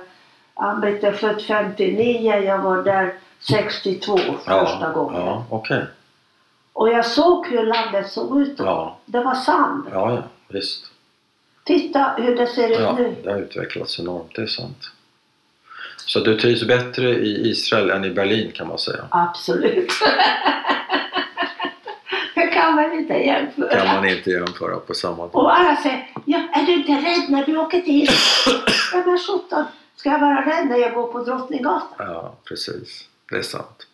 Ann-Britt 0.55 1.05
är 1.05 1.13
född 1.13 1.43
59, 1.43 2.37
jag 2.37 2.59
var 2.59 2.83
där 2.83 3.15
62 3.41 4.19
första 4.45 4.91
gången. 4.95 5.21
Ja, 5.27 5.45
okej. 5.51 5.85
Och 6.73 6.89
jag 6.89 7.07
såg 7.07 7.47
hur 7.47 7.63
landet 7.67 8.11
såg 8.11 8.41
ut 8.41 8.59
då. 8.59 8.65
Ja. 8.65 8.97
Det 9.05 9.21
var 9.21 9.35
sand. 9.35 9.87
Ja, 9.93 10.13
ja, 10.15 10.23
visst. 10.49 10.88
Titta 11.69 12.15
hur 12.17 12.37
det 12.37 12.47
ser 12.47 12.71
ut 12.71 12.79
Ja, 12.81 12.93
nu. 12.99 13.17
det 13.25 13.31
har 13.31 13.39
utvecklats 13.39 14.01
enormt, 14.01 14.35
det 14.35 14.43
är 14.43 14.47
sant. 14.47 14.91
Så 16.07 16.21
du 16.21 16.39
trivs 16.39 16.65
bättre 16.67 17.11
i 17.11 17.51
Israel 17.51 17.91
än 17.91 18.05
i 18.05 18.11
Berlin 18.11 18.53
kan 18.53 18.69
man 18.69 18.79
säga. 18.79 19.05
Absolut. 19.11 19.89
det 22.35 22.47
kan 22.47 22.75
man 22.75 22.93
inte 22.93 23.15
jämföra. 23.15 23.71
Kan 23.71 23.87
man 23.87 24.09
inte 24.09 24.31
jämföra 24.31 24.77
på 24.77 24.95
samma 24.95 25.17
dag. 25.17 25.35
Och 25.35 25.59
alla 25.59 25.77
säger, 25.77 26.11
ja, 26.25 26.39
är 26.53 26.67
du 26.67 26.75
inte 26.75 26.93
rädd 26.93 27.31
när 27.31 27.47
du 27.47 27.57
åker 27.57 27.81
till 27.81 28.03
Israel? 28.03 28.61
ja 28.93 29.03
men 29.07 29.19
sjutton, 29.19 29.65
ska 29.97 30.11
jag 30.11 30.21
vara 30.21 30.47
rädd 30.47 30.67
när 30.67 30.77
jag 30.77 30.95
går 30.95 31.07
på 31.07 31.25
Drottninggatan? 31.25 31.89
Ja, 31.99 32.35
precis. 32.45 33.09
Det 33.31 33.37
är 33.37 33.43
sant. 33.43 33.87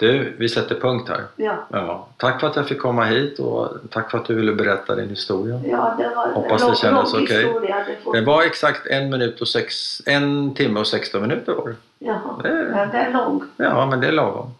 Du, 0.00 0.34
vi 0.38 0.48
sätter 0.48 0.74
punkt 0.74 1.08
här. 1.08 1.20
Ja, 1.36 1.54
Ja, 1.72 2.06
tack 2.16 2.40
för 2.40 2.46
att 2.46 2.56
jag 2.56 2.68
fick 2.68 2.78
komma 2.80 3.04
hit 3.04 3.38
och 3.38 3.68
tack 3.90 4.10
för 4.10 4.18
att 4.18 4.24
du 4.26 4.34
ville 4.34 4.52
berätta 4.54 4.94
din 4.94 5.08
historia. 5.08 5.60
ja 5.64 5.94
det 5.98 6.08
var 6.16 6.26
Hoppas 6.32 6.66
det 6.70 6.76
kändes 6.76 7.14
okej. 7.14 7.26
historia. 7.36 7.76
Det 7.86 7.96
får... 8.04 8.12
Det 8.14 8.20
var 8.20 8.42
exakt 8.42 8.86
en 8.86 9.10
minut 9.10 9.40
och 9.40 9.48
sex, 9.48 9.74
en 10.06 10.54
timme 10.54 10.80
och 10.80 10.86
16 10.86 11.22
minuter 11.22 11.52
var 11.52 11.68
det. 11.68 11.74
Jaha, 11.98 12.40
Det 12.42 12.48
är- 12.48 12.68
men 12.70 12.88
det 12.90 12.96
är 12.98 13.12
lång. 13.12 13.42
Ja, 13.56 13.86
men 13.86 14.00
det 14.00 14.06
är 14.06 14.12
lagom. 14.12 14.54